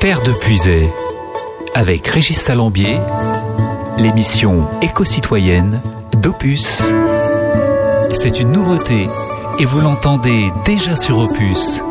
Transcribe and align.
Terre 0.00 0.22
de 0.22 0.32
Puisay, 0.32 0.90
avec 1.74 2.06
Régis 2.08 2.40
Salambier, 2.40 2.96
l'émission 3.98 4.66
éco-citoyenne 4.80 5.78
d'Opus. 6.14 6.82
C'est 8.12 8.40
une 8.40 8.50
nouveauté 8.50 9.10
et 9.58 9.66
vous 9.66 9.80
l'entendez 9.80 10.50
déjà 10.64 10.96
sur 10.96 11.18
Opus. 11.18 11.82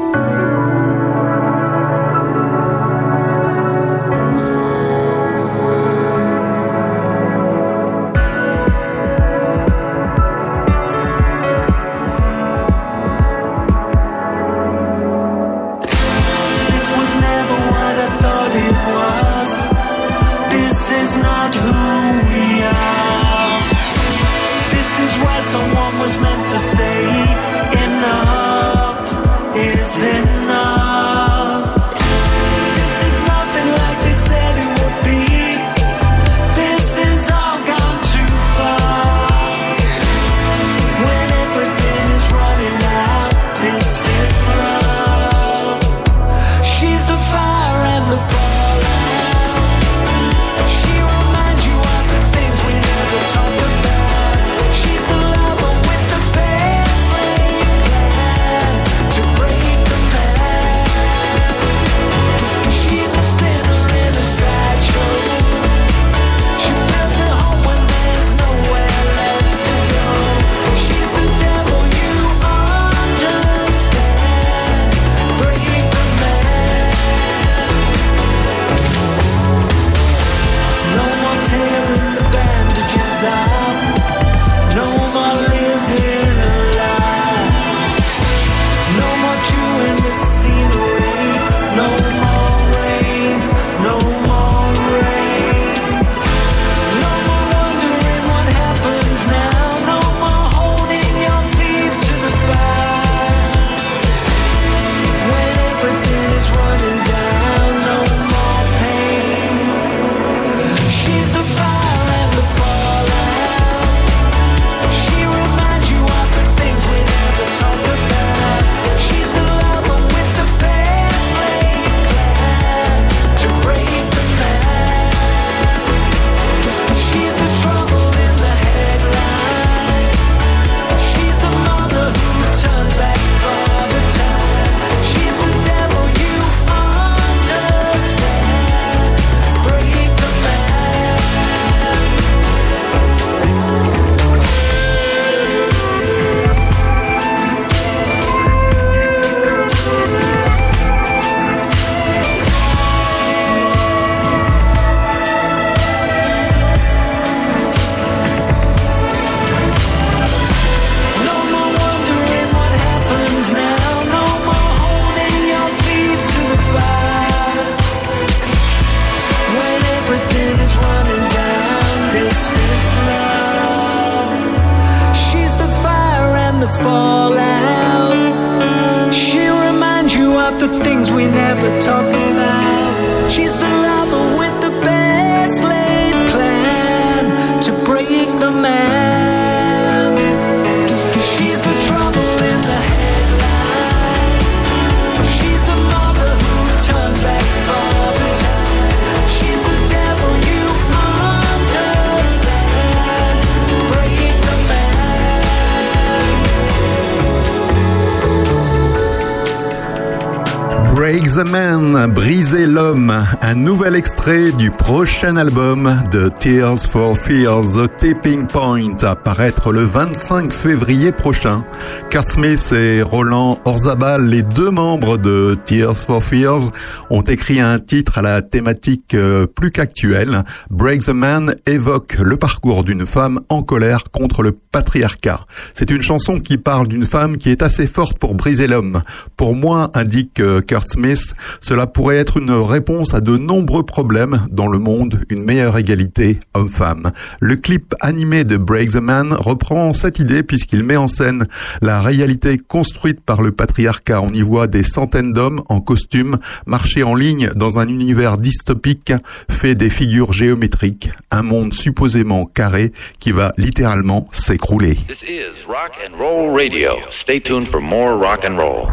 Briser 211.09 212.67
l'homme, 212.67 213.25
un 213.41 213.55
nouvel 213.55 213.95
extrait 213.95 214.51
du 214.51 214.69
prochain 214.69 215.37
album 215.37 215.97
de 216.11 216.29
Tears 216.29 216.83
for 216.83 217.17
Fears, 217.17 217.71
The 217.71 217.97
Tipping 217.97 218.45
Point, 218.45 218.95
à 219.01 219.15
paraître 219.15 219.71
le 219.71 219.81
25 219.85 220.53
février 220.53 221.11
prochain. 221.11 221.65
Kurt 222.11 222.27
Smith 222.27 222.71
et 222.73 223.01
Roland 223.01 223.57
Orzabal, 223.65 224.27
les 224.27 224.43
deux 224.43 224.69
membres 224.69 225.17
de 225.17 225.57
Tears 225.65 225.97
for 225.97 226.23
Fears, 226.23 226.69
ont 227.09 227.23
écrit 227.23 227.59
un 227.59 227.79
titre 227.79 228.19
à 228.19 228.21
la 228.21 228.43
thématique 228.43 229.15
euh, 229.15 229.47
plus 229.47 229.71
qu'actuelle. 229.71 230.43
Break 230.69 231.05
the 231.05 231.09
Man 231.09 231.55
évoque 231.65 232.17
le 232.19 232.37
parcours 232.37 232.83
d'une 232.83 233.07
femme 233.07 233.39
en 233.49 233.63
colère 233.63 234.11
contre 234.11 234.43
le 234.43 234.51
patriarcat. 234.71 235.45
C'est 235.73 235.89
une 235.89 236.01
chanson 236.01 236.39
qui 236.39 236.57
parle 236.57 236.87
d'une 236.87 237.05
femme 237.05 237.37
qui 237.37 237.49
est 237.49 237.63
assez 237.63 237.87
forte 237.87 238.17
pour 238.17 238.35
briser 238.35 238.67
l'homme. 238.67 239.01
Pour 239.35 239.55
moi, 239.55 239.89
indique 239.93 240.39
euh, 240.39 240.61
Kurt 240.61 240.87
Smith, 240.87 241.33
cela 241.59 241.87
pourrait 241.87 242.17
être 242.17 242.37
une 242.37 242.51
réponse 242.51 243.13
à 243.13 243.21
de 243.21 243.35
nombreux 243.37 243.83
problèmes 243.83 244.45
dans 244.51 244.67
le 244.67 244.77
monde, 244.77 245.21
une 245.29 245.43
meilleure 245.43 245.77
égalité 245.77 246.39
homme-femme. 246.53 247.11
Le 247.39 247.55
clip 247.55 247.95
animé 247.99 248.43
de 248.43 248.57
Break 248.57 248.91
the 248.91 248.95
Man 248.95 249.33
reprend 249.33 249.93
cette 249.93 250.19
idée 250.19 250.43
puisqu'il 250.43 250.83
met 250.83 250.97
en 250.97 251.07
scène 251.07 251.47
la 251.81 252.01
réalité 252.01 252.57
construite 252.57 253.21
par 253.21 253.41
le 253.41 253.51
patriarcat. 253.51 254.21
On 254.21 254.33
y 254.33 254.41
voit 254.41 254.67
des 254.67 254.83
centaines 254.83 255.33
d'hommes 255.33 255.63
en 255.69 255.79
costume 255.81 256.37
marcher 256.65 257.03
en 257.03 257.15
ligne 257.15 257.49
dans 257.55 257.79
un 257.79 257.87
univers 257.87 258.37
dystopique 258.37 259.13
fait 259.49 259.75
des 259.75 259.89
figures 259.89 260.33
géométriques, 260.33 261.09
un 261.31 261.41
monde 261.41 261.73
supposément 261.73 262.45
carré 262.45 262.91
qui 263.19 263.31
va 263.31 263.53
littéralement 263.57 264.27
s'écrouler. 264.31 264.58
This 264.61 265.23
is 265.23 265.65
Rock 265.67 265.93
and 266.03 266.19
Roll 266.19 266.51
Radio. 266.51 267.09
Stay 267.09 267.39
tuned 267.39 267.69
for 267.69 267.81
more 267.81 268.15
rock 268.17 268.43
and 268.43 268.55
roll. 268.57 268.87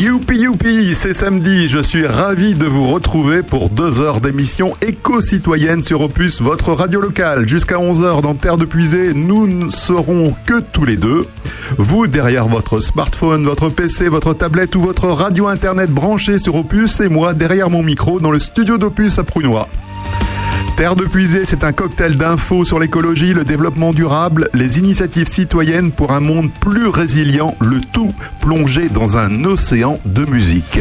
Youpi 0.00 0.38
youpi, 0.38 0.94
c'est 0.94 1.14
samedi. 1.14 1.68
Je 1.68 1.78
suis 1.78 2.06
ravi 2.06 2.54
de 2.54 2.64
vous 2.64 2.88
retrouver 2.92 3.42
pour 3.42 3.70
deux 3.70 4.00
heures 4.00 4.20
d'émission 4.20 4.74
éco-citoyenne 4.80 5.82
sur 5.82 6.00
Opus, 6.00 6.40
votre 6.40 6.72
radio 6.72 7.00
locale. 7.00 7.46
Jusqu'à 7.46 7.76
11h 7.76 8.22
dans 8.22 8.34
Terre 8.34 8.56
de 8.56 8.64
Puisée, 8.64 9.12
nous 9.14 9.46
ne 9.46 9.70
serons 9.70 10.34
que 10.46 10.60
tous 10.60 10.84
les 10.84 10.96
deux. 10.96 11.22
Vous 11.78 12.06
derrière 12.06 12.48
votre 12.48 12.80
smartphone, 12.80 13.44
votre 13.44 13.68
PC, 13.68 14.08
votre 14.08 14.34
tablette 14.34 14.74
ou 14.74 14.80
votre 14.80 15.06
radio 15.08 15.46
internet 15.46 15.90
branché 15.90 16.38
sur 16.38 16.56
Opus 16.56 17.00
et 17.00 17.08
moi 17.08 17.32
derrière 17.32 17.70
mon 17.70 17.82
micro 17.82 18.18
dans 18.18 18.32
le 18.32 18.40
studio 18.40 18.76
d'Opus 18.76 19.18
à 19.18 19.24
Prunois. 19.24 19.68
Terre 20.76 20.96
de 20.96 21.04
Puisée, 21.04 21.44
c'est 21.44 21.62
un 21.62 21.72
cocktail 21.72 22.16
d'infos 22.16 22.64
sur 22.64 22.80
l'écologie, 22.80 23.32
le 23.32 23.44
développement 23.44 23.92
durable, 23.92 24.48
les 24.54 24.80
initiatives 24.80 25.28
citoyennes 25.28 25.92
pour 25.92 26.10
un 26.10 26.18
monde 26.18 26.50
plus 26.52 26.88
résilient, 26.88 27.54
le 27.60 27.80
tout 27.80 28.12
plongé 28.40 28.88
dans 28.88 29.16
un 29.16 29.44
océan 29.44 30.00
de 30.04 30.24
musique. 30.24 30.80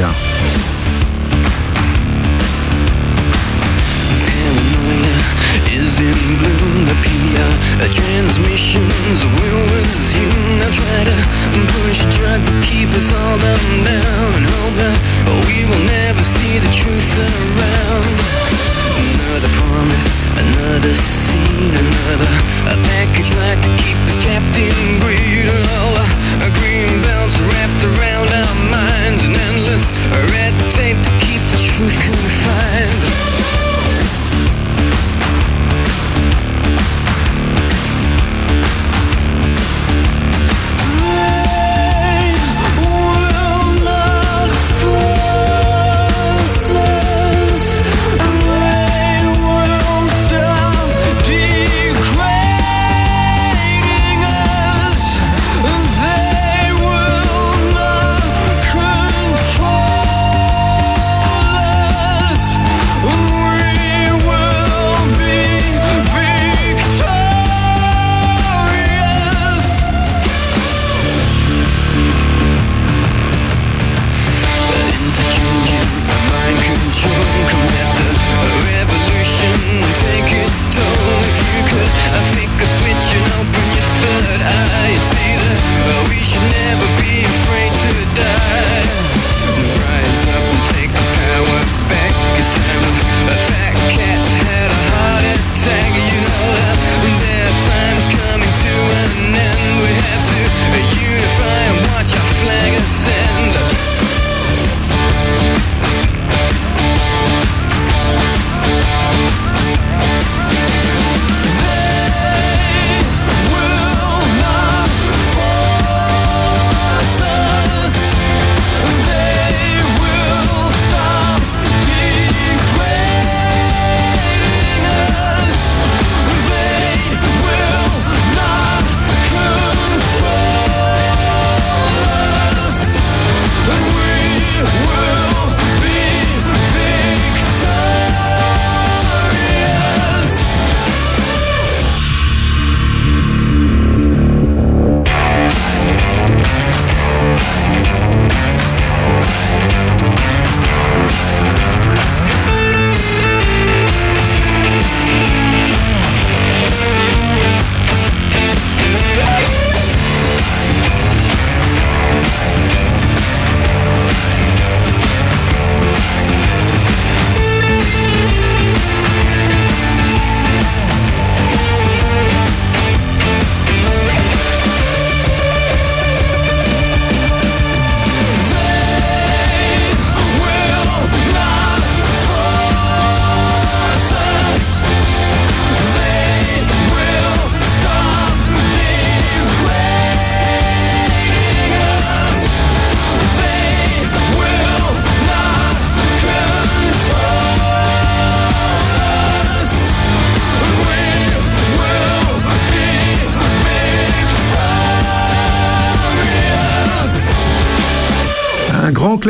Another 19.34 19.54
promise, 19.56 20.20
another 20.38 20.96
scene, 20.96 21.74
another 21.74 22.34
a 22.70 22.78
package 22.86 23.34
like 23.34 23.60
to 23.64 23.70
keep 23.82 23.98
us 24.06 24.24
trapped 24.24 24.56
in 24.58 25.00
greed. 25.00 25.50
Oh, 25.50 25.98
a 26.40 26.52
green 26.62 27.02
belts 27.02 27.40
wrapped 27.40 27.84
around 27.84 28.30
our 28.30 28.56
minds, 28.70 29.24
an 29.24 29.36
endless 29.36 29.92
red 30.30 30.54
tape 30.70 31.02
to 31.02 31.10
keep 31.18 31.42
the 31.50 31.58
truth 31.58 32.00
confined. 32.00 33.73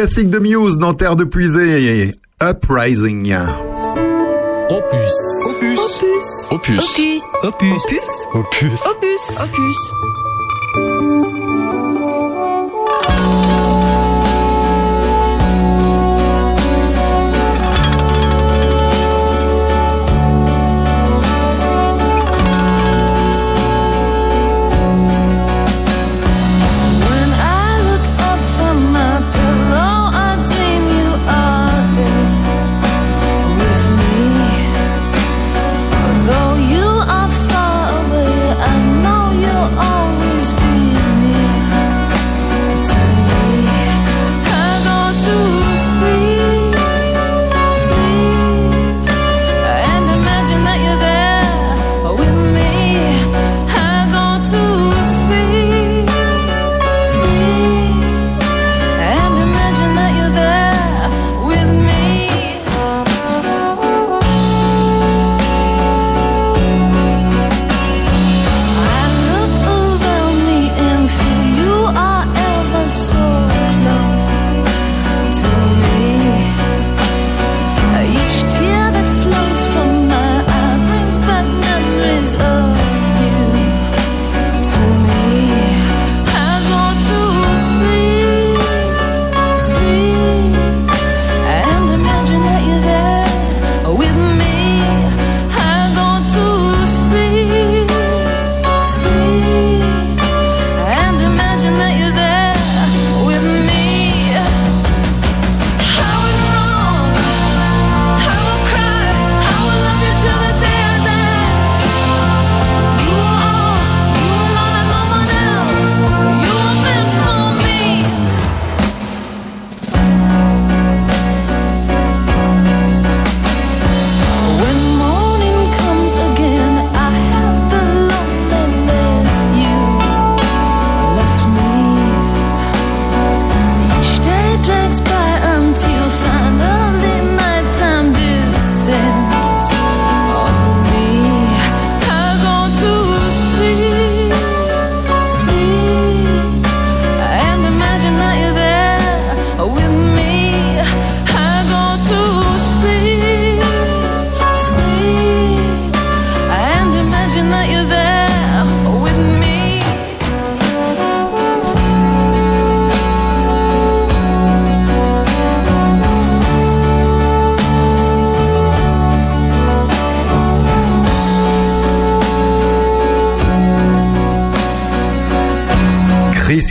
Classique 0.03 0.29
de 0.29 0.39
Muse 0.39 0.77
dans 0.79 0.93
Terre 0.93 1.15
de 1.15 1.23
Puisée, 1.23 2.11
Uprising. 2.41 3.33
Opus. 4.69 5.13
Opus. 5.45 5.79
Opus. 6.51 6.81
Opus. 6.81 7.21
Opus. 7.43 8.03
Opus. 8.33 8.85
Opus. 8.85 9.29
Opus. 9.39 9.93
know 10.03 10.22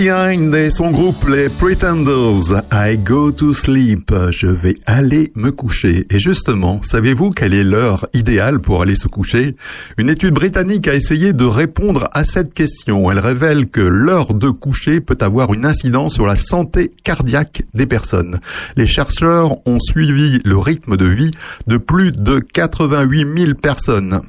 Chrissy 0.02 0.10
Hind 0.10 0.54
et 0.54 0.68
son 0.68 0.90
groupe 0.90 1.28
les 1.28 1.48
Pretenders. 1.48 2.60
I 2.72 2.98
go 2.98 3.30
to 3.30 3.52
sleep. 3.52 4.12
Je 4.30 4.48
vais 4.48 4.74
aller 4.84 5.30
me 5.36 5.52
coucher. 5.52 6.06
Et 6.10 6.18
justement, 6.18 6.80
savez-vous 6.82 7.30
quelle 7.30 7.54
est 7.54 7.62
l'heure 7.62 8.08
idéale 8.12 8.58
pour 8.58 8.82
aller 8.82 8.96
se 8.96 9.06
coucher? 9.06 9.54
Une 9.98 10.10
étude 10.10 10.34
britannique 10.34 10.88
a 10.88 10.94
essayé 10.94 11.32
de 11.32 11.44
répondre 11.44 12.08
à 12.14 12.24
cette 12.24 12.52
question. 12.52 13.10
Elle 13.12 13.20
révèle 13.20 13.68
que 13.68 13.80
l'heure 13.80 14.34
de 14.34 14.50
coucher 14.50 15.00
peut 15.00 15.18
avoir 15.20 15.54
une 15.54 15.64
incidence 15.64 16.14
sur 16.14 16.26
la 16.26 16.36
santé 16.36 16.90
cardiaque 17.04 17.62
des 17.72 17.86
personnes. 17.86 18.40
Les 18.76 18.86
chercheurs 18.86 19.56
ont 19.68 19.78
suivi 19.78 20.40
le 20.44 20.58
rythme 20.58 20.96
de 20.96 21.06
vie 21.06 21.30
de 21.68 21.76
plus 21.76 22.10
de 22.10 22.40
88 22.40 23.44
000 23.46 23.54
personnes 23.54 24.20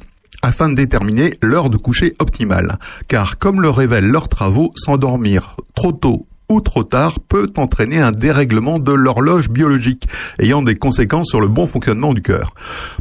afin 0.43 0.69
de 0.69 0.75
déterminer 0.75 1.33
l'heure 1.41 1.71
de 1.71 1.77
coucher 1.77 2.13
optimale. 2.19 2.77
Car 3.07 3.39
comme 3.39 3.61
le 3.61 3.71
révèlent 3.71 4.11
leurs 4.11 4.29
travaux, 4.29 4.71
s'endormir 4.75 5.55
trop 5.73 5.93
tôt 5.93 6.27
trop 6.61 6.83
tard 6.83 7.19
peut 7.19 7.47
entraîner 7.57 7.99
un 7.99 8.11
dérèglement 8.11 8.79
de 8.79 8.91
l'horloge 8.91 9.49
biologique, 9.49 10.07
ayant 10.39 10.61
des 10.61 10.75
conséquences 10.75 11.29
sur 11.29 11.41
le 11.41 11.47
bon 11.47 11.67
fonctionnement 11.67 12.13
du 12.13 12.21
cœur. 12.21 12.53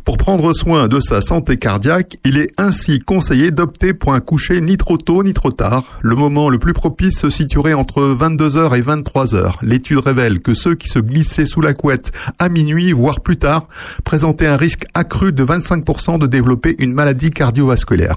Pour 0.05 0.17
prendre 0.17 0.53
soin 0.53 0.89
de 0.89 1.01
sa 1.01 1.21
santé 1.21 1.57
cardiaque, 1.57 2.17
il 2.25 2.39
est 2.39 2.51
ainsi 2.59 3.01
conseillé 3.01 3.51
d'opter 3.51 3.95
pour 3.95 4.15
un 4.15 4.21
coucher 4.21 4.61
ni 4.61 4.77
trop 4.77 4.99
tôt 4.99 5.23
ni 5.23 5.35
trop 5.35 5.51
tard. 5.51 5.99
Le 6.03 6.17
moment 6.17 6.49
le 6.49 6.59
plus 6.59 6.73
propice 6.73 7.19
se 7.19 7.31
situerait 7.31 7.75
entre 7.75 8.03
22h 8.03 8.77
et 8.77 8.83
23h. 8.83 9.55
L'étude 9.63 9.99
révèle 9.99 10.41
que 10.41 10.55
ceux 10.55 10.75
qui 10.75 10.89
se 10.89 10.99
glissaient 10.99 11.47
sous 11.47 11.61
la 11.61 11.75
couette 11.75 12.13
à 12.39 12.49
minuit, 12.49 12.93
voire 12.93 13.21
plus 13.21 13.37
tard, 13.37 13.69
présentaient 14.05 14.47
un 14.47 14.57
risque 14.57 14.85
accru 14.95 15.33
de 15.33 15.45
25% 15.45 16.19
de 16.19 16.27
développer 16.27 16.77
une 16.79 16.93
maladie 16.93 17.31
cardiovasculaire. 17.31 18.17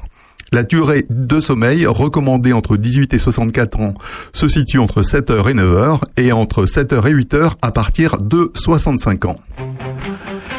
La 0.51 0.63
durée 0.63 1.05
de 1.09 1.39
sommeil 1.39 1.85
recommandée 1.85 2.53
entre 2.53 2.77
18 2.77 3.13
et 3.13 3.19
64 3.19 3.79
ans 3.79 3.93
se 4.33 4.47
situe 4.47 4.79
entre 4.79 5.01
7h 5.01 5.49
et 5.49 5.53
9h 5.53 5.99
et 6.17 6.31
entre 6.31 6.65
7h 6.65 7.07
et 7.07 7.13
8h 7.13 7.53
à 7.61 7.71
partir 7.71 8.17
de 8.17 8.51
65 8.55 9.25
ans. 9.25 9.39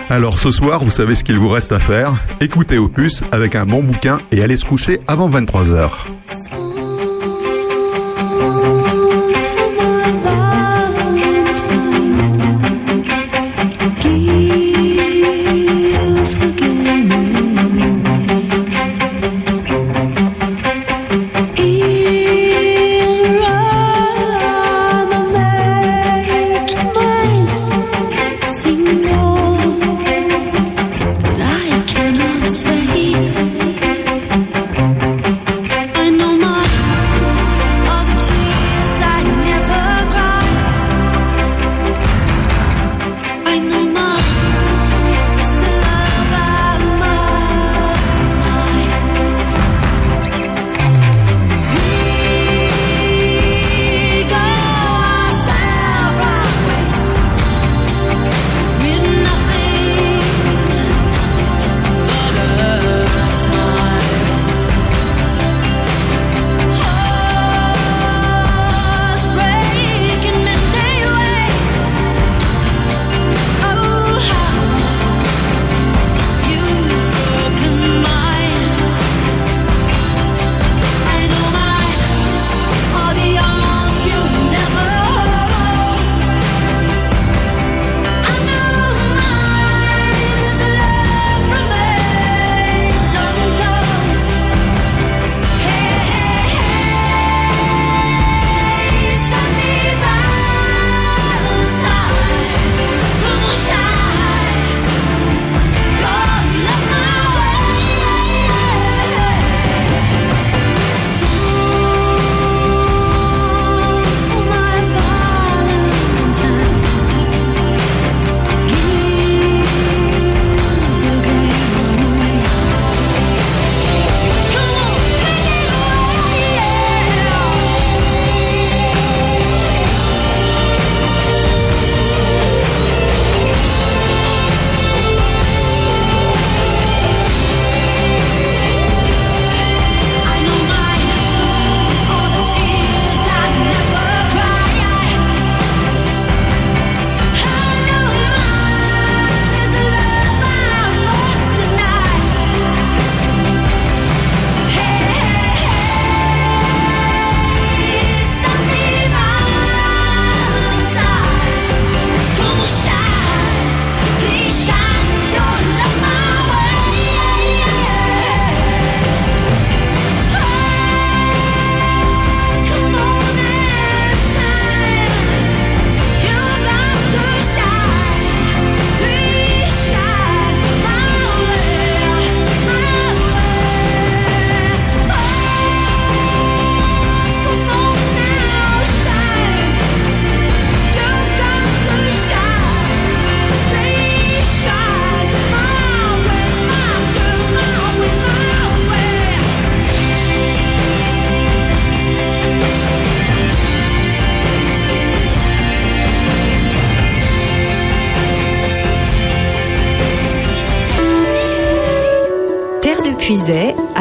Alors 0.08 0.38
ce 0.38 0.50
soir, 0.50 0.84
vous 0.84 0.90
savez 0.90 1.14
ce 1.14 1.24
qu'il 1.24 1.38
vous 1.38 1.48
reste 1.48 1.72
à 1.72 1.78
faire? 1.78 2.12
Écoutez 2.40 2.78
Opus 2.78 3.24
avec 3.32 3.56
un 3.56 3.66
bon 3.66 3.82
bouquin 3.82 4.18
et 4.30 4.42
allez 4.42 4.56
se 4.56 4.64
coucher 4.64 5.00
avant 5.08 5.28
23h. 5.28 5.90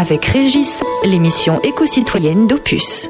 Avec 0.05 0.24
Régis, 0.25 0.83
l'émission 1.03 1.59
éco-citoyenne 1.63 2.45
d'Opus. 2.45 3.09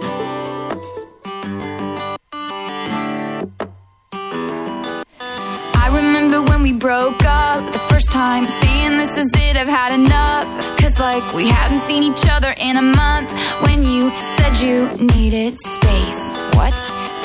I 5.74 5.90
remember 5.92 6.42
when 6.42 6.62
we 6.62 6.72
broke 6.72 7.22
up 7.26 7.70
the 7.74 7.80
first 7.90 8.14
time, 8.14 8.48
saying 8.48 8.98
this 8.98 9.18
is 9.18 9.30
it, 9.36 9.58
I've 9.58 9.68
had 9.68 9.94
enough. 9.94 10.48
Cause 10.80 10.98
like 10.98 11.34
we 11.34 11.50
hadn't 11.50 11.80
seen 11.80 12.02
each 12.02 12.26
other 12.30 12.54
in 12.58 12.78
a 12.78 12.82
month 12.82 13.30
when 13.64 13.84
you 13.84 14.10
said 14.12 14.58
you 14.62 14.88
needed 14.98 15.60
space. 15.60 16.32
What? 16.56 16.76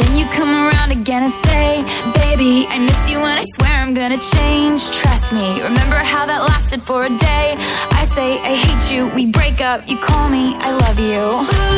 Then 0.01 0.17
you 0.17 0.25
come 0.31 0.49
around 0.49 0.91
again 0.91 1.23
and 1.23 1.31
say, 1.33 1.85
Baby, 2.15 2.67
I 2.69 2.79
miss 2.79 3.09
you 3.09 3.19
and 3.19 3.39
I 3.39 3.43
swear 3.55 3.71
I'm 3.83 3.95
gonna 3.95 4.19
change. 4.19 4.91
Trust 4.91 5.33
me, 5.33 5.63
remember 5.63 5.97
how 5.97 6.27
that 6.27 6.43
lasted 6.43 6.81
for 6.83 7.05
a 7.05 7.09
day? 7.09 7.55
I 7.93 8.05
say, 8.05 8.39
I 8.41 8.55
hate 8.55 8.91
you, 8.95 9.09
we 9.09 9.27
break 9.27 9.40
up, 9.61 9.89
you 9.89 9.97
call 9.97 10.29
me, 10.29 10.55
I 10.57 10.71
love 10.73 10.99
you. 10.99 11.70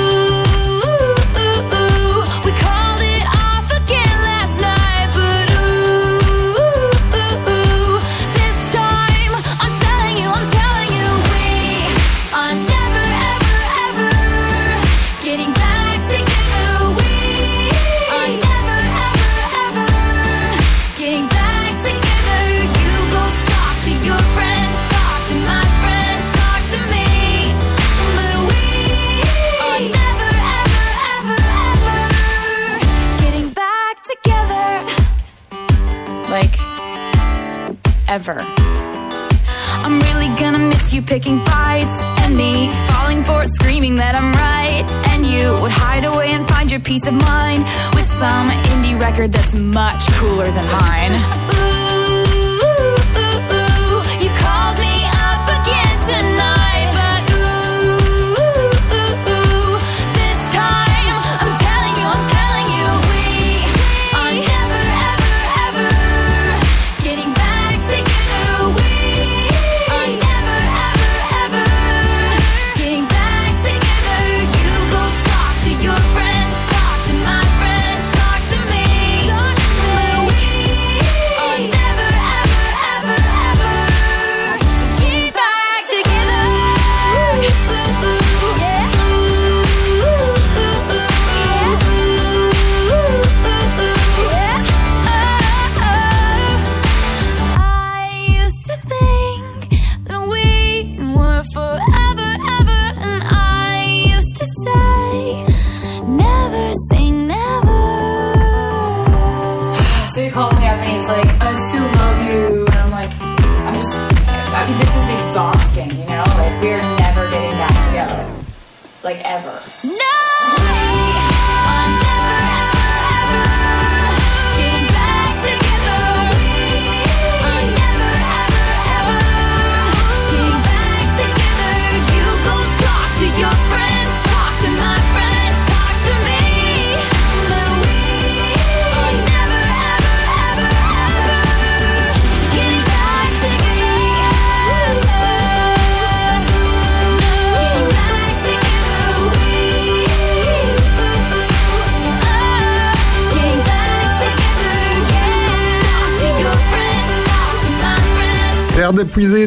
That 44.02 44.16
I'm 44.16 44.32
right. 44.34 44.82
And 45.14 45.24
you 45.24 45.54
would 45.62 45.70
hide 45.70 46.02
away 46.04 46.32
and 46.32 46.46
find 46.48 46.68
your 46.68 46.80
peace 46.80 47.06
of 47.06 47.14
mind 47.14 47.62
with 47.94 48.04
some 48.04 48.50
indie 48.74 48.98
record 48.98 49.30
that's 49.30 49.54
much 49.54 50.10
cooler 50.18 50.46
than 50.46 50.66
mine. 50.66 51.68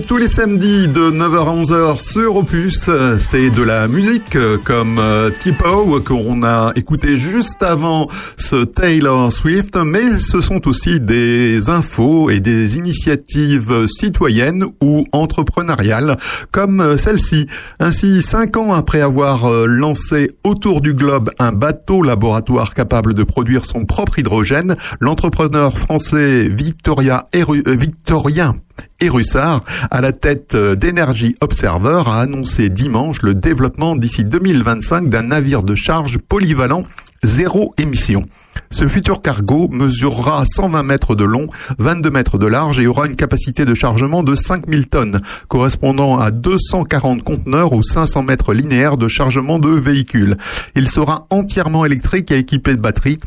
Tous 0.02 0.18
les 0.18 0.28
samedis 0.28 0.88
de 0.88 1.10
9h 1.12 1.38
à 1.38 1.64
11h 1.64 2.00
sur 2.02 2.36
Opus. 2.36 2.90
C'est 3.20 3.50
de 3.50 3.64
la 3.64 3.88
musique 3.88 4.36
euh, 4.36 4.58
comme 4.58 4.98
euh, 5.00 5.30
Tipo 5.40 6.02
qu'on 6.02 6.44
a 6.44 6.72
écouté 6.76 7.18
juste 7.18 7.64
avant 7.64 8.06
ce 8.36 8.66
Taylor 8.66 9.32
Swift, 9.32 9.78
mais 9.78 10.18
ce 10.18 10.42
sont 10.42 10.68
aussi 10.68 11.00
des 11.00 11.70
infos 11.70 12.30
et 12.30 12.40
des 12.40 12.78
initiatives 12.78 13.86
citoyennes 13.88 14.66
ou 14.82 15.06
entrepreneuriales 15.12 16.18
comme 16.52 16.82
euh, 16.82 16.98
celle-ci. 16.98 17.48
Ainsi, 17.80 18.22
cinq 18.22 18.58
ans 18.58 18.74
après 18.74 19.02
avoir 19.02 19.46
euh, 19.46 19.66
lancé 19.66 20.32
autour 20.44 20.82
du 20.82 20.94
globe 20.94 21.30
un 21.40 21.52
bateau 21.52 22.02
laboratoire 22.02 22.74
capable 22.74 23.14
de 23.14 23.24
produire 23.24 23.66
son 23.66 23.86
propre 23.86 24.20
hydrogène, 24.20 24.76
l'entrepreneur 25.00 25.78
français 25.78 26.48
Victoria 26.50 27.28
euh, 27.36 27.62
Victorien 27.66 28.56
et 29.02 29.10
Russard, 29.10 29.62
à 29.92 30.02
la 30.02 30.14
tête 30.14 30.56
euh, 30.56 30.76
d'Energy 30.76 31.36
Observer, 31.42 32.04
a 32.08 32.20
annoncé 32.20 32.70
dimanche 32.70 33.22
le 33.22 33.34
développement 33.34 33.96
d'ici 33.96 34.24
2025 34.24 35.10
d'un 35.10 35.24
navire 35.24 35.64
de 35.64 35.76
charge 35.76 36.18
polyvalent 36.18 36.84
zéro 37.24 37.74
émission. 37.78 38.24
Ce 38.72 38.88
futur 38.88 39.22
cargo 39.22 39.68
mesurera 39.70 40.44
120 40.46 40.84
mètres 40.84 41.16
de 41.16 41.24
long, 41.24 41.48
22 41.80 42.10
mètres 42.10 42.38
de 42.38 42.48
large 42.48 42.80
et 42.80 42.88
aura 42.88 43.08
une 43.08 43.16
capacité 43.16 43.66
de 43.66 43.74
chargement 43.74 44.24
de 44.24 44.36
5000 44.36 44.88
tonnes, 44.88 45.20
correspondant 45.48 46.20
à 46.20 46.32
240 46.32 47.24
conteneurs 47.24 47.74
ou 47.74 47.84
500 47.84 48.24
mètres 48.24 48.54
linéaires 48.54 48.98
de 48.98 49.08
chargement 49.08 49.60
de 49.60 49.70
véhicules. 49.70 50.38
Il 50.76 50.88
sera 50.88 51.28
entièrement 51.30 51.86
électrique 51.86 52.32
et 52.32 52.38
équipé 52.38 52.76
de 52.76 52.82
batteries 52.82 53.18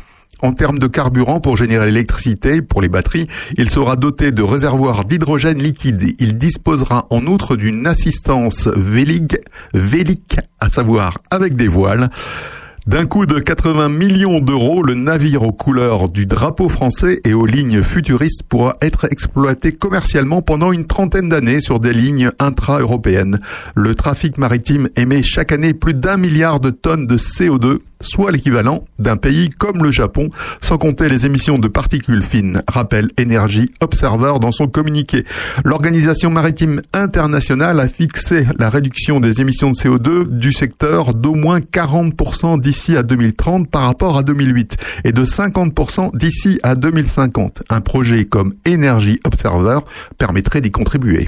en 0.41 0.53
termes 0.53 0.79
de 0.79 0.87
carburant 0.87 1.39
pour 1.39 1.57
générer 1.57 1.87
l'électricité 1.87 2.61
pour 2.61 2.81
les 2.81 2.89
batteries, 2.89 3.27
il 3.57 3.69
sera 3.69 3.95
doté 3.95 4.31
de 4.31 4.41
réservoirs 4.41 5.05
d'hydrogène 5.05 5.61
liquide. 5.61 6.15
Il 6.19 6.37
disposera 6.37 7.07
en 7.09 7.25
outre 7.25 7.55
d'une 7.55 7.87
assistance 7.87 8.67
vélique, 8.75 9.37
à 10.59 10.69
savoir 10.69 11.17
avec 11.31 11.55
des 11.55 11.67
voiles. 11.67 12.09
D'un 12.89 13.05
coût 13.05 13.27
de 13.27 13.37
80 13.37 13.89
millions 13.89 14.39
d'euros, 14.39 14.81
le 14.81 14.95
navire 14.95 15.43
aux 15.43 15.51
couleurs 15.51 16.09
du 16.09 16.25
drapeau 16.25 16.69
français 16.69 17.21
et 17.23 17.35
aux 17.35 17.45
lignes 17.45 17.83
futuristes 17.83 18.41
pourra 18.41 18.77
être 18.81 19.05
exploité 19.11 19.73
commercialement 19.73 20.41
pendant 20.41 20.71
une 20.71 20.87
trentaine 20.87 21.29
d'années 21.29 21.59
sur 21.59 21.79
des 21.79 21.93
lignes 21.93 22.31
intra-européennes. 22.39 23.41
Le 23.75 23.93
trafic 23.93 24.39
maritime 24.39 24.89
émet 24.95 25.21
chaque 25.21 25.51
année 25.51 25.75
plus 25.75 25.93
d'un 25.93 26.17
milliard 26.17 26.59
de 26.59 26.71
tonnes 26.71 27.05
de 27.05 27.17
CO2, 27.17 27.77
soit 28.01 28.31
l'équivalent 28.31 28.85
d'un 28.97 29.15
pays 29.15 29.49
comme 29.49 29.83
le 29.83 29.91
Japon, 29.91 30.29
sans 30.61 30.77
compter 30.77 31.09
les 31.09 31.25
émissions 31.25 31.57
de 31.57 31.67
particules 31.67 32.23
fines, 32.23 32.61
rappelle 32.67 33.09
Energy 33.19 33.71
Observer 33.81 34.33
dans 34.39 34.51
son 34.51 34.67
communiqué. 34.67 35.25
L'Organisation 35.63 36.29
maritime 36.29 36.81
internationale 36.93 37.79
a 37.79 37.87
fixé 37.87 38.45
la 38.57 38.69
réduction 38.69 39.19
des 39.19 39.41
émissions 39.41 39.71
de 39.71 39.75
CO2 39.75 40.27
du 40.27 40.51
secteur 40.51 41.13
d'au 41.13 41.33
moins 41.33 41.59
40% 41.59 42.59
d'ici 42.59 42.97
à 42.97 43.03
2030 43.03 43.69
par 43.69 43.83
rapport 43.83 44.17
à 44.17 44.23
2008 44.23 44.77
et 45.05 45.11
de 45.11 45.25
50% 45.25 46.15
d'ici 46.17 46.59
à 46.63 46.75
2050. 46.75 47.63
Un 47.69 47.81
projet 47.81 48.25
comme 48.25 48.53
Energy 48.67 49.19
Observer 49.25 49.79
permettrait 50.17 50.61
d'y 50.61 50.71
contribuer. 50.71 51.27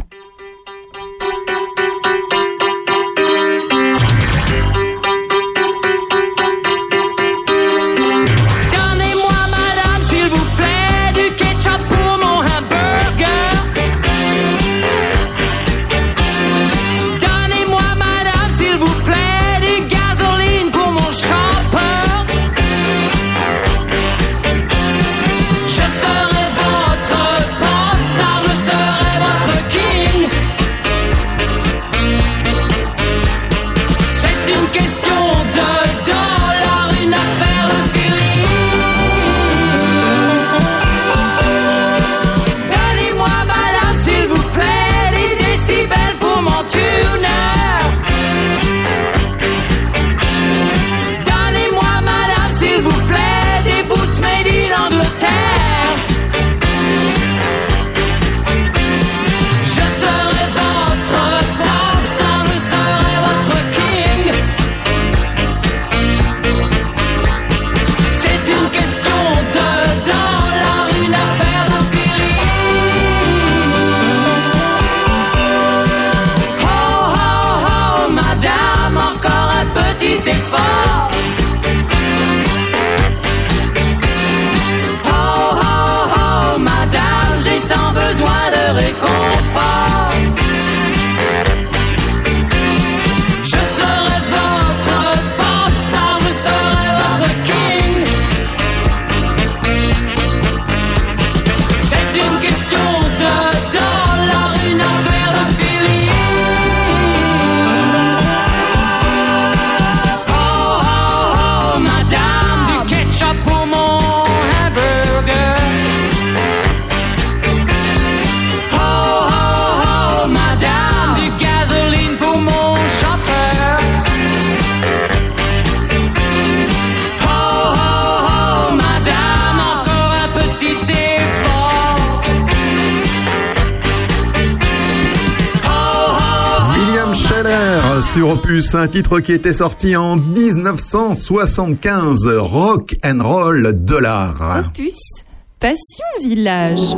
Opus, 138.52 138.76
un 138.76 138.88
titre 138.90 139.22
qui 139.22 139.32
était 139.32 139.54
sorti 139.54 139.96
en 139.96 140.18
1975, 140.18 142.18
Rock 142.40 142.98
and 143.02 143.22
Roll 143.24 143.72
Dollar. 143.74 144.66
Opus, 144.68 145.24
Passion 145.58 146.04
Village. 146.22 146.94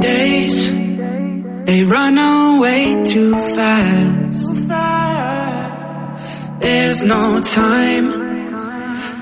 Days, 0.00 0.72
they 1.66 1.84
run 1.84 2.18
away 2.18 3.00
too 3.04 3.32
fast. 3.54 4.52
There's 6.58 7.04
no 7.04 7.40
time 7.40 8.10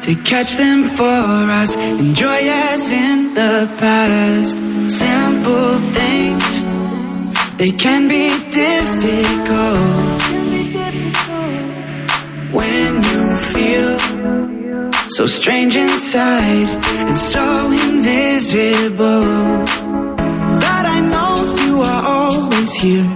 to 0.00 0.14
catch 0.24 0.56
them 0.56 0.96
for 0.96 1.04
us. 1.04 1.76
Enjoy 1.76 2.48
as 2.72 2.90
in 2.90 3.34
the 3.34 3.68
past. 3.78 4.56
Simple 4.88 5.78
things, 5.92 6.60
they 7.58 7.72
can 7.72 8.08
be 8.08 8.30
difficult. 8.50 10.07
When 12.58 12.90
you 13.10 13.22
feel 13.52 13.90
so 15.16 15.26
strange 15.26 15.74
inside 15.76 16.68
and 17.08 17.18
so 17.18 17.46
invisible. 17.86 19.24
But 20.64 20.84
I 20.96 20.98
know 21.12 21.32
you 21.64 21.74
are 21.92 22.02
always 22.16 22.72
here, 22.82 23.08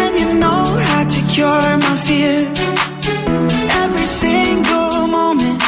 and 0.00 0.12
you 0.22 0.30
know 0.42 0.62
how 0.88 1.02
to 1.14 1.20
cure 1.34 1.70
my 1.84 1.94
fear. 2.06 2.38
Every 3.82 4.08
single 4.22 5.06
moment, 5.18 5.58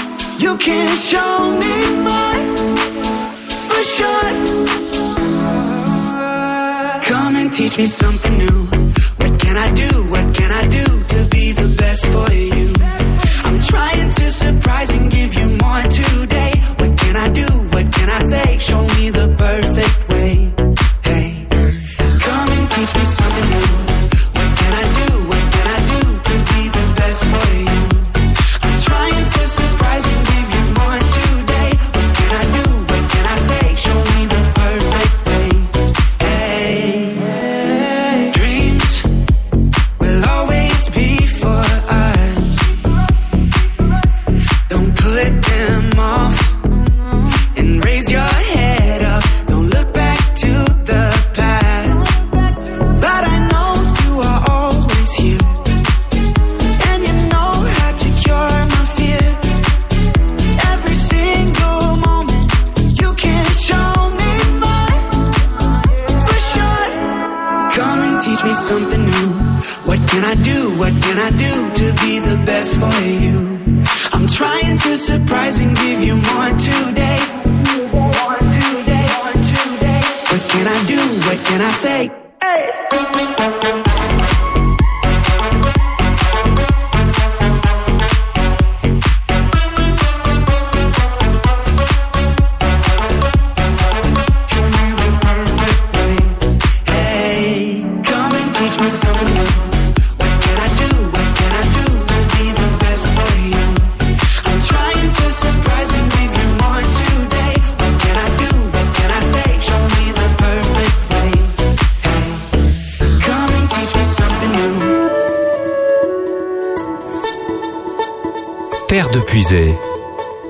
you 0.44 0.52
can 0.66 0.88
show 1.10 1.32
me 1.62 1.74
more 2.06 2.40
for 3.68 3.82
sure. 3.96 4.30
Come 7.10 7.34
and 7.40 7.52
teach 7.52 7.76
me 7.78 7.86
something 7.86 8.34
new. 8.44 8.58
What 9.20 9.32
can 9.42 9.56
I 9.66 9.68
do? 9.82 9.90
What 10.14 10.26
can 10.38 10.50
I 10.60 10.64
do 10.78 10.86
to 11.12 11.18
be 11.34 11.52
the 11.52 11.68
best 11.80 12.06
for 12.06 12.29
surprise 14.50 14.90
and 14.90 15.10
give 15.10 15.34
you 15.34 15.46
more 15.62 15.82
today. 15.82 16.52
What 16.78 16.92
can 16.98 17.16
I 17.16 17.28
do? 17.28 17.48
What 17.74 17.86
can 17.92 18.08
I 18.18 18.20
say? 18.32 18.58
Show 18.58 18.82
me 18.96 19.10
the 19.10 19.26
perfect 19.38 19.99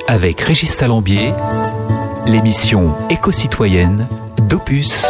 Avec 0.08 0.40
Régis 0.40 0.68
Salambier, 0.68 1.32
l'émission 2.26 2.92
éco-citoyenne 3.08 4.04
d'Opus. 4.48 5.06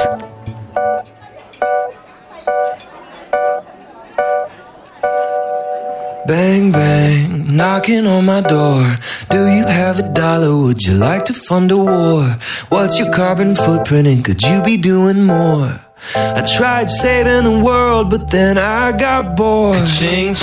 Bang, 6.27 6.71
bang, 6.73 7.47
knocking 7.47 8.07
on 8.07 8.23
my 8.23 8.43
door. 8.43 8.99
Do 9.31 9.47
you 9.49 9.64
have 9.64 9.99
a 9.99 10.12
dollar? 10.12 10.55
Would 10.55 10.83
you 10.83 10.93
like 10.93 11.25
to 11.25 11.33
fund 11.33 11.73
a 11.73 11.79
war? 11.79 12.37
What's 12.69 12.99
your 12.99 13.11
carbon 13.11 13.55
footprint 13.55 14.07
and 14.07 14.23
could 14.23 14.43
you 14.43 14.61
be 14.62 14.77
doing 14.77 15.23
more? 15.23 15.81
I 16.14 16.43
tried 16.43 16.90
saving 16.90 17.45
the 17.45 17.64
world, 17.64 18.11
but 18.11 18.31
then 18.31 18.59
I 18.59 18.93
got 18.93 19.37
bored. 19.37 19.87
Ching? 19.87 20.37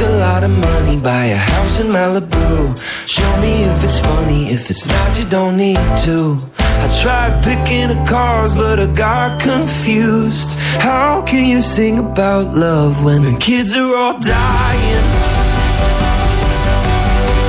Make 0.00 0.08
a 0.08 0.12
lot 0.12 0.44
of 0.44 0.50
money, 0.50 0.96
buy 0.98 1.26
a 1.26 1.36
house 1.36 1.78
in 1.78 1.88
Malibu. 1.88 2.74
Show 3.06 3.40
me 3.42 3.64
if 3.64 3.84
it's 3.84 3.98
funny, 3.98 4.46
if 4.46 4.70
it's 4.70 4.88
not, 4.88 5.18
you 5.18 5.26
don't 5.26 5.58
need 5.58 5.76
to. 6.04 6.38
I 6.58 7.00
tried 7.02 7.44
picking 7.44 7.90
a 7.90 8.06
cause, 8.08 8.54
but 8.54 8.80
I 8.80 8.86
got 8.94 9.38
confused. 9.40 10.52
How 10.80 11.20
can 11.20 11.44
you 11.44 11.60
sing 11.60 11.98
about 11.98 12.54
love 12.54 13.04
when 13.04 13.24
the 13.24 13.36
kids 13.38 13.76
are 13.76 13.94
all 13.94 14.18
dying? 14.18 15.04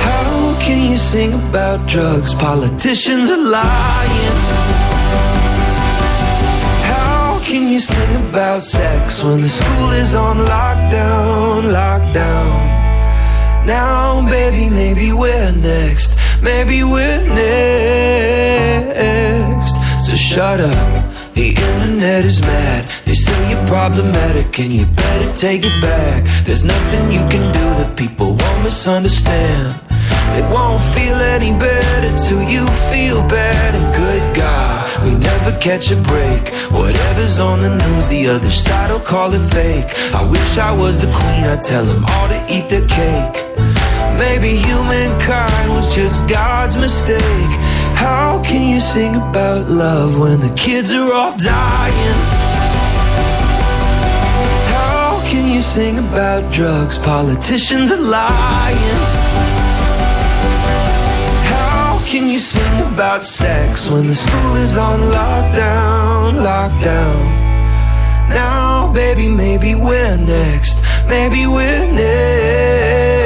How 0.08 0.60
can 0.60 0.90
you 0.90 0.98
sing 0.98 1.32
about 1.32 1.88
drugs? 1.88 2.34
Politicians 2.34 3.30
are 3.30 3.44
lying. 3.58 5.41
Can 7.44 7.68
you 7.68 7.80
sing 7.80 8.16
about 8.28 8.64
sex 8.64 9.22
when 9.22 9.40
the 9.42 9.48
school 9.48 9.90
is 9.90 10.14
on 10.14 10.38
lockdown, 10.38 11.64
lockdown? 11.64 13.66
Now, 13.66 14.24
baby, 14.26 14.70
maybe 14.70 15.12
we're 15.12 15.52
next. 15.52 16.16
Maybe 16.42 16.82
we're 16.82 17.22
next. 17.22 17.42
So 20.08 20.16
shut 20.16 20.60
up. 20.60 21.12
The 21.34 21.48
internet 21.48 22.24
is 22.24 22.40
mad. 22.40 22.88
They 23.06 23.14
say 23.14 23.50
you're 23.50 23.66
problematic 23.66 24.58
and 24.58 24.72
you 24.72 24.86
better 24.86 25.32
take 25.34 25.62
it 25.64 25.80
back. 25.80 26.24
There's 26.44 26.64
nothing 26.64 27.12
you 27.12 27.20
can 27.28 27.52
do 27.52 27.60
that 27.78 27.96
people 27.96 28.34
won't 28.34 28.62
misunderstand. 28.64 29.74
It 30.38 30.44
won't 30.50 30.82
feel 30.94 31.16
any 31.16 31.52
better 31.58 32.16
till 32.26 32.42
you 32.42 32.66
feel 32.90 33.20
bad. 33.28 33.74
And 33.74 33.94
good 33.94 34.01
we 35.04 35.14
never 35.14 35.52
catch 35.58 35.90
a 35.90 35.96
break. 35.96 36.54
Whatever's 36.70 37.40
on 37.40 37.60
the 37.60 37.74
news, 37.74 38.08
the 38.08 38.28
other 38.28 38.50
side 38.50 38.90
will 38.90 39.00
call 39.00 39.32
it 39.32 39.44
fake. 39.52 39.88
I 40.14 40.24
wish 40.24 40.58
I 40.58 40.72
was 40.72 41.00
the 41.00 41.06
queen, 41.06 41.44
I'd 41.44 41.60
tell 41.60 41.84
them 41.84 42.04
all 42.04 42.28
to 42.28 42.40
eat 42.48 42.68
the 42.68 42.86
cake. 42.86 43.36
Maybe 44.18 44.56
humankind 44.56 45.70
was 45.70 45.94
just 45.94 46.16
God's 46.28 46.76
mistake. 46.76 47.52
How 47.96 48.42
can 48.44 48.68
you 48.68 48.80
sing 48.80 49.16
about 49.16 49.68
love 49.68 50.18
when 50.18 50.40
the 50.40 50.54
kids 50.54 50.92
are 50.92 51.12
all 51.12 51.36
dying? 51.36 52.20
How 54.74 55.20
can 55.30 55.52
you 55.52 55.62
sing 55.62 55.98
about 55.98 56.52
drugs? 56.52 56.98
Politicians 56.98 57.90
are 57.92 58.00
lying. 58.00 59.51
Can 62.12 62.28
you 62.28 62.38
sing 62.40 62.92
about 62.92 63.24
sex 63.24 63.88
when 63.88 64.06
the 64.06 64.14
school 64.14 64.56
is 64.56 64.76
on 64.76 65.00
lockdown, 65.00 66.34
lockdown? 66.34 67.24
Now, 68.28 68.92
baby, 68.92 69.28
maybe 69.28 69.74
we're 69.74 70.18
next. 70.18 70.84
Maybe 71.08 71.46
we're 71.46 71.90
next. 71.90 73.21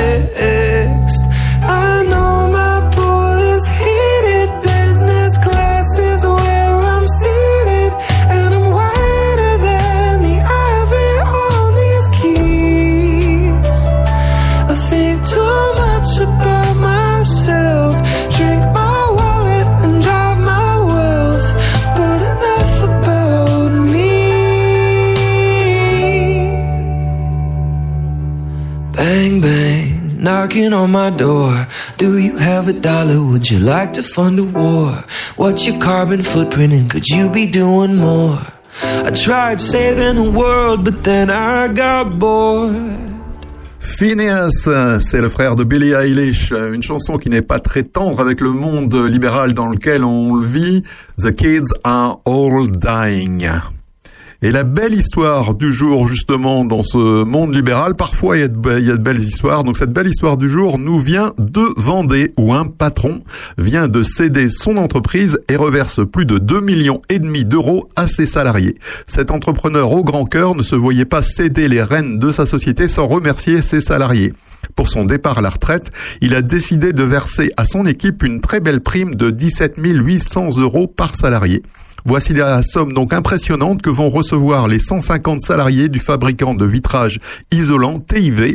Knocking 30.18 30.72
on 30.72 30.90
my 30.92 31.10
door. 31.10 31.66
Do 31.98 32.18
you 32.18 32.36
have 32.38 32.68
a 32.68 32.72
dollar? 32.72 33.22
Would 33.22 33.50
you 33.50 33.58
like 33.58 33.92
to 33.94 34.02
fund 34.02 34.38
a 34.38 34.44
war? 34.44 35.04
What's 35.36 35.66
your 35.66 35.80
carbon 35.80 36.22
footprint 36.22 36.72
and 36.72 36.90
could 36.90 37.06
you 37.08 37.28
be 37.30 37.46
doing 37.46 37.96
more? 37.96 38.40
I 38.82 39.10
tried 39.10 39.60
saving 39.60 40.16
the 40.22 40.30
world, 40.30 40.84
but 40.84 41.02
then 41.02 41.30
I 41.30 41.68
got 41.68 42.18
bored. 42.18 43.16
Phineas, 43.78 44.68
c'est 45.00 45.20
le 45.20 45.28
frère 45.28 45.54
de 45.54 45.64
Billie 45.64 45.92
Eilish, 45.92 46.52
une 46.52 46.82
chanson 46.82 47.18
qui 47.18 47.30
n'est 47.30 47.40
pas 47.40 47.60
très 47.60 47.84
tendre 47.84 48.20
avec 48.20 48.40
le 48.40 48.50
monde 48.50 48.94
libéral 48.94 49.54
dans 49.54 49.68
lequel 49.68 50.04
on 50.04 50.40
vit. 50.40 50.82
The 51.18 51.30
kids 51.32 51.72
are 51.84 52.20
all 52.26 52.66
dying. 52.66 53.48
Et 54.42 54.52
la 54.52 54.64
belle 54.64 54.92
histoire 54.92 55.54
du 55.54 55.72
jour, 55.72 56.06
justement, 56.06 56.64
dans 56.64 56.82
ce 56.82 57.24
monde 57.24 57.54
libéral, 57.54 57.94
parfois 57.94 58.36
il 58.36 58.40
y, 58.40 58.44
a 58.44 58.48
de, 58.48 58.96
belles 58.96 59.20
histoires. 59.20 59.62
Donc 59.62 59.78
cette 59.78 59.92
belle 59.92 60.08
histoire 60.08 60.36
du 60.36 60.48
jour 60.48 60.78
nous 60.78 61.00
vient 61.00 61.32
de 61.38 61.62
Vendée, 61.76 62.32
où 62.36 62.52
un 62.52 62.66
patron 62.66 63.22
vient 63.56 63.88
de 63.88 64.02
céder 64.02 64.50
son 64.50 64.76
entreprise 64.76 65.38
et 65.48 65.56
reverse 65.56 66.00
plus 66.06 66.26
de 66.26 66.38
2 66.38 66.60
millions 66.60 67.00
et 67.08 67.18
demi 67.18 67.44
d'euros 67.44 67.88
à 67.96 68.08
ses 68.08 68.26
salariés. 68.26 68.76
Cet 69.06 69.30
entrepreneur 69.30 69.90
au 69.92 70.04
grand 70.04 70.24
cœur 70.24 70.54
ne 70.54 70.62
se 70.62 70.74
voyait 70.74 71.04
pas 71.04 71.22
céder 71.22 71.68
les 71.68 71.82
rênes 71.82 72.18
de 72.18 72.30
sa 72.30 72.46
société 72.46 72.88
sans 72.88 73.06
remercier 73.06 73.62
ses 73.62 73.80
salariés. 73.80 74.32
Pour 74.74 74.88
son 74.88 75.04
départ 75.04 75.38
à 75.38 75.40
la 75.40 75.50
retraite, 75.50 75.92
il 76.20 76.34
a 76.34 76.42
décidé 76.42 76.92
de 76.92 77.02
verser 77.02 77.52
à 77.56 77.64
son 77.64 77.86
équipe 77.86 78.22
une 78.22 78.40
très 78.40 78.60
belle 78.60 78.80
prime 78.80 79.14
de 79.14 79.30
17 79.30 79.74
800 79.78 80.58
euros 80.58 80.86
par 80.86 81.14
salarié. 81.14 81.62
Voici 82.04 82.32
la 82.34 82.62
somme 82.62 82.92
donc 82.92 83.12
impressionnante 83.12 83.82
que 83.82 83.90
vont 83.90 84.10
recevoir 84.10 84.68
les 84.68 84.78
150 84.78 85.40
salariés 85.40 85.88
du 85.88 85.98
fabricant 85.98 86.54
de 86.54 86.64
vitrage 86.64 87.18
isolant 87.50 87.98
TIV 87.98 88.54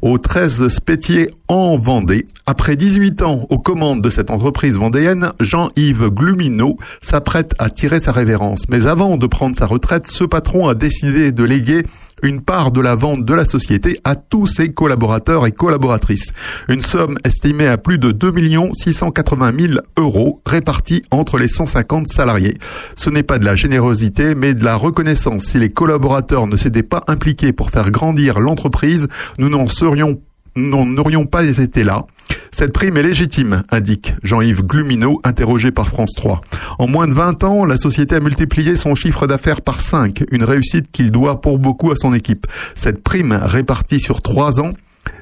au 0.00 0.18
13 0.18 0.68
Spétier 0.68 1.30
en 1.48 1.76
Vendée. 1.76 2.26
Après 2.46 2.76
18 2.76 3.22
ans 3.22 3.46
aux 3.50 3.58
commandes 3.58 4.00
de 4.00 4.10
cette 4.10 4.30
entreprise 4.30 4.76
vendéenne, 4.76 5.32
Jean-Yves 5.40 6.08
Glumineau 6.08 6.76
s'apprête 7.00 7.54
à 7.58 7.68
tirer 7.68 8.00
sa 8.00 8.12
révérence. 8.12 8.68
Mais 8.68 8.86
avant 8.86 9.16
de 9.16 9.26
prendre 9.26 9.56
sa 9.56 9.66
retraite, 9.66 10.06
ce 10.06 10.24
patron 10.24 10.68
a 10.68 10.74
décidé 10.74 11.32
de 11.32 11.44
léguer 11.44 11.82
une 12.22 12.40
part 12.40 12.72
de 12.72 12.80
la 12.80 12.94
vente 12.94 13.24
de 13.24 13.34
la 13.34 13.44
société 13.44 13.98
à 14.04 14.14
tous 14.14 14.46
ses 14.46 14.72
collaborateurs 14.72 15.46
et 15.46 15.52
collaboratrices. 15.52 16.32
Une 16.68 16.82
somme 16.82 17.18
estimée 17.24 17.66
à 17.66 17.78
plus 17.78 17.98
de 17.98 18.12
2 18.12 18.32
680 18.72 19.52
000 19.58 19.80
euros 19.96 20.42
répartis 20.46 21.02
entre 21.10 21.38
les 21.38 21.48
150 21.48 22.08
salariés. 22.08 22.54
Ce 22.96 23.10
n'est 23.10 23.22
pas 23.22 23.38
de 23.38 23.44
la 23.44 23.56
générosité, 23.56 24.34
mais 24.34 24.54
de 24.54 24.64
la 24.64 24.76
reconnaissance. 24.76 25.44
Si 25.44 25.58
les 25.58 25.70
collaborateurs 25.70 26.46
ne 26.46 26.56
s'étaient 26.56 26.82
pas 26.82 27.02
impliqués 27.08 27.52
pour 27.52 27.70
faire 27.70 27.90
grandir 27.90 28.40
l'entreprise, 28.40 29.08
nous 29.38 29.48
n'en 29.48 29.68
serions 29.68 30.20
nous 30.58 30.84
n'aurions 30.84 31.24
pas 31.24 31.46
été 31.46 31.84
là. 31.84 32.02
Cette 32.50 32.72
prime 32.72 32.96
est 32.96 33.02
légitime, 33.02 33.62
indique 33.70 34.14
Jean-Yves 34.22 34.62
Glumineau, 34.62 35.20
interrogé 35.24 35.70
par 35.70 35.88
France 35.88 36.12
3. 36.16 36.40
En 36.78 36.88
moins 36.88 37.06
de 37.06 37.12
20 37.12 37.44
ans, 37.44 37.64
la 37.64 37.76
société 37.76 38.16
a 38.16 38.20
multiplié 38.20 38.76
son 38.76 38.94
chiffre 38.94 39.26
d'affaires 39.26 39.60
par 39.60 39.80
5, 39.80 40.24
une 40.30 40.44
réussite 40.44 40.90
qu'il 40.90 41.10
doit 41.10 41.40
pour 41.40 41.58
beaucoup 41.58 41.90
à 41.90 41.96
son 41.96 42.14
équipe. 42.14 42.46
Cette 42.74 43.02
prime, 43.02 43.38
répartie 43.42 44.00
sur 44.00 44.22
3 44.22 44.60
ans, 44.60 44.72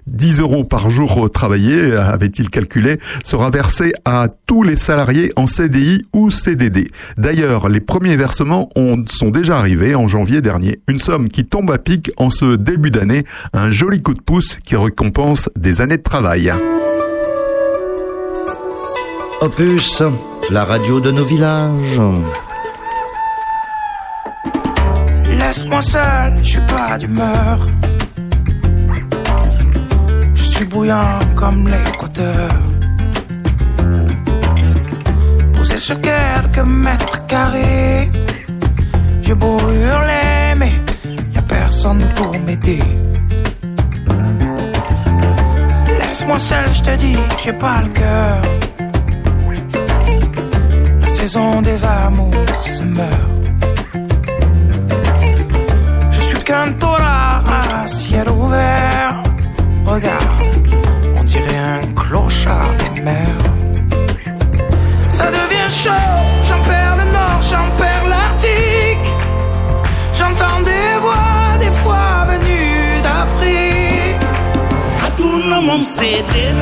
10 0.07 0.41
euros 0.41 0.65
par 0.65 0.89
jour 0.91 1.29
travaillé, 1.31 1.93
avait-il 1.93 2.49
calculé, 2.49 2.99
sera 3.25 3.51
versé 3.51 3.93
à 4.05 4.29
tous 4.47 4.63
les 4.63 4.77
salariés 4.77 5.33
en 5.37 5.47
CDI 5.47 6.05
ou 6.13 6.31
CDD. 6.31 6.89
D'ailleurs, 7.19 7.69
les 7.69 7.81
premiers 7.81 8.17
versements 8.17 8.69
ont, 8.77 9.05
sont 9.09 9.31
déjà 9.31 9.59
arrivés 9.59 9.95
en 9.95 10.09
janvier 10.09 10.41
dernier. 10.41 10.81
Une 10.89 11.01
somme 11.01 11.29
qui 11.29 11.45
tombe 11.45 11.71
à 11.71 11.79
pic 11.79 12.11
en 12.17 12.31
ce 12.31 12.57
début 12.57 12.91
d'année, 12.91 13.25
un 13.53 13.71
joli 13.71 14.03
coup 14.03 14.15
de 14.15 14.21
pouce 14.21 14.59
qui 14.65 14.77
récompense 14.77 15.49
des 15.57 15.81
années 15.81 15.97
de 15.97 16.03
travail. 16.03 16.53
Opus, 19.41 20.03
la 20.51 20.65
radio 20.65 21.01
de 21.01 21.11
nos 21.11 21.25
villages. 21.25 22.01
Laisse-moi 25.39 25.83
seul, 25.83 26.39
je 26.39 26.45
suis 26.45 26.61
pas 26.61 26.97
d'humeur. 26.99 27.67
Je 30.57 30.63
suis 30.63 30.71
bouillant 30.71 31.19
comme 31.35 31.69
l'équateur. 31.69 32.49
Posé 35.55 35.77
sur 35.77 36.01
quelques 36.01 36.67
mètres 36.67 37.27
carrés. 37.27 38.11
J'ai 39.21 39.35
beau 39.35 39.59
hurler, 39.59 40.55
mais 40.57 40.73
y 41.35 41.37
a 41.37 41.43
personne 41.43 42.11
pour 42.15 42.33
m'aider. 42.39 42.83
Laisse-moi 46.01 46.39
seul, 46.39 46.73
je 46.73 46.83
te 46.83 46.97
dis, 46.97 47.19
j'ai 47.45 47.53
pas 47.53 47.83
le 47.83 47.91
cœur 47.91 48.43
saison 51.27 51.61
des 51.63 51.85
amours 51.85 52.45
se 52.63 52.83
meurt. 52.83 53.31
Je 56.11 56.21
suis 56.21 56.43
qu'un 56.45 56.73
torah 56.73 57.43
à 57.83 57.87
ciel 57.89 58.29
ouvert. 58.31 59.23
Regarde, 59.87 60.36
dirait 61.37 61.59
un 61.59 61.83
clochard 61.95 62.75
des 62.79 63.01
mers. 63.01 63.45
Ça 65.09 65.27
devient 65.27 65.71
chaud, 65.71 66.13
j'en 66.49 66.61
perds 66.69 66.97
le 67.03 67.13
nord, 67.13 67.41
j'en 67.51 67.69
perds 67.81 68.09
l'arctique. 68.09 69.09
J'entends 70.19 70.61
des 70.71 70.91
voix, 71.05 71.59
des 71.65 71.75
fois 71.81 72.25
venues 72.31 73.03
d'Afrique. 73.07 74.23
À 75.07 75.11
tout 75.19 75.39
le 75.53 75.61
monde, 75.67 75.85
c'est 75.85 76.23
des 76.35 76.53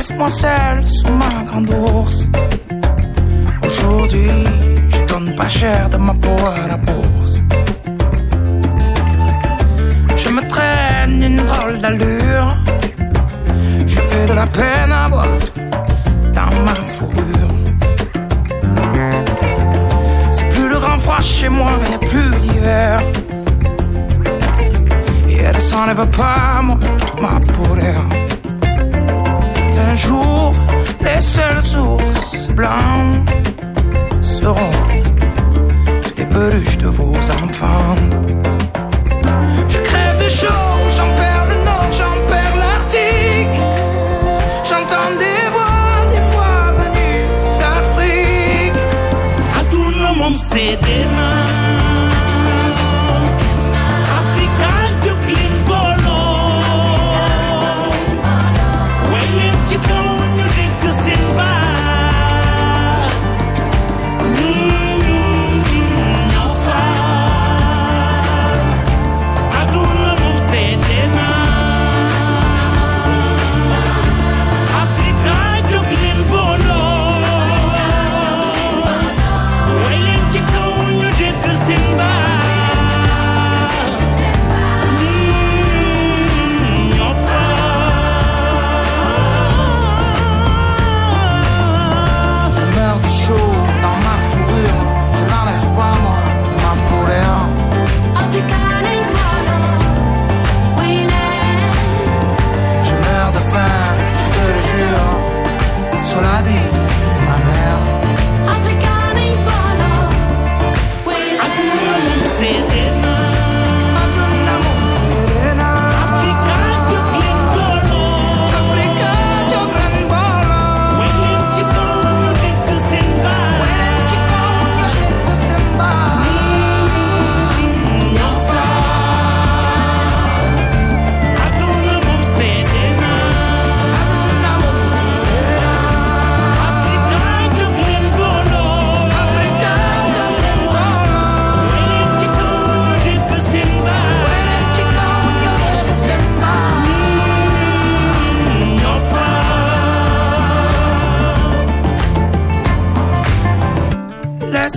Laisse-moi 0.00 0.30
seul 0.30 0.82
sous 0.82 1.12
ma 1.12 1.44
grande 1.46 1.68
ours. 1.68 2.30
Aujourd'hui, 3.66 4.30
je 4.88 5.00
donne 5.12 5.34
pas 5.36 5.46
cher 5.46 5.90
de 5.90 5.98
ma 5.98 6.14
peau 6.14 6.36
à 6.42 6.68
la 6.68 6.78
bourse. 6.78 7.34
Je 10.16 10.28
me 10.30 10.42
traîne 10.48 11.22
une 11.22 11.44
drôle 11.44 11.78
d'allure. 11.82 12.50
Je 13.86 14.00
fais 14.00 14.26
de 14.26 14.32
la 14.32 14.46
peine 14.46 14.90
à 14.90 15.06
voir 15.08 15.28
dans 16.32 16.62
ma 16.64 16.74
fourrure. 16.94 17.54
C'est 20.32 20.48
plus 20.48 20.68
le 20.70 20.78
grand 20.80 20.98
froid 20.98 21.20
chez 21.20 21.50
moi, 21.50 21.72
a 21.72 21.98
plus 21.98 22.30
d'hiver. 22.40 23.02
Et 25.28 25.40
elle 25.40 25.60
s'enlève 25.60 26.06
pas, 26.16 26.62
moi, 26.62 26.78
ma 27.20 27.38
pourrière. 27.52 28.06
Les 31.02 31.20
seuls 31.20 31.76
ours 31.78 32.48
blancs 32.54 33.28
seront 34.22 34.70
les 36.16 36.24
peluches 36.24 36.78
de 36.78 36.86
vos 36.86 37.16
enfants. 37.42 38.39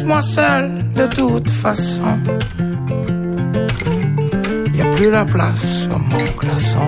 Laisse-moi 0.03 0.21
seul 0.21 0.71
de 0.95 1.07
toute 1.07 1.49
façon. 1.49 2.19
Y 4.73 4.81
a 4.81 4.89
plus 4.95 5.09
la 5.09 5.25
place 5.25 5.83
sur 5.83 5.97
mon 5.97 6.23
glaçon. 6.37 6.87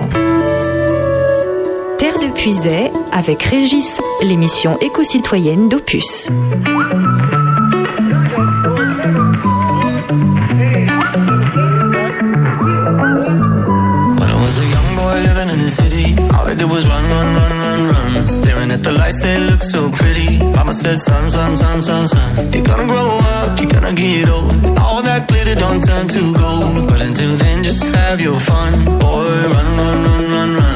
Terre 1.98 2.18
de 2.18 2.32
Puisay 2.34 2.90
avec 3.12 3.42
Régis, 3.42 4.00
l'émission 4.22 4.78
éco-citoyenne 4.80 5.68
d'Opus. 5.68 6.28
The 18.86 18.92
lights, 18.92 19.20
they 19.22 19.38
look 19.38 19.60
so 19.60 19.90
pretty. 19.90 20.38
Mama 20.38 20.72
said, 20.72 20.98
son, 21.00 21.28
son, 21.30 21.56
son, 21.56 21.82
son, 21.82 22.06
son. 22.06 22.52
You're 22.52 22.64
gonna 22.64 22.86
grow 22.92 23.08
up, 23.36 23.58
you're 23.60 23.70
gonna 23.70 23.92
get 23.92 24.28
old. 24.28 24.52
All 24.78 25.02
that 25.02 25.28
glitter 25.28 25.54
don't 25.54 25.82
turn 25.82 26.06
to 26.08 26.22
gold. 26.34 26.88
But 26.88 27.00
until 27.02 27.32
then, 27.36 27.64
just 27.64 27.84
have 27.94 28.20
your 28.20 28.38
fun. 28.38 28.72
Boy, 29.00 29.26
run, 29.54 29.68
run, 29.80 29.98
run, 30.06 30.24
run, 30.34 30.50
run. 30.60 30.75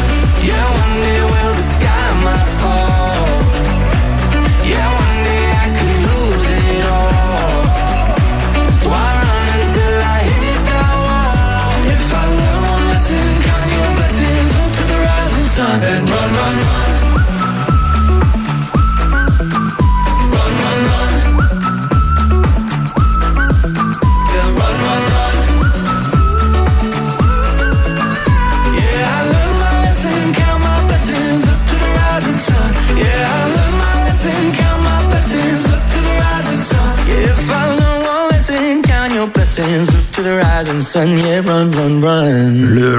Le 40.93 40.99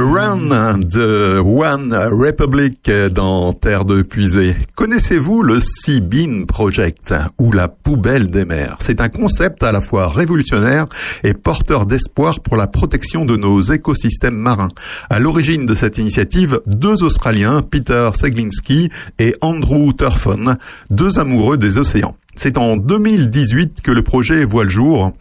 Run 0.02 0.78
de 0.78 1.38
One 1.40 1.92
Republic 1.92 2.90
dans 3.10 3.52
Terre 3.52 3.84
de 3.84 4.00
Puisée. 4.00 4.56
Connaissez-vous 4.74 5.42
le 5.42 5.60
Sea 5.60 6.00
Project 6.48 7.14
ou 7.38 7.52
la 7.52 7.68
poubelle 7.68 8.30
des 8.30 8.46
mers? 8.46 8.76
C'est 8.78 9.02
un 9.02 9.10
concept 9.10 9.62
à 9.62 9.72
la 9.72 9.82
fois 9.82 10.08
révolutionnaire 10.08 10.86
et 11.22 11.34
porteur 11.34 11.84
d'espoir 11.84 12.40
pour 12.40 12.56
la 12.56 12.66
protection 12.66 13.26
de 13.26 13.36
nos 13.36 13.60
écosystèmes 13.60 14.36
marins. 14.36 14.70
À 15.10 15.18
l'origine 15.18 15.66
de 15.66 15.74
cette 15.74 15.98
initiative, 15.98 16.62
deux 16.66 17.02
Australiens, 17.02 17.60
Peter 17.60 18.08
Seglinski 18.14 18.88
et 19.18 19.36
Andrew 19.42 19.92
Turfon, 19.92 20.56
deux 20.90 21.18
amoureux 21.18 21.58
des 21.58 21.76
océans. 21.76 22.14
C'est 22.34 22.56
en 22.56 22.78
2018 22.78 23.82
que 23.82 23.90
le 23.90 24.02
projet 24.02 24.44
voit 24.44 24.64
le 24.64 24.70
jour 24.70 25.12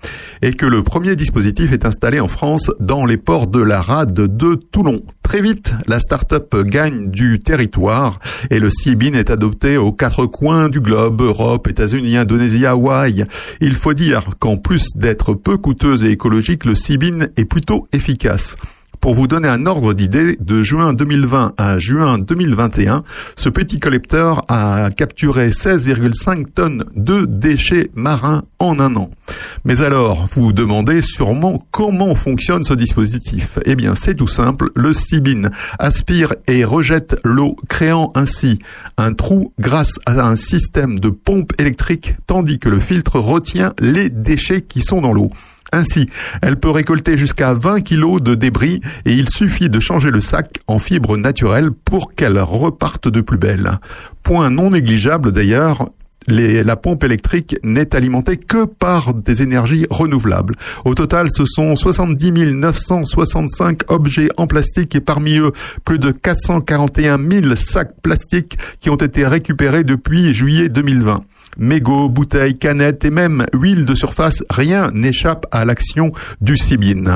et 0.41 0.53
que 0.53 0.65
le 0.65 0.81
premier 0.81 1.17
dispositif 1.17 1.73
est 1.73 1.85
installé 1.85 2.21
en 2.21 2.29
France 2.29 2.71
dans 2.79 3.05
les 3.05 3.17
ports 3.17 3.47
de 3.47 3.61
la 3.61 3.81
rade 3.81 4.13
de 4.13 4.55
Toulon. 4.55 5.01
Très 5.21 5.41
vite, 5.41 5.73
la 5.87 5.99
start-up 5.99 6.55
gagne 6.63 7.11
du 7.11 7.39
territoire 7.39 8.19
et 8.49 8.59
le 8.59 8.69
Seabin 8.69 9.13
est 9.13 9.29
adopté 9.29 9.77
aux 9.77 9.91
quatre 9.91 10.25
coins 10.25 10.69
du 10.69 10.79
globe, 10.79 11.21
Europe, 11.21 11.67
États-Unis, 11.67 12.15
Indonésie, 12.15 12.65
Hawaï. 12.65 13.25
Il 13.59 13.75
faut 13.75 13.93
dire 13.93 14.29
qu'en 14.39 14.55
plus 14.55 14.87
d'être 14.95 15.33
peu 15.33 15.57
coûteuse 15.57 16.05
et 16.05 16.11
écologique, 16.11 16.63
le 16.63 16.75
Seabin 16.75 17.27
est 17.35 17.45
plutôt 17.45 17.87
efficace. 17.91 18.55
Pour 19.01 19.15
vous 19.15 19.25
donner 19.25 19.47
un 19.47 19.65
ordre 19.65 19.93
d'idée, 19.93 20.37
de 20.39 20.61
juin 20.61 20.93
2020 20.93 21.55
à 21.57 21.79
juin 21.79 22.19
2021, 22.19 23.01
ce 23.35 23.49
petit 23.49 23.79
collecteur 23.79 24.43
a 24.47 24.91
capturé 24.91 25.49
16,5 25.49 26.45
tonnes 26.53 26.85
de 26.95 27.25
déchets 27.25 27.89
marins 27.95 28.43
en 28.59 28.79
un 28.79 28.95
an. 28.95 29.09
Mais 29.65 29.81
alors, 29.81 30.27
vous 30.31 30.43
vous 30.43 30.53
demandez 30.53 31.01
sûrement 31.01 31.57
comment 31.71 32.13
fonctionne 32.13 32.63
ce 32.63 32.75
dispositif. 32.75 33.57
Eh 33.65 33.75
bien, 33.75 33.95
c'est 33.95 34.13
tout 34.13 34.27
simple. 34.27 34.69
Le 34.75 34.93
Sibin 34.93 35.49
aspire 35.79 36.35
et 36.47 36.63
rejette 36.63 37.15
l'eau, 37.23 37.55
créant 37.67 38.09
ainsi 38.13 38.59
un 38.97 39.13
trou 39.13 39.51
grâce 39.59 39.97
à 40.05 40.27
un 40.27 40.35
système 40.35 40.99
de 40.99 41.09
pompe 41.09 41.53
électrique, 41.59 42.17
tandis 42.27 42.59
que 42.59 42.69
le 42.69 42.79
filtre 42.79 43.17
retient 43.17 43.73
les 43.79 44.09
déchets 44.09 44.61
qui 44.61 44.81
sont 44.81 45.01
dans 45.01 45.11
l'eau. 45.11 45.31
Ainsi, 45.71 46.05
elle 46.41 46.57
peut 46.57 46.69
récolter 46.69 47.17
jusqu'à 47.17 47.53
20 47.53 47.81
kilos 47.81 48.21
de 48.21 48.35
débris 48.35 48.81
et 49.05 49.13
il 49.13 49.29
suffit 49.29 49.69
de 49.69 49.79
changer 49.79 50.11
le 50.11 50.19
sac 50.19 50.59
en 50.67 50.79
fibre 50.79 51.17
naturelle 51.17 51.71
pour 51.71 52.13
qu'elle 52.13 52.39
reparte 52.39 53.07
de 53.07 53.21
plus 53.21 53.37
belle. 53.37 53.79
Point 54.21 54.49
non 54.49 54.71
négligeable 54.71 55.31
d'ailleurs, 55.31 55.87
la 56.27 56.75
pompe 56.75 57.03
électrique 57.03 57.55
n'est 57.63 57.95
alimentée 57.95 58.37
que 58.37 58.65
par 58.65 59.13
des 59.13 59.41
énergies 59.41 59.87
renouvelables. 59.89 60.55
Au 60.85 60.93
total, 60.93 61.27
ce 61.31 61.45
sont 61.45 61.75
70 61.75 62.31
965 62.53 63.89
objets 63.89 64.29
en 64.37 64.47
plastique 64.47 64.95
et 64.95 65.01
parmi 65.01 65.37
eux, 65.37 65.51
plus 65.85 65.99
de 65.99 66.11
441 66.11 67.17
000 67.17 67.55
sacs 67.55 67.95
plastiques 68.01 68.57
qui 68.79 68.89
ont 68.89 68.97
été 68.97 69.25
récupérés 69.25 69.83
depuis 69.83 70.33
juillet 70.33 70.69
2020. 70.69 71.23
Mégots, 71.57 72.09
bouteilles, 72.09 72.57
canettes 72.57 73.05
et 73.05 73.09
même 73.09 73.45
huile 73.53 73.85
de 73.85 73.95
surface, 73.95 74.43
rien 74.49 74.89
n'échappe 74.93 75.45
à 75.51 75.65
l'action 75.65 76.11
du 76.41 76.57
Sibin. 76.57 77.13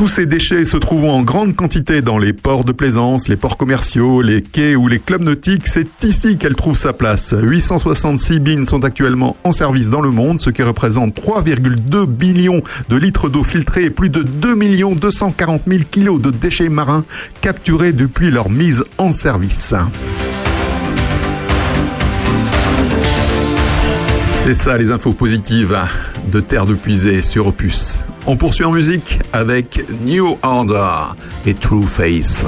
Tous 0.00 0.08
ces 0.08 0.24
déchets 0.24 0.64
se 0.64 0.78
trouvant 0.78 1.16
en 1.16 1.22
grande 1.22 1.54
quantité 1.54 2.00
dans 2.00 2.16
les 2.16 2.32
ports 2.32 2.64
de 2.64 2.72
plaisance, 2.72 3.28
les 3.28 3.36
ports 3.36 3.58
commerciaux, 3.58 4.22
les 4.22 4.40
quais 4.40 4.74
ou 4.74 4.88
les 4.88 4.98
clubs 4.98 5.20
nautiques, 5.20 5.66
c'est 5.66 6.02
ici 6.02 6.38
qu'elle 6.38 6.56
trouve 6.56 6.78
sa 6.78 6.94
place. 6.94 7.34
866 7.38 8.40
bines 8.40 8.64
sont 8.64 8.82
actuellement 8.82 9.36
en 9.44 9.52
service 9.52 9.90
dans 9.90 10.00
le 10.00 10.10
monde, 10.10 10.40
ce 10.40 10.48
qui 10.48 10.62
représente 10.62 11.14
3,2 11.14 12.06
billions 12.06 12.62
de 12.88 12.96
litres 12.96 13.28
d'eau 13.28 13.44
filtrée 13.44 13.84
et 13.84 13.90
plus 13.90 14.08
de 14.08 14.22
2 14.22 14.56
240 14.94 15.62
000 15.66 15.82
kilos 15.90 16.18
de 16.18 16.30
déchets 16.30 16.70
marins 16.70 17.04
capturés 17.42 17.92
depuis 17.92 18.30
leur 18.30 18.48
mise 18.48 18.84
en 18.96 19.12
service. 19.12 19.74
C'est 24.42 24.54
ça 24.54 24.78
les 24.78 24.90
infos 24.90 25.12
positives 25.12 25.78
de 26.32 26.40
Terre 26.40 26.64
de 26.64 26.72
Puisée 26.72 27.20
sur 27.20 27.46
Opus. 27.46 28.00
On 28.26 28.38
poursuit 28.38 28.64
en 28.64 28.72
musique 28.72 29.18
avec 29.34 29.84
New 30.02 30.38
Order 30.42 31.12
et 31.44 31.52
True 31.52 31.86
Face. 31.86 32.46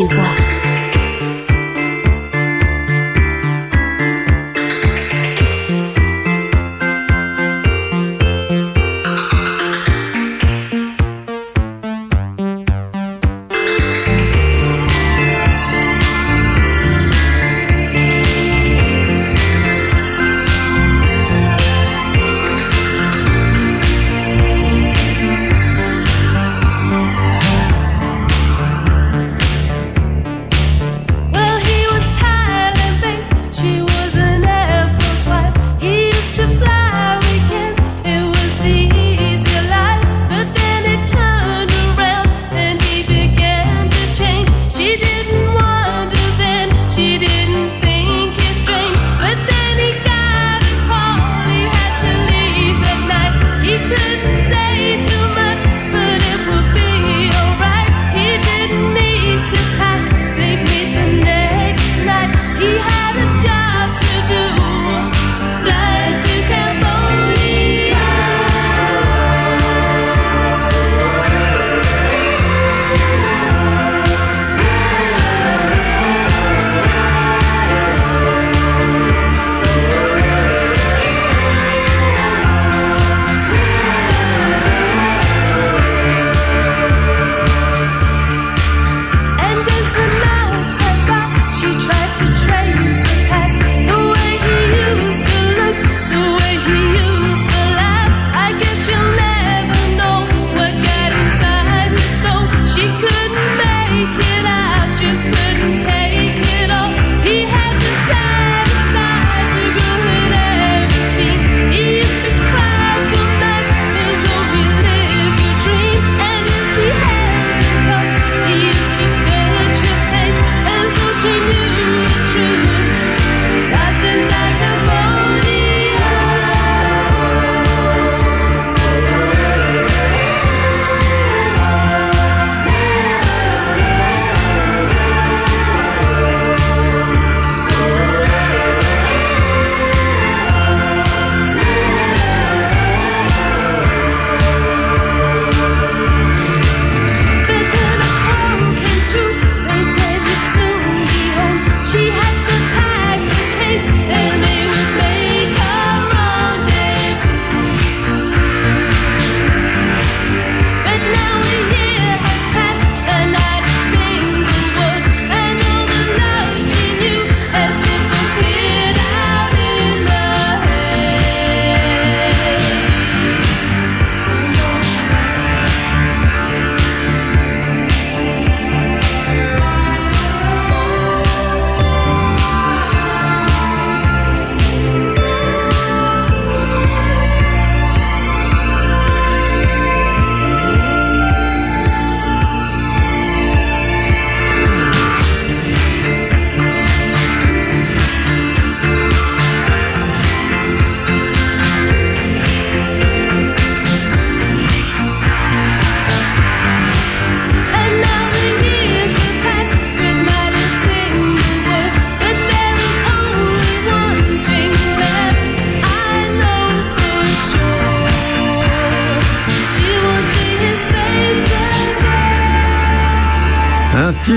À 0.00 0.27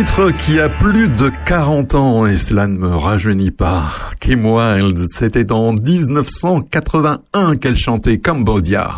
titre 0.05 0.31
qui 0.31 0.59
a 0.59 0.67
plus 0.67 1.09
de 1.09 1.29
40 1.45 1.93
ans 1.93 2.25
et 2.25 2.35
cela 2.35 2.65
ne 2.65 2.75
me 2.75 2.95
rajeunit 2.95 3.51
pas. 3.51 3.91
Kim 4.19 4.45
Wilde, 4.47 4.97
c'était 5.11 5.51
en 5.51 5.73
1981 5.73 7.55
qu'elle 7.57 7.77
chantait 7.77 8.17
Cambodia. 8.17 8.97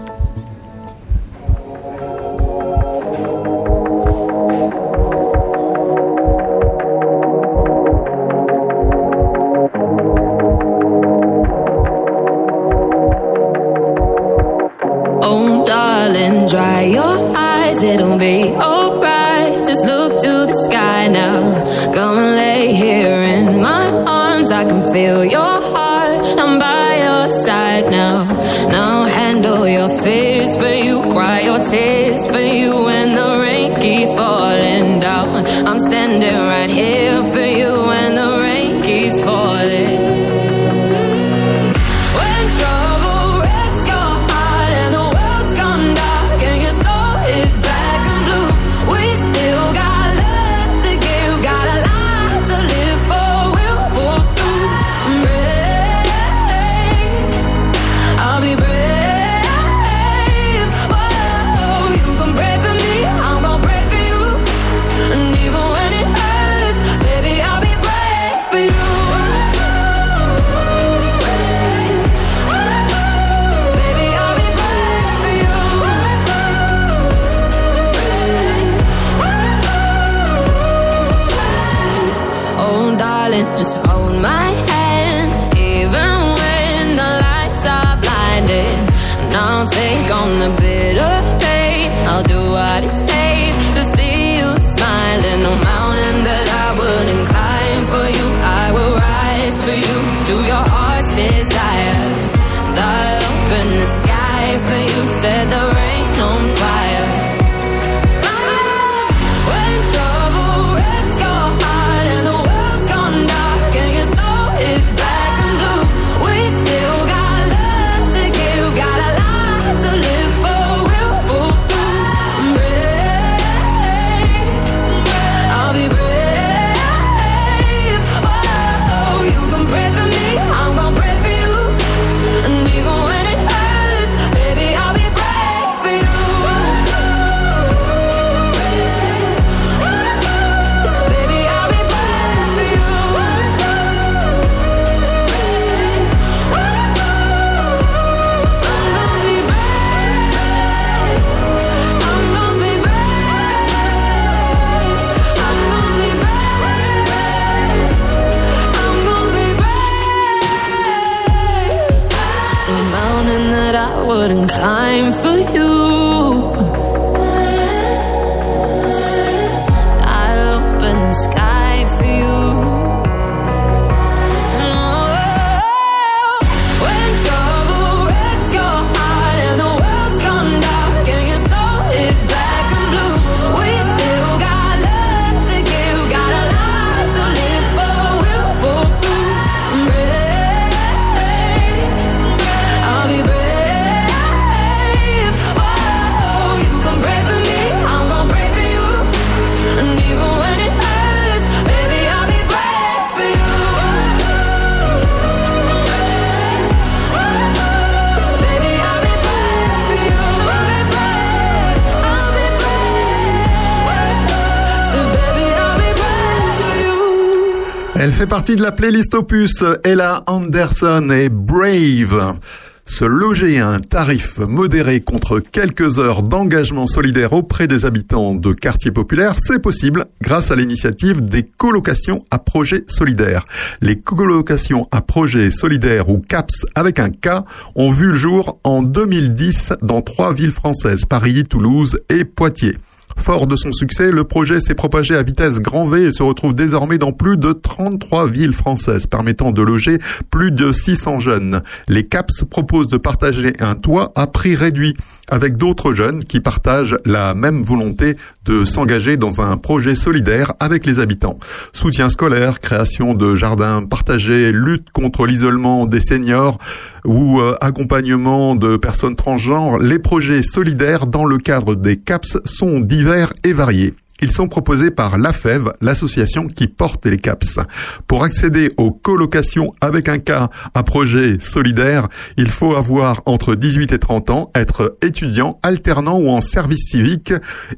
Elle 218.11 218.17
fait 218.17 218.27
partie 218.27 218.57
de 218.57 218.61
la 218.61 218.73
playlist 218.73 219.13
Opus 219.13 219.63
Ella 219.85 220.21
Anderson 220.27 221.11
et 221.11 221.29
Brave. 221.29 222.37
Se 222.83 223.05
loger 223.05 223.61
à 223.61 223.69
un 223.69 223.79
tarif 223.79 224.37
modéré 224.39 224.99
contre 224.99 225.39
quelques 225.39 225.97
heures 225.97 226.21
d'engagement 226.21 226.87
solidaire 226.87 227.31
auprès 227.31 227.67
des 227.67 227.85
habitants 227.85 228.35
de 228.35 228.51
quartiers 228.51 228.91
populaires, 228.91 229.35
c'est 229.39 229.61
possible 229.61 230.07
grâce 230.21 230.51
à 230.51 230.57
l'initiative 230.57 231.23
des 231.23 231.43
colocations 231.43 232.19
à 232.31 232.37
projet 232.37 232.83
solidaire. 232.89 233.45
Les 233.79 233.97
colocations 233.97 234.89
à 234.91 234.99
projet 234.99 235.49
solidaire 235.49 236.09
ou 236.09 236.19
CAPS 236.19 236.65
avec 236.75 236.99
un 236.99 237.11
K 237.11 237.45
ont 237.75 237.93
vu 237.93 238.07
le 238.07 238.15
jour 238.15 238.59
en 238.65 238.83
2010 238.83 239.71
dans 239.81 240.01
trois 240.01 240.33
villes 240.33 240.51
françaises, 240.51 241.05
Paris, 241.05 241.43
Toulouse 241.43 241.97
et 242.09 242.25
Poitiers. 242.25 242.75
Fort 243.17 243.47
de 243.47 243.55
son 243.55 243.71
succès, 243.71 244.11
le 244.11 244.23
projet 244.23 244.59
s'est 244.59 244.75
propagé 244.75 245.15
à 245.15 245.23
vitesse 245.23 245.59
grand 245.59 245.87
V 245.87 246.03
et 246.03 246.11
se 246.11 246.23
retrouve 246.23 246.53
désormais 246.53 246.97
dans 246.97 247.11
plus 247.11 247.37
de 247.37 247.51
33 247.51 248.27
villes 248.27 248.53
françaises, 248.53 249.07
permettant 249.07 249.51
de 249.51 249.61
loger 249.61 249.99
plus 250.29 250.51
de 250.51 250.71
600 250.71 251.19
jeunes. 251.19 251.61
Les 251.87 252.07
CAPS 252.07 252.43
proposent 252.49 252.87
de 252.87 252.97
partager 252.97 253.53
un 253.59 253.75
toit 253.75 254.11
à 254.15 254.27
prix 254.27 254.55
réduit 254.55 254.95
avec 255.29 255.57
d'autres 255.57 255.93
jeunes 255.93 256.23
qui 256.23 256.39
partagent 256.39 256.97
la 257.05 257.33
même 257.33 257.63
volonté 257.63 258.17
de 258.45 258.65
s'engager 258.65 259.17
dans 259.17 259.41
un 259.41 259.57
projet 259.57 259.95
solidaire 259.95 260.53
avec 260.59 260.85
les 260.85 260.99
habitants. 260.99 261.37
Soutien 261.73 262.09
scolaire, 262.09 262.59
création 262.59 263.13
de 263.13 263.35
jardins 263.35 263.85
partagés, 263.85 264.51
lutte 264.51 264.89
contre 264.91 265.25
l'isolement 265.25 265.85
des 265.85 266.01
seniors 266.01 266.57
ou 267.05 267.39
euh, 267.39 267.55
accompagnement 267.61 268.55
de 268.55 268.77
personnes 268.77 269.15
transgenres, 269.15 269.77
les 269.77 269.99
projets 269.99 270.43
solidaires 270.43 271.07
dans 271.07 271.25
le 271.25 271.37
cadre 271.37 271.75
des 271.75 271.97
CAPS 271.97 272.37
sont 272.45 272.79
divers 272.79 273.33
et 273.43 273.53
variés. 273.53 273.93
Ils 274.21 274.31
sont 274.31 274.47
proposés 274.47 274.91
par 274.91 275.17
l'AFEV, 275.17 275.73
l'association 275.81 276.47
qui 276.47 276.67
porte 276.67 277.05
les 277.07 277.17
CAPS. 277.17 277.59
Pour 278.05 278.23
accéder 278.23 278.71
aux 278.77 278.91
colocations 278.91 279.71
avec 279.81 280.09
un 280.09 280.19
cas 280.19 280.49
à 280.73 280.83
projet 280.83 281.37
solidaire, 281.39 282.07
il 282.37 282.49
faut 282.49 282.75
avoir 282.75 283.21
entre 283.25 283.55
18 283.55 283.91
et 283.93 283.99
30 283.99 284.29
ans, 284.29 284.51
être 284.53 284.95
étudiant, 285.01 285.59
alternant 285.63 286.19
ou 286.19 286.29
en 286.29 286.41
service 286.41 286.89
civique 286.91 287.33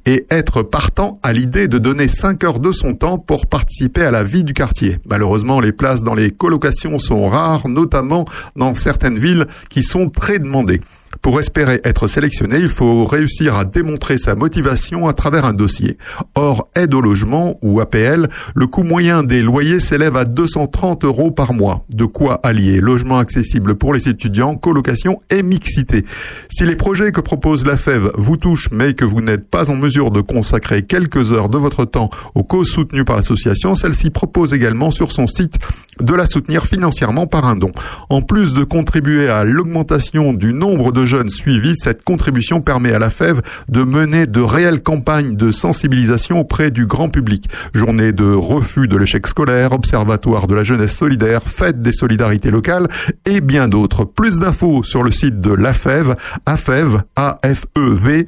et 0.06 0.26
être 0.30 0.64
partant 0.64 1.20
à 1.24 1.32
l'idée 1.32 1.68
de 1.68 1.78
donner 1.78 2.08
5 2.08 2.44
heures 2.44 2.60
de 2.60 2.72
son 2.72 2.94
temps 2.94 3.18
pour 3.18 3.48
participer 3.48 4.04
à 4.04 4.12
la 4.12 4.24
vie 4.24 4.44
du 4.44 4.54
quartier. 4.54 5.00
Malheureusement, 5.10 5.60
les 5.60 5.72
places 5.72 6.04
dans 6.04 6.16
les 6.16 6.30
colocations 6.30 7.00
sont 7.00 7.30
rares, 7.30 7.68
notamment 7.70 8.26
dans 8.56 8.76
certaines 8.76 9.18
villes 9.18 9.48
qui 9.70 9.82
sont 9.82 10.10
très 10.10 10.40
demandées. 10.40 10.82
Pour 11.22 11.40
espérer 11.40 11.80
être 11.84 12.08
sélectionné, 12.08 12.58
il 12.60 12.70
faut 12.70 13.06
réussir 13.06 13.56
à 13.56 13.66
démontrer 13.66 14.18
sa 14.18 14.36
motivation 14.36 15.08
à 15.08 15.14
travers 15.14 15.46
un 15.46 15.54
dossier. 15.54 15.98
Or, 16.36 16.68
aide 16.76 16.94
au 16.94 17.02
logement 17.02 17.58
ou 17.62 17.80
APL, 17.80 18.28
le 18.56 18.68
coût 18.68 18.84
moyen 18.84 19.24
des 19.24 19.42
loyers 19.42 19.80
s'élève 19.80 20.18
à 20.18 20.26
230 20.26 21.06
euros 21.06 21.32
par 21.32 21.54
mois. 21.54 21.86
De 21.90 22.06
quoi 22.06 22.40
allier 22.44 22.80
logement 22.80 23.20
accessible 23.20 23.76
pour 23.76 23.94
les 23.94 24.10
étudiants, 24.10 24.56
colocation 24.56 25.22
et 25.30 25.44
mixité. 25.44 26.04
Si 26.50 26.66
les 26.66 26.76
projets 26.76 27.12
que 27.12 27.22
propose 27.22 27.66
la 27.66 27.78
FEV 27.78 28.12
vous 28.16 28.38
touchent 28.38 28.72
mais 28.72 28.94
que 28.94 29.06
vous 29.06 29.22
n'êtes 29.22 29.50
pas 29.50 29.70
en 29.70 29.76
mesure 29.76 30.12
de 30.12 30.22
consacrer 30.22 30.84
quelques 30.84 31.34
heures 31.34 31.50
de 31.50 31.58
votre 31.58 31.86
temps 31.86 32.10
aux 32.36 32.44
causes 32.44 32.70
soutenues 32.70 33.06
par 33.06 33.18
l'association, 33.18 33.76
celle-ci 33.76 34.10
propose 34.10 34.54
également 34.54 34.92
sur 34.92 35.12
son 35.12 35.28
site 35.28 35.58
de 36.00 36.14
la 36.14 36.26
soutenir 36.26 36.66
financièrement 36.66 37.28
par 37.28 37.46
un 37.46 37.56
don. 37.56 37.72
En 38.10 38.22
plus 38.22 38.54
de 38.54 38.64
contribuer 38.64 39.30
à 39.30 39.44
l'augmentation 39.44 40.34
du 40.34 40.54
nombre 40.54 40.92
de 40.92 41.03
jeunes 41.06 41.30
suivis, 41.30 41.76
cette 41.76 42.04
contribution 42.04 42.62
permet 42.62 42.94
à 42.94 43.00
la 43.00 43.10
FEV 43.10 43.42
de 43.70 43.84
mener 43.84 44.28
de 44.28 44.42
réelles 44.42 44.82
campagnes 44.82 45.36
de 45.36 45.52
sensibilisation 45.52 46.40
auprès 46.40 46.72
du 46.72 46.86
grand 46.86 47.10
public. 47.10 47.50
Journée 47.74 48.12
de 48.12 48.34
refus 48.34 48.88
de 48.88 48.98
l'échec 48.98 49.28
scolaire, 49.28 49.74
observatoire 49.74 50.48
de 50.48 50.56
la 50.56 50.64
jeunesse 50.64 50.96
solidaire, 50.96 51.44
fête 51.44 51.82
des 51.82 51.92
solidarités 51.92 52.52
locales 52.52 52.88
et 53.26 53.42
bien 53.42 53.68
d'autres. 53.68 54.06
Plus 54.06 54.40
d'infos 54.40 54.84
sur 54.84 55.04
le 55.04 55.12
site 55.12 55.40
de 55.40 55.54
la 55.54 55.74
FEV, 55.74 56.16
afev, 56.46 57.02
afev.org. 57.16 58.24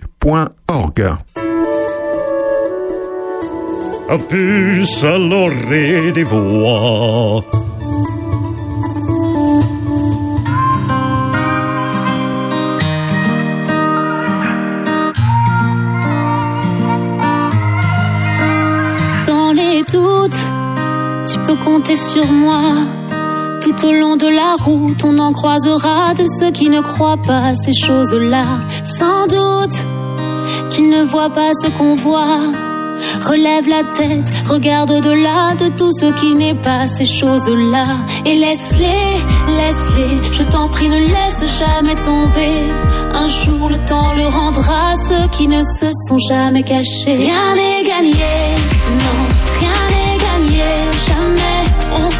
Opus 4.08 5.04
all'ore 5.04 6.14
di 6.14 6.22
voix. 6.24 7.44
Sur 21.94 22.26
moi. 22.26 22.62
Tout 23.62 23.86
au 23.86 23.92
long 23.92 24.16
de 24.16 24.28
la 24.28 24.56
route, 24.58 25.04
on 25.04 25.18
en 25.20 25.32
croisera 25.32 26.16
de 26.16 26.26
ceux 26.40 26.50
qui 26.50 26.70
ne 26.70 26.82
croient 26.82 27.22
pas 27.28 27.54
ces 27.64 27.74
choses-là. 27.74 28.46
Sans 28.84 29.28
doute 29.28 29.78
qu'ils 30.72 30.90
ne 30.90 31.04
voient 31.04 31.30
pas 31.30 31.52
ce 31.62 31.68
qu'on 31.68 31.96
voit. 31.96 32.40
Relève 33.24 33.68
la 33.70 33.84
tête, 33.84 34.26
regarde 34.50 34.90
au-delà 34.90 35.54
de 35.60 35.70
tout 35.70 35.92
ce 35.92 36.08
qui 36.20 36.34
n'est 36.34 36.56
pas 36.56 36.88
ces 36.88 37.06
choses-là. 37.06 37.98
Et 38.26 38.36
laisse-les, 38.36 39.06
laisse-les, 39.48 40.34
je 40.34 40.44
t'en 40.44 40.68
prie, 40.68 40.90
ne 40.90 41.00
laisse 41.00 41.46
jamais 41.60 41.96
tomber. 41.96 42.64
Un 43.14 43.28
jour 43.28 43.70
le 43.70 43.78
temps 43.88 44.14
le 44.14 44.26
rendra 44.26 44.92
à 44.92 44.96
ceux 45.08 45.28
qui 45.32 45.48
ne 45.48 45.62
se 45.62 45.92
sont 46.08 46.18
jamais 46.30 46.64
cachés. 46.64 47.16
Rien 47.16 47.54
n'est 47.54 47.84
gagné, 47.84 48.12
non, 48.90 49.35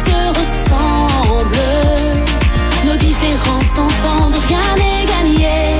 se 0.04 0.18
ressemble. 0.40 1.58
Nos 2.84 2.96
différences 2.96 3.70
s'entendent, 3.76 4.38
rien 4.48 4.74
n'est 4.76 5.04
gagné, 5.06 5.78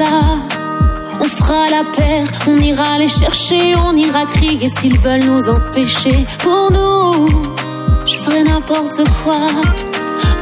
On 0.00 1.24
fera 1.24 1.64
la 1.66 1.82
paire, 1.96 2.26
on 2.46 2.56
ira 2.56 2.98
les 2.98 3.08
chercher, 3.08 3.74
on 3.76 3.96
ira 3.96 4.26
crier 4.26 4.68
s'ils 4.68 4.98
veulent 4.98 5.24
nous 5.24 5.48
empêcher. 5.48 6.24
Pour 6.38 6.70
nous, 6.70 7.28
je 8.06 8.14
ferai 8.18 8.44
n'importe 8.44 9.02
quoi. 9.22 9.48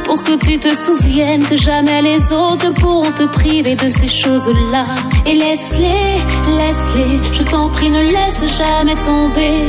Pour 0.05 0.23
que 0.23 0.37
tu 0.37 0.57
te 0.59 0.73
souviennes 0.75 1.43
que 1.43 1.55
jamais 1.55 2.01
les 2.01 2.31
autres 2.31 2.71
pourront 2.75 3.11
te 3.11 3.23
priver 3.23 3.75
de 3.75 3.89
ces 3.89 4.07
choses-là. 4.07 4.85
Et 5.25 5.33
laisse-les, 5.35 6.17
laisse-les, 6.55 7.33
je 7.33 7.43
t'en 7.43 7.69
prie, 7.69 7.89
ne 7.89 8.03
laisse 8.03 8.45
jamais 8.57 8.95
tomber. 8.95 9.63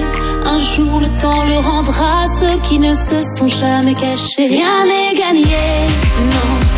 Un 0.45 0.59
jour 0.59 1.01
le 1.01 1.21
temps 1.21 1.45
le 1.45 1.57
rendra 1.57 2.25
à 2.25 2.27
ceux 2.41 2.59
qui 2.69 2.79
ne 2.79 2.93
se 2.93 3.23
sont 3.37 3.49
jamais 3.49 3.95
cachés. 3.95 4.49
Rien 4.49 4.85
n'est 4.85 5.19
gagné, 5.19 5.57
non, 6.21 6.78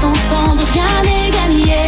s'entendent, 0.00 0.64
rien 0.72 0.94
n'est 1.06 1.30
gagné, 1.38 1.84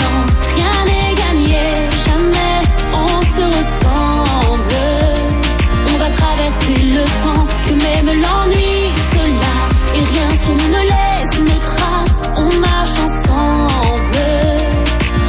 non, 0.00 0.18
rien 0.56 0.76
n'est 0.88 1.14
gagné, 1.22 1.64
jamais 2.06 2.56
on 2.94 3.14
se 3.34 3.44
ressemble. 3.58 4.82
On 5.92 5.96
va 6.02 6.08
traverser 6.20 6.76
le 6.96 7.04
temps, 7.22 7.44
que 7.66 7.74
même 7.86 8.10
l'ennui 8.22 8.76
se 9.12 9.22
lasse, 9.42 9.76
et 9.96 10.04
rien 10.12 10.30
sur 10.42 10.54
nous 10.60 10.70
ne 10.76 10.82
laisse 10.92 11.32
une 11.40 11.56
trace. 11.70 12.16
On 12.36 12.50
marche 12.68 12.98
ensemble, 13.08 14.28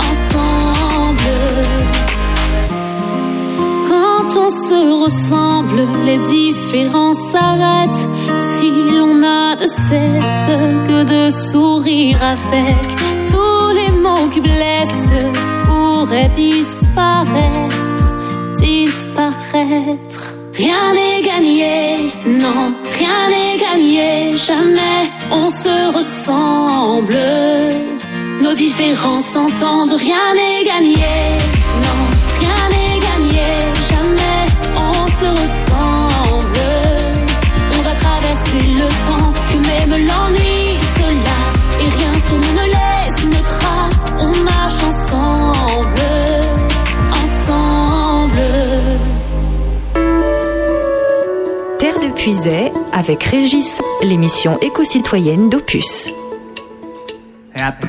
ensemble. 0.09 1.35
Quand 3.89 4.29
on 4.45 4.49
se 4.67 4.79
ressemble, 5.03 5.81
les 6.05 6.19
différences 6.37 7.23
s'arrêtent. 7.31 8.07
De 9.63 9.67
cesse 9.69 10.57
que 10.89 11.03
de 11.03 11.31
sourire 11.31 12.21
avec, 12.21 12.83
tous 13.31 13.69
les 13.79 13.91
mots 13.91 14.27
qui 14.33 14.41
blessent 14.41 15.23
pourraient 15.67 16.33
disparaître, 16.35 17.77
disparaître. 18.57 20.23
Rien 20.53 20.83
n'est 20.97 21.21
gagné, 21.21 22.11
non, 22.25 22.73
rien 22.99 23.21
n'est 23.33 23.57
gagné, 23.57 24.37
jamais 24.37 25.01
on 25.31 25.49
se 25.49 25.97
ressemble. 25.97 27.17
Nos 28.41 28.53
différences 28.53 29.27
s'entendent, 29.27 29.95
rien 30.07 30.27
n'est 30.39 30.65
gagné, 30.65 31.15
non, 31.85 32.01
rien 32.41 32.63
n'est 32.73 32.99
gagné, 33.09 33.47
jamais 33.91 34.41
on 34.75 35.07
se 35.19 35.27
ressemble. 35.41 36.59
On 37.77 37.81
va 37.81 37.93
traverser 38.05 38.63
le 38.81 38.87
temps, 39.07 39.32
même 39.87 40.07
l'ennui 40.07 40.77
se 40.95 41.07
lasse, 41.25 41.61
et 41.81 41.89
rien 41.97 42.13
sur 42.25 42.35
nous 42.35 42.53
ne 42.53 42.65
laisse 42.65 43.23
une 43.23 43.41
trace. 43.41 43.97
On 44.19 44.43
marche 44.43 44.83
ensemble, 44.83 46.01
ensemble. 47.11 48.41
Terre 51.79 51.99
de 51.99 52.13
Puisay 52.15 52.71
avec 52.91 53.23
Régis, 53.23 53.79
l'émission 54.03 54.57
éco-citoyenne 54.61 55.49
d'Opus. 55.49 56.13
At 57.55 57.79
the 57.79 57.87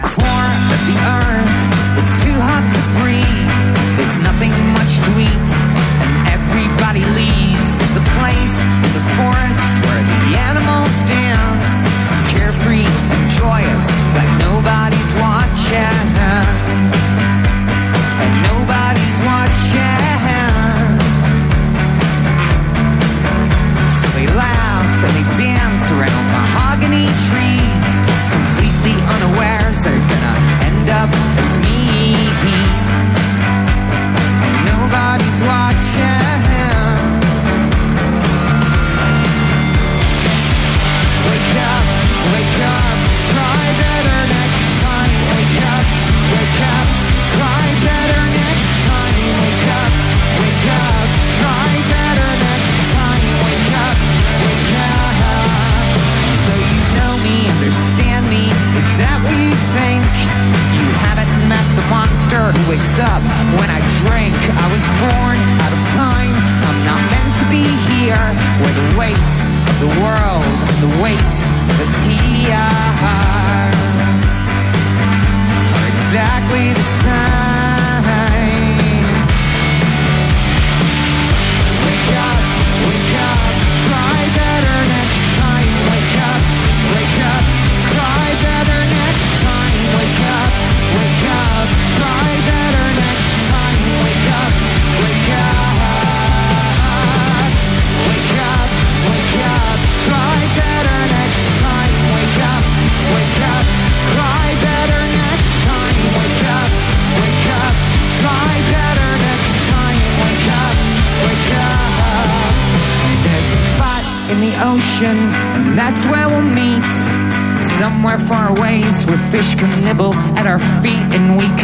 and 121.14 121.36
we 121.38 121.63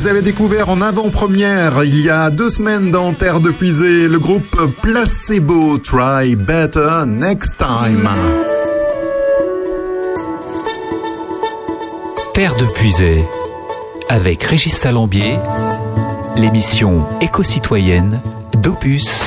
les 0.00 0.06
avait 0.06 0.22
découverts 0.22 0.70
en 0.70 0.80
avant-première 0.80 1.84
il 1.84 2.00
y 2.00 2.08
a 2.08 2.30
deux 2.30 2.48
semaines 2.48 2.90
dans 2.90 3.12
Terre 3.12 3.40
de 3.40 3.50
Puisée, 3.50 4.08
le 4.08 4.18
groupe 4.18 4.56
Placebo 4.80 5.76
Try 5.76 6.36
Better 6.36 7.04
Next 7.06 7.58
Time. 7.58 8.08
Terre 12.32 12.56
de 12.56 12.64
Puisée, 12.72 13.22
avec 14.08 14.42
Régis 14.42 14.74
Salambier, 14.74 15.36
l'émission 16.34 17.06
éco-citoyenne 17.20 18.18
d'Opus. 18.54 19.24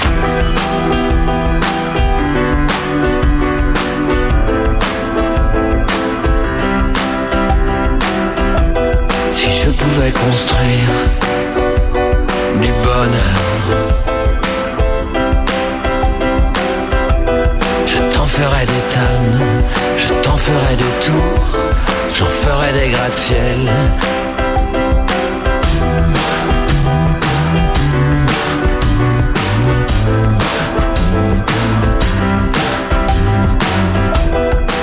Pouvais 9.95 10.11
construire 10.11 10.89
du 12.59 12.71
bonheur, 12.83 13.63
je 17.85 17.97
t'en 18.11 18.25
ferais 18.25 18.65
des 18.65 18.83
tonnes, 18.89 19.63
je 19.95 20.13
t'en 20.23 20.35
ferais 20.35 20.75
des 20.77 21.05
tours, 21.05 21.57
j'en 22.09 22.25
ferais 22.25 22.73
des 22.73 22.89
gratte-ciel. 22.89 23.69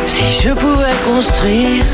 Si 0.06 0.40
je 0.40 0.50
pouvais 0.50 0.96
construire 1.04 1.84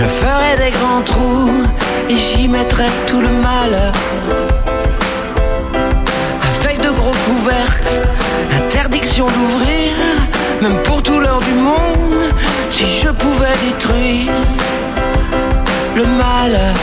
Je 0.00 0.06
ferai 0.06 0.56
des 0.56 0.70
grands 0.78 1.02
trous 1.02 1.62
et 2.08 2.16
j'y 2.16 2.48
mettrai 2.48 2.86
tout 3.06 3.20
le 3.20 3.28
malheur. 3.28 3.92
Avec 6.48 6.80
de 6.80 6.88
gros 6.88 7.14
couvercles, 7.26 8.00
interdiction 8.56 9.26
d'ouvrir, 9.26 9.92
même 10.62 10.78
pour 10.84 11.02
tout 11.02 11.20
l'heure 11.20 11.40
du 11.40 11.52
monde, 11.52 12.24
si 12.70 12.86
je 12.86 13.08
pouvais 13.08 13.54
détruire 13.66 14.32
le 15.94 16.06
malheur. 16.06 16.76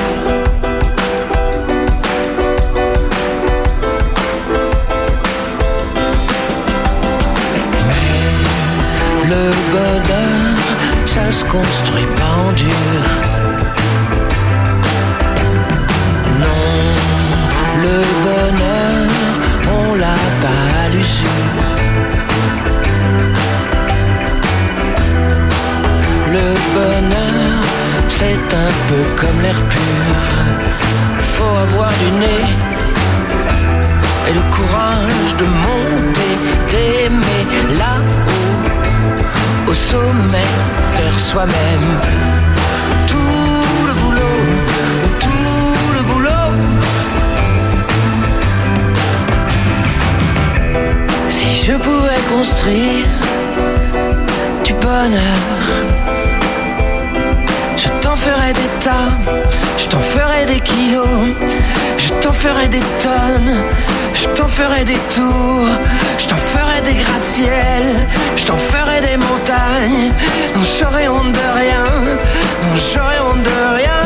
Le 9.24 9.52
bonheur, 9.72 10.58
ça 11.06 11.32
se 11.32 11.44
construit 11.46 12.07
comme 29.20 29.42
l'air 29.42 29.60
pur. 29.74 30.16
Faut 31.20 31.58
avoir 31.66 31.90
du 32.02 32.10
nez 32.24 32.46
et 34.28 34.34
le 34.40 34.44
courage 34.56 35.32
de 35.42 35.46
monter, 35.66 36.34
d'aimer 36.72 37.44
là-haut 37.82 39.72
au 39.72 39.74
sommet, 39.74 40.52
faire 40.96 41.20
soi-même. 41.20 41.90
Tout 43.12 43.64
le 43.90 43.94
boulot, 44.02 44.40
tout 45.26 45.88
le 45.98 46.02
boulot. 46.10 46.52
Si 51.30 51.48
je 51.66 51.74
pouvais 51.86 52.24
construire 52.36 53.12
du 54.64 54.74
bonheur, 54.74 55.42
je 58.18 58.24
t'en 58.24 58.32
ferais 58.32 58.54
des 58.54 58.70
tas, 58.80 59.18
je 59.78 59.86
t'en 59.88 60.00
ferais 60.00 60.46
des 60.46 60.60
kilos, 60.60 61.28
je 61.98 62.10
t'en 62.22 62.34
ferais 62.34 62.68
des 62.68 62.82
tonnes, 63.02 63.64
je 64.14 64.28
t'en 64.30 64.48
ferais 64.48 64.86
des 64.86 65.00
tours, 65.14 65.68
je 66.18 66.26
t'en 66.26 66.36
ferais 66.36 66.82
des 66.82 66.96
gratte-ciel, 66.96 67.84
je 68.36 68.46
t'en 68.46 68.58
ferais 68.58 69.02
des 69.02 69.18
montagnes, 69.18 70.12
non 70.56 70.62
j'aurais 70.80 71.08
honte 71.08 71.32
de 71.32 71.60
rien, 71.60 71.86
non 72.64 72.76
j'aurais 72.76 73.20
honte 73.20 73.44
de 73.44 73.76
rien. 73.76 74.04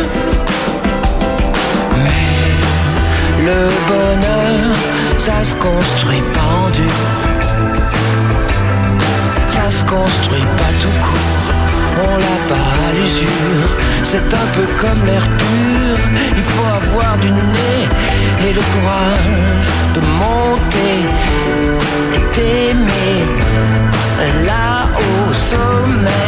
Mais 2.03 3.45
le 3.45 3.70
bonheur, 3.88 4.76
ça 5.18 5.43
se 5.43 5.55
construit 5.55 6.24
pas 6.34 6.49
en 6.66 6.70
dur, 6.72 6.99
ça 9.47 9.70
se 9.70 9.84
construit 9.84 10.45
pas 10.57 10.72
tout 10.82 10.95
court 10.99 11.40
on 11.97 12.17
l'a 12.17 12.39
pas 12.47 12.69
à 12.87 12.91
l'usure. 12.93 13.69
C'est 14.03 14.17
un 14.17 14.47
peu 14.55 14.65
comme 14.77 15.05
l'air 15.05 15.27
pur, 15.27 15.97
il 16.35 16.43
faut 16.43 16.69
avoir 16.81 17.17
du 17.17 17.29
nez 17.31 17.81
et 18.47 18.53
le 18.53 18.61
courage 18.73 19.67
de 19.95 20.01
monter 20.01 20.97
et 22.15 22.35
d'aimer 22.35 23.51
là 24.45 24.87
au 24.97 25.33
sommet, 25.33 26.27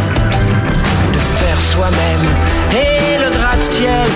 de 1.13 1.19
faire 1.19 1.59
soi-même 1.61 2.25
et 2.71 3.17
le 3.23 3.29
gratte-ciel 3.37 4.09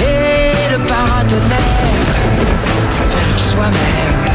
et 0.00 0.72
le 0.72 0.78
paratonnerre, 0.84 2.14
faire 2.92 3.38
soi-même. 3.38 4.34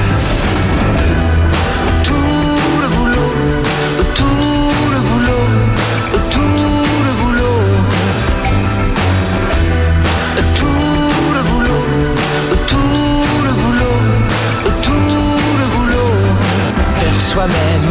soi-même. 17.30 17.89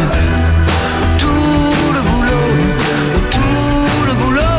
Tout 1.17 1.27
le 1.97 2.01
boulot, 2.09 2.49
tout 3.35 4.07
le 4.09 4.15
boulot. 4.21 4.59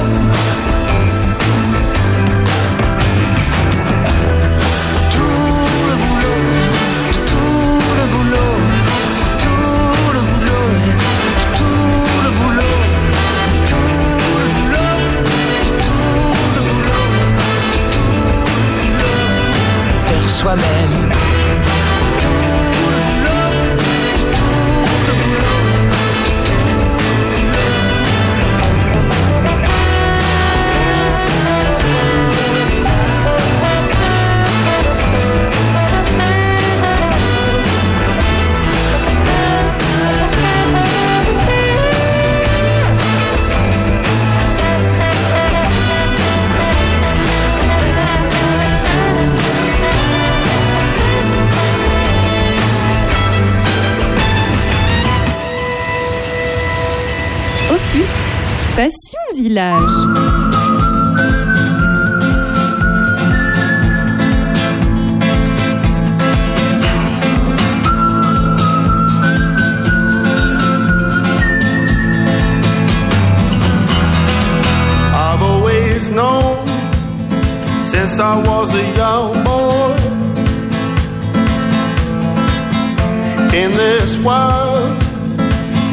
Tout 5.15 5.67
le 5.89 5.95
boulot, 6.01 6.39
tout 7.27 7.79
le 7.99 8.05
boulot, 8.13 8.51
tout 9.17 9.43
le 9.43 9.43
boulot, 9.43 9.43
tout 9.43 10.05
le 10.15 10.21
boulot, 10.29 10.65
tout 11.59 11.85
le 12.23 12.29
boulot, 12.37 12.75
tout 13.69 13.93
le 16.55 16.61
boulot, 16.67 17.03
tout 17.93 18.15
le 18.15 18.21
boulot. 18.97 19.17
Faire 20.07 20.29
soi-même. 20.29 20.98
Passion 58.79 59.33
Village. 59.33 59.89
I've 75.13 75.41
always 75.41 76.09
known 76.11 76.65
since 77.85 78.17
I 78.17 78.41
was 78.47 78.73
a 78.73 78.85
young 78.95 79.43
boy. 79.43 79.97
In 83.61 83.71
this 83.73 84.23
world, 84.23 84.97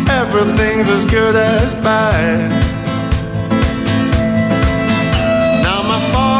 everything's 0.08 0.88
as 0.88 1.04
good 1.04 1.34
as 1.34 1.74
bad. 1.82 2.75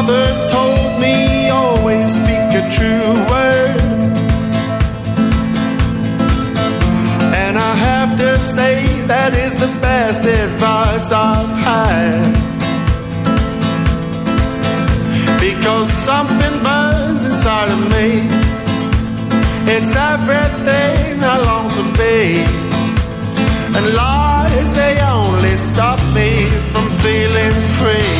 My 0.07 0.13
father 0.13 0.47
told 0.51 1.01
me 1.01 1.49
always 1.49 2.15
speak 2.15 2.49
a 2.55 2.71
true 2.71 3.15
word. 3.31 3.81
And 7.35 7.59
I 7.59 7.75
have 7.75 8.17
to 8.19 8.39
say 8.39 8.85
that 9.07 9.33
is 9.35 9.55
the 9.55 9.69
best 9.81 10.25
advice 10.25 11.13
I've 11.13 11.55
had. 11.69 12.33
Because 15.41 15.91
something 15.91 16.63
burns 16.63 17.25
inside 17.25 17.71
of 17.71 17.81
me. 17.95 18.09
It's 19.75 19.95
everything 19.95 21.23
I 21.23 21.37
long 21.51 21.69
to 21.79 21.85
be. 22.01 22.19
And 23.77 23.95
lies, 23.95 24.75
they 24.75 25.01
only 25.01 25.57
stop 25.57 25.99
me 26.15 26.47
from 26.73 26.89
feeling 27.03 27.57
free. 27.79 28.16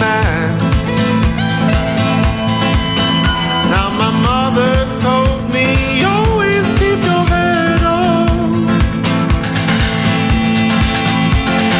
Man. 0.00 0.48
Now 3.74 3.88
my 4.02 4.12
mother 4.28 4.72
told 5.06 5.40
me 5.52 5.66
always 6.02 6.66
keep 6.80 7.00
your 7.10 7.24
head 7.34 7.82
on. 7.84 8.66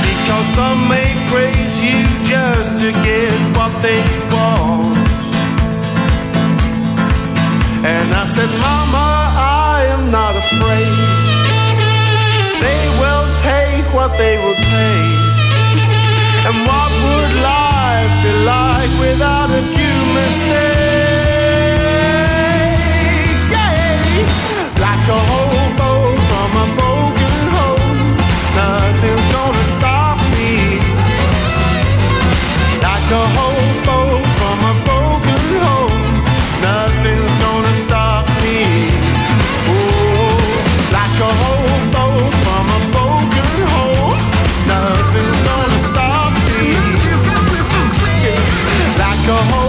Because 0.09 0.47
some 0.59 0.81
may 0.89 1.11
praise 1.33 1.75
you 1.87 2.01
just 2.33 2.79
to 2.81 2.93
get 3.09 3.33
what 3.57 3.73
they 3.87 4.03
want. 4.35 4.97
And 7.93 8.09
I 8.23 8.25
said, 8.27 8.51
Mama, 8.67 9.09
I 9.73 9.87
am 9.95 10.11
not 10.11 10.35
afraid. 10.45 10.99
They 12.65 12.83
will 13.01 13.27
take 13.49 13.87
what 13.95 14.11
they 14.19 14.37
will 14.45 14.59
take. 14.75 15.20
Like 18.45 18.91
without 19.01 19.51
a 19.51 19.63
few 19.63 20.15
mistakes? 20.15 21.40
Like 49.31 49.55
a 49.55 49.60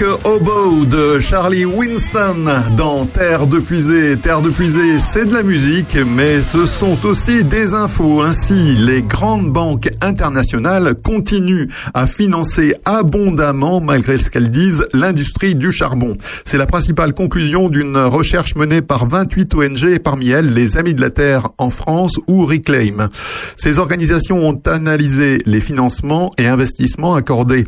Hobo 0.00 0.86
de 0.86 1.18
Charlie 1.20 1.64
Winston 1.64 2.46
dans 2.76 3.04
Terre 3.04 3.46
de 3.46 3.58
Puisée. 3.58 4.16
Terre 4.16 4.40
de 4.40 4.48
Puisée, 4.48 4.98
c'est 4.98 5.26
de 5.26 5.34
la 5.34 5.42
musique, 5.42 5.96
mais 6.16 6.40
ce 6.40 6.66
sont 6.66 7.04
aussi 7.04 7.44
des 7.44 7.74
infos. 7.74 8.22
Ainsi, 8.22 8.74
les 8.76 9.02
grandes 9.02 9.50
banques 9.52 9.88
internationales 10.00 10.94
continuent 10.94 11.68
à 11.94 12.06
financer 12.06 12.74
abondamment, 12.84 13.80
malgré 13.80 14.16
ce 14.18 14.30
qu'elles 14.30 14.50
disent, 14.50 14.84
l'industrie 14.94 15.54
du 15.54 15.70
charbon. 15.70 16.16
C'est 16.44 16.58
la 16.58 16.66
principale 16.66 17.12
conclusion 17.12 17.68
d'une 17.68 17.96
recherche 17.96 18.54
menée 18.54 18.82
par 18.82 19.06
28 19.06 19.54
ONG 19.54 19.84
et 19.84 19.98
parmi 19.98 20.30
elles 20.30 20.54
les 20.54 20.76
Amis 20.76 20.94
de 20.94 21.00
la 21.00 21.10
Terre 21.10 21.50
en 21.58 21.70
France 21.70 22.14
ou 22.28 22.46
Reclaim. 22.46 23.08
Ces 23.56 23.78
organisations 23.78 24.48
ont 24.48 24.60
analysé 24.66 25.38
les 25.44 25.60
financements 25.60 26.30
et 26.38 26.46
investissements 26.46 27.14
accordés 27.14 27.64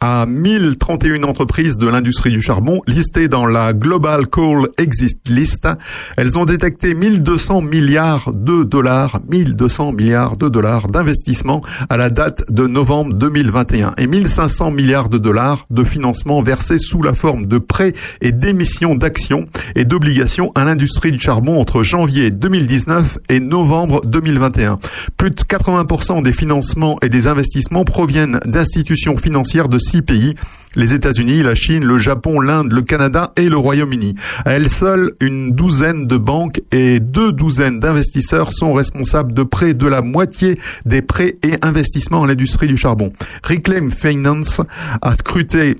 à 0.00 0.26
1031 0.26 1.24
entreprises 1.24 1.76
de 1.76 1.88
l'industrie 1.88 2.30
du 2.30 2.40
charbon 2.40 2.80
listées 2.86 3.28
dans 3.28 3.46
la 3.46 3.72
Global 3.72 4.26
Coal 4.26 4.68
Exist 4.78 5.28
List. 5.28 5.68
Elles 6.16 6.38
ont 6.38 6.44
détecté 6.44 6.94
1200 6.94 7.62
milliards 7.62 8.32
de 8.32 8.62
dollars, 8.62 9.20
1200 9.28 9.92
milliards 9.92 10.36
de 10.36 10.48
dollars 10.48 10.88
d'investissement 10.88 11.62
à 11.88 11.96
la 11.96 12.10
date 12.10 12.50
de 12.50 12.66
novembre 12.66 13.14
2021 13.14 13.94
et 13.98 14.06
1500 14.06 14.70
milliards 14.70 15.08
de 15.08 15.18
dollars 15.18 15.66
de 15.70 15.84
financement 15.84 16.42
versés 16.42 16.78
sous 16.78 17.02
la 17.02 17.14
forme 17.14 17.46
de 17.46 17.58
prêts 17.58 17.92
et 18.20 18.32
d'émissions 18.32 18.94
d'actions 18.94 19.46
et 19.74 19.84
d'obligations 19.84 20.52
à 20.54 20.64
l'industrie 20.64 21.12
du 21.12 21.20
charbon 21.20 21.60
entre 21.60 21.82
janvier 21.82 22.30
2019 22.30 23.18
et 23.28 23.40
novembre 23.40 24.00
2021. 24.04 24.78
Plus 25.16 25.30
de 25.30 25.40
80% 25.42 26.22
des 26.22 26.32
financements 26.32 26.96
et 27.02 27.08
des 27.08 27.26
investissements 27.26 27.84
proviennent 27.84 28.40
d'institutions 28.44 29.16
financières 29.16 29.68
de 29.68 29.78
six 29.88 30.02
pays 30.02 30.34
les 30.76 30.94
États-Unis, 30.94 31.42
la 31.42 31.54
Chine, 31.54 31.84
le 31.84 31.98
Japon, 31.98 32.40
l'Inde, 32.40 32.72
le 32.72 32.82
Canada 32.82 33.32
et 33.36 33.48
le 33.48 33.56
Royaume-Uni. 33.56 34.14
À 34.44 34.52
elles 34.52 34.70
seules, 34.70 35.12
une 35.20 35.50
douzaine 35.50 36.06
de 36.06 36.16
banques 36.16 36.60
et 36.72 37.00
deux 37.00 37.32
douzaines 37.32 37.80
d'investisseurs 37.80 38.52
sont 38.52 38.72
responsables 38.72 39.32
de 39.32 39.42
près 39.42 39.74
de 39.74 39.86
la 39.86 40.02
moitié 40.02 40.58
des 40.84 41.02
prêts 41.02 41.34
et 41.42 41.54
investissements 41.62 42.24
à 42.24 42.26
l'industrie 42.26 42.68
du 42.68 42.76
charbon. 42.76 43.10
Reclaim 43.42 43.90
Finance 43.90 44.60
a 45.02 45.14
scruté 45.14 45.76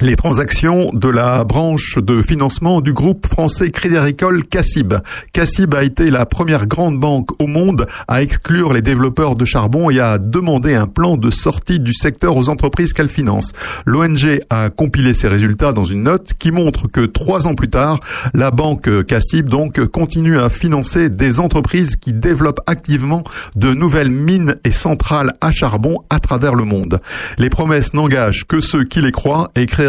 les 0.00 0.16
transactions 0.16 0.90
de 0.92 1.08
la 1.08 1.44
branche 1.44 1.98
de 1.98 2.22
financement 2.22 2.80
du 2.80 2.92
groupe 2.92 3.26
français 3.26 3.70
Crédit 3.70 3.96
Agricole 3.96 4.44
Cassib. 4.46 4.94
Cassib 5.32 5.74
a 5.74 5.84
été 5.84 6.10
la 6.10 6.26
première 6.26 6.66
grande 6.66 6.98
banque 6.98 7.28
au 7.40 7.46
monde 7.46 7.86
à 8.08 8.22
exclure 8.22 8.72
les 8.72 8.82
développeurs 8.82 9.36
de 9.36 9.44
charbon 9.44 9.90
et 9.90 10.00
à 10.00 10.18
demander 10.18 10.74
un 10.74 10.86
plan 10.86 11.16
de 11.16 11.30
sortie 11.30 11.78
du 11.78 11.92
secteur 11.92 12.36
aux 12.36 12.48
entreprises 12.48 12.92
qu'elle 12.92 13.08
finance. 13.08 13.52
L'ONG 13.86 14.40
a 14.50 14.70
compilé 14.70 15.14
ses 15.14 15.28
résultats 15.28 15.72
dans 15.72 15.84
une 15.84 16.04
note 16.04 16.32
qui 16.38 16.50
montre 16.50 16.88
que 16.88 17.02
trois 17.02 17.46
ans 17.46 17.54
plus 17.54 17.70
tard, 17.70 18.00
la 18.34 18.50
banque 18.50 19.04
Cassib 19.06 19.48
donc 19.48 19.84
continue 19.86 20.38
à 20.38 20.48
financer 20.48 21.10
des 21.10 21.38
entreprises 21.38 21.96
qui 21.96 22.12
développent 22.12 22.62
activement 22.66 23.22
de 23.56 23.72
nouvelles 23.72 24.10
mines 24.10 24.56
et 24.64 24.72
centrales 24.72 25.34
à 25.40 25.52
charbon 25.52 25.98
à 26.10 26.18
travers 26.18 26.54
le 26.54 26.64
monde. 26.64 27.00
Les 27.38 27.50
promesses 27.50 27.94
n'engagent 27.94 28.44
que 28.48 28.60
ceux 28.60 28.84
qui 28.84 29.00
les 29.00 29.12
croient 29.12 29.50
et 29.54 29.66
Crédit 29.66 29.81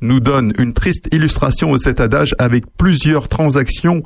Nous 0.00 0.20
donne 0.20 0.52
une 0.58 0.72
triste 0.72 1.08
illustration 1.12 1.72
de 1.72 1.78
cet 1.78 2.00
adage 2.00 2.34
avec 2.38 2.64
plusieurs 2.76 3.28
transactions 3.28 4.02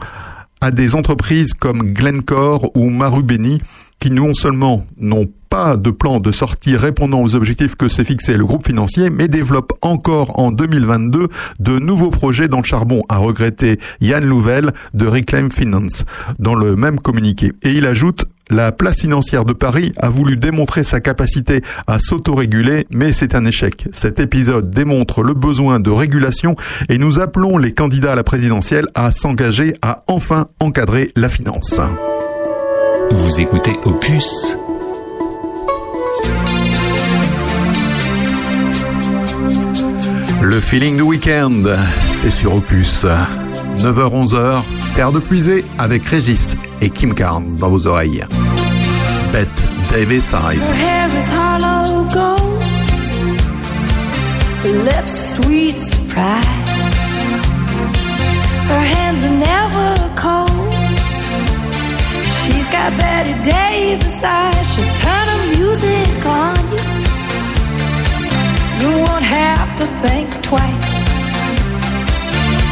à 0.61 0.71
des 0.71 0.95
entreprises 0.95 1.55
comme 1.55 1.93
Glencore 1.93 2.71
ou 2.77 2.91
Marubeni 2.91 3.59
qui 4.01 4.11
non 4.11 4.33
seulement 4.35 4.85
n'ont 4.97 5.27
pas 5.51 5.77
de 5.77 5.91
plan 5.91 6.21
de 6.21 6.31
sortie 6.31 6.77
répondant 6.77 7.23
aux 7.23 7.35
objectifs 7.35 7.75
que 7.75 7.89
s'est 7.89 8.05
fixé 8.05 8.35
le 8.35 8.45
groupe 8.45 8.67
financier, 8.67 9.11
mais 9.11 9.29
développent 9.29 9.73
encore 9.83 10.39
en 10.39 10.53
2022 10.53 11.29
de 11.59 11.79
nouveaux 11.79 12.11
projets 12.11 12.49
dans 12.49 12.59
le 12.59 12.65
charbon, 12.65 13.03
a 13.09 13.17
regretté 13.17 13.79
Yann 14.01 14.25
Louvel 14.25 14.73
de 14.95 15.07
Reclaim 15.07 15.49
Finance 15.51 16.05
dans 16.39 16.55
le 16.55 16.77
même 16.77 17.01
communiqué. 17.01 17.53
Et 17.63 17.73
il 17.73 17.87
ajoute 17.87 18.27
la 18.51 18.73
place 18.73 19.01
financière 19.01 19.45
de 19.45 19.53
Paris 19.53 19.93
a 19.99 20.09
voulu 20.09 20.37
démontrer 20.37 20.83
sa 20.83 21.01
capacité 21.01 21.63
à 21.87 21.99
s'autoréguler, 21.99 22.87
mais 22.91 23.13
c'est 23.13 23.35
un 23.35 23.45
échec. 23.45 23.87
Cet 23.93 24.21
épisode 24.21 24.71
démontre 24.71 25.23
le 25.23 25.35
besoin 25.35 25.81
de 25.81 25.91
régulation 25.91 26.57
et 26.89 26.99
nous 26.99 27.21
appelons 27.21 27.59
les 27.59 27.73
candidats 27.73 28.13
à 28.13 28.17
la 28.17 28.25
présidentielle 28.25 28.87
à 28.95 29.11
s'engager 29.11 29.75
à 29.83 30.05
enfin 30.07 30.49
encadrer 30.61 31.13
la 31.17 31.29
finance. 31.29 31.81
Vous 33.11 33.41
écoutez 33.41 33.73
Opus 33.85 34.57
Le 40.41 40.61
feeling 40.61 40.97
du 40.97 41.03
week-end, 41.03 41.63
c'est 42.05 42.31
sur 42.31 42.55
Opus. 42.55 43.07
9h-11h, 43.77 44.63
Terre 44.95 45.13
de 45.13 45.21
Puisée 45.21 45.65
avec 45.79 46.05
Régis 46.05 46.57
et 46.81 46.91
Kim 46.91 47.15
Carnes 47.15 47.55
dans 47.57 47.69
vos 47.69 47.87
oreilles. 47.87 48.25
Bette 49.33 49.69
Davis 49.91 50.33
Eyes. 50.33 50.73
Her 58.69 58.85
hands 58.85 59.25
are 59.25 59.31
never 59.31 59.95
cold. 60.15 60.75
She's 62.39 62.69
got 62.69 62.93
Betty 62.99 63.33
Davis 63.43 64.23
eyes. 64.23 64.67
She'll 64.75 64.95
turn 64.97 65.27
her 65.33 65.43
music 65.57 66.27
on 66.27 66.57
you. 66.73 66.85
You 68.83 68.91
won't 69.05 69.25
have 69.25 69.75
to 69.77 69.87
think 70.03 70.29
twice. 70.43 70.98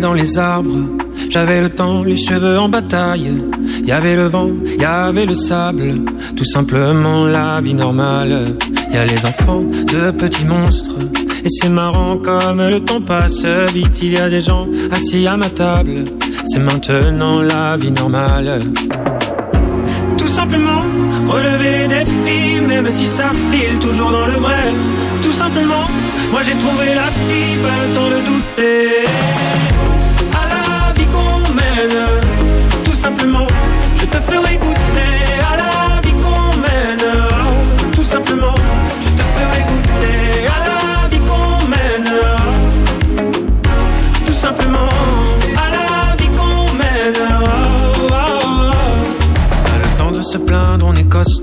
dans 0.00 0.14
les 0.14 0.38
arbres. 0.38 0.86
J'avais 1.28 1.60
le 1.60 1.70
temps, 1.70 2.02
les 2.02 2.16
cheveux 2.16 2.58
en 2.58 2.68
bataille. 2.68 3.30
Y 3.84 3.92
avait 3.92 4.16
le 4.16 4.26
vent, 4.26 4.50
y 4.78 4.84
avait 4.84 5.26
le 5.26 5.34
sable. 5.34 6.00
Tout 6.36 6.44
simplement 6.44 7.26
la 7.26 7.60
vie 7.60 7.74
normale. 7.74 8.56
Y 8.92 8.96
a 8.96 9.04
les 9.04 9.24
enfants 9.24 9.62
de 9.62 10.10
petits 10.10 10.44
monstres. 10.44 10.96
Et 11.44 11.48
c'est 11.48 11.68
marrant 11.68 12.16
comme 12.16 12.60
le 12.60 12.80
temps 12.80 13.00
passe 13.00 13.44
vite. 13.74 14.02
Il 14.02 14.12
y 14.12 14.18
a 14.18 14.28
des 14.28 14.40
gens 14.40 14.66
assis 14.90 15.26
à 15.26 15.36
ma 15.36 15.48
table. 15.48 16.04
C'est 16.46 16.60
maintenant 16.60 17.42
la 17.42 17.76
vie 17.76 17.92
normale. 17.92 18.60
Tout 20.18 20.28
simplement, 20.28 20.82
relever 21.28 21.72
les 21.78 21.88
défis, 21.88 22.60
même 22.60 22.90
si 22.90 23.06
ça 23.06 23.30
file 23.50 23.78
toujours 23.80 24.10
dans 24.10 24.26
le 24.26 24.38
vrai. 24.46 24.64
Tout 25.22 25.32
simplement, 25.32 25.86
moi 26.32 26.40
j'ai 26.42 26.56
trouvé 26.64 26.86
la 26.94 27.08
fille, 27.26 27.56
pas 27.62 27.76
le 27.82 27.94
temps 27.94 28.10
de 28.14 28.20
douter. 28.28 29.69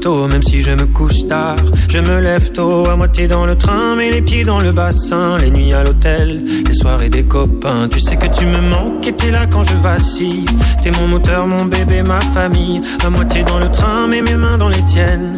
Même 0.08 0.44
si 0.44 0.62
je 0.62 0.72
me 0.72 0.86
couche 0.86 1.28
tard. 1.28 1.58
Je 1.90 2.00
me 2.00 2.20
lève 2.22 2.52
tôt, 2.52 2.88
à 2.88 2.96
moitié 2.96 3.28
dans 3.28 3.46
le 3.46 3.58
train, 3.58 3.96
mais 3.96 4.10
les 4.10 4.22
pieds 4.22 4.46
dans 4.46 4.60
le 4.60 4.72
bassin. 4.72 5.38
Les 5.38 5.52
nuits 5.52 5.74
à 5.74 5.84
l'hôtel, 5.84 6.44
les 6.66 6.74
soirées 6.74 7.10
des 7.10 7.24
copains. 7.24 7.90
Tu 7.90 8.00
sais 8.00 8.16
que 8.16 8.28
tu 8.28 8.46
me 8.46 8.62
manques 8.62 9.06
et 9.06 9.14
t'es 9.14 9.32
là 9.32 9.46
quand 9.48 9.64
je 9.64 9.76
vacille. 9.76 10.46
T'es 10.82 10.92
mon 10.92 11.08
moteur, 11.08 11.46
mon 11.46 11.66
bébé, 11.66 12.04
ma 12.04 12.22
famille. 12.22 12.82
À 13.06 13.10
moitié 13.10 13.44
dans 13.44 13.60
le 13.60 13.70
train, 13.70 14.08
mais 14.08 14.22
mes 14.22 14.36
mains 14.36 14.58
dans 14.58 14.70
les 14.70 14.84
tiennes. 14.86 15.36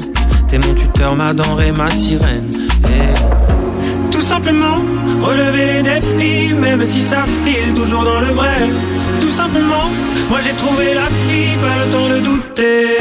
T'es 0.49 0.59
mon 0.59 0.73
tuteur, 0.75 1.15
ma 1.15 1.33
denrée, 1.33 1.71
ma 1.71 1.89
sirène. 1.89 2.49
Et 2.85 4.11
tout 4.11 4.21
simplement, 4.21 4.77
relever 5.21 5.65
les 5.73 5.81
défis, 5.81 6.53
même 6.53 6.85
si 6.85 7.01
ça 7.01 7.25
file 7.43 7.73
toujours 7.73 8.03
dans 8.03 8.19
le 8.19 8.33
vrai. 8.33 8.69
Tout 9.19 9.31
simplement, 9.31 9.89
moi 10.29 10.39
j'ai 10.43 10.53
trouvé 10.53 10.93
la 10.93 11.05
fille, 11.05 11.55
pas 11.61 11.75
le 11.81 11.91
temps 11.91 12.09
de 12.15 12.19
douter. 12.25 12.97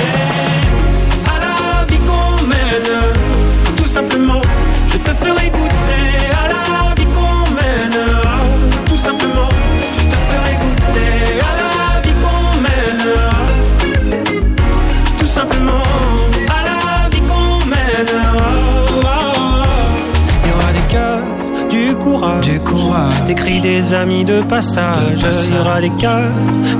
Du 21.70 21.94
courage, 21.96 22.46
du 22.46 22.60
courage, 22.60 23.24
des 23.24 23.34
cris 23.34 23.60
des 23.60 23.92
amis 23.92 24.24
de 24.24 24.40
passage. 24.42 25.26
Il 25.44 25.54
y 25.54 25.58
aura 25.58 25.80
des 25.80 25.90
cœurs, 25.90 26.30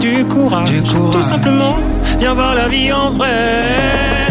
du 0.00 0.24
courage, 0.24 0.70
du 0.70 0.82
courage. 0.82 1.12
Tout 1.12 1.22
simplement, 1.22 1.76
viens 2.18 2.34
voir 2.34 2.54
la 2.54 2.68
vie 2.68 2.92
en 2.92 3.10
vrai. 3.10 4.26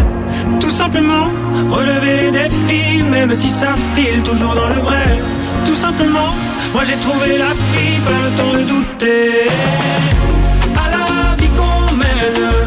Tout 0.60 0.70
simplement, 0.70 1.28
relever 1.68 2.16
les 2.22 2.30
défis, 2.30 3.02
même 3.02 3.34
si 3.34 3.50
ça 3.50 3.74
file 3.94 4.22
toujours 4.22 4.54
dans 4.54 4.68
le 4.68 4.80
vrai. 4.80 5.08
Tout 5.66 5.76
simplement, 5.76 6.34
moi 6.72 6.84
j'ai 6.84 6.96
trouvé 6.96 7.38
la 7.38 7.52
fille, 7.70 8.00
pas 8.08 8.20
le 8.24 8.30
temps 8.38 8.52
de 8.58 8.62
douter. 8.72 9.46
À 10.82 10.90
la 10.90 11.36
vie 11.36 11.50
qu'on 11.58 11.94
mène, 11.96 12.57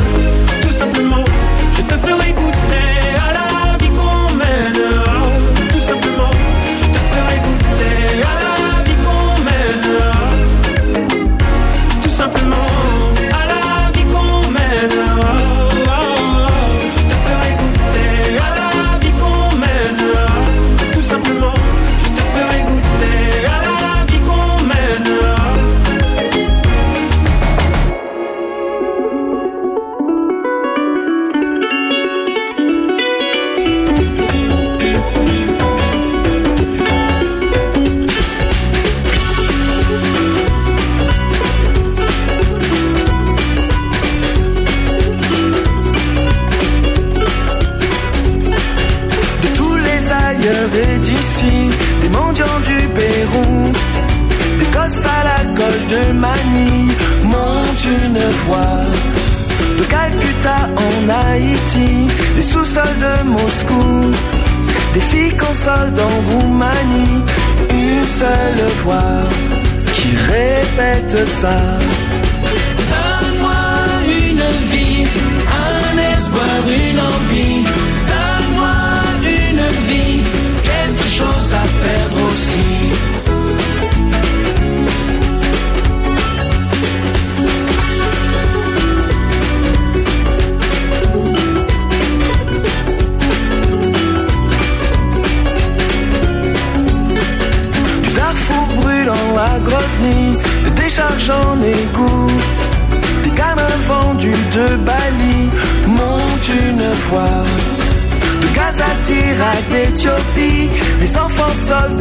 répète 71.21 71.27
ça. 71.27 72.20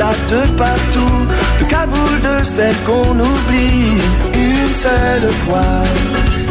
De 0.00 0.50
partout, 0.56 1.26
de 1.60 1.64
Kaboul, 1.68 2.20
de 2.22 2.42
celle 2.44 2.74
qu'on 2.86 3.18
oublie, 3.20 4.00
une 4.34 4.72
seule 4.72 5.28
fois 5.44 5.82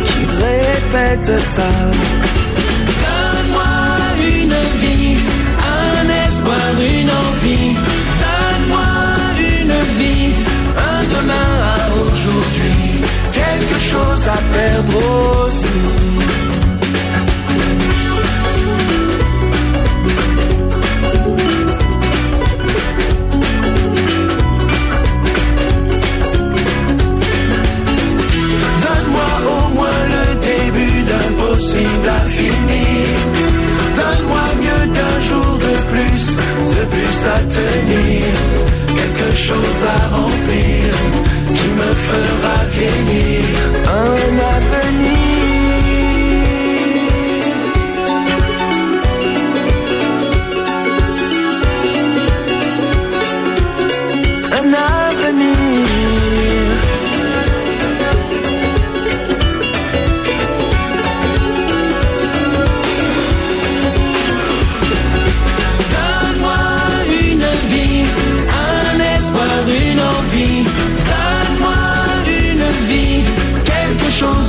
qui 0.05 0.19
répète 0.45 1.39
ça. 1.39 1.71
Donne-moi 3.03 3.73
une 4.37 4.59
vie, 4.81 5.17
un 5.81 6.27
espoir, 6.27 6.73
une 6.79 7.09
envie. 7.09 7.73
Donne-moi 8.23 8.91
une 9.39 9.97
vie, 9.97 10.33
un 10.77 11.01
demain 11.15 11.51
à 11.73 11.89
aujourd'hui. 12.01 13.01
Quelque 13.31 13.79
chose 13.79 14.27
à 14.27 14.39
perdre 14.53 15.47
aussi. 15.47 15.67
impossible 31.59 32.07
à 32.07 32.29
finir. 32.29 33.17
Donne-moi 33.95 34.45
mieux 34.61 34.87
d'un 34.93 35.21
jour 35.21 35.57
de 35.57 35.73
plus, 35.91 36.35
de 36.77 36.85
plus 36.93 37.27
à 37.27 37.39
tenir. 37.57 38.25
Quelque 38.87 39.35
chose 39.35 39.83
à 39.83 40.15
remplir 40.15 40.93
qui 41.53 41.67
me 41.79 41.91
fera 42.07 42.57
vieillir. 42.71 43.43
Un 43.85 44.35
avenir 44.55 45.28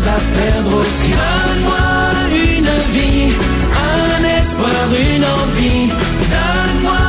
à 0.07 0.19
perdre 0.37 0.79
aussi. 0.79 1.11
Donne-moi 1.11 1.89
une 2.33 2.73
vie, 2.95 3.33
un 3.93 4.41
espoir, 4.41 4.87
une 4.93 5.25
envie. 5.25 5.89
Donne-moi 6.35 7.07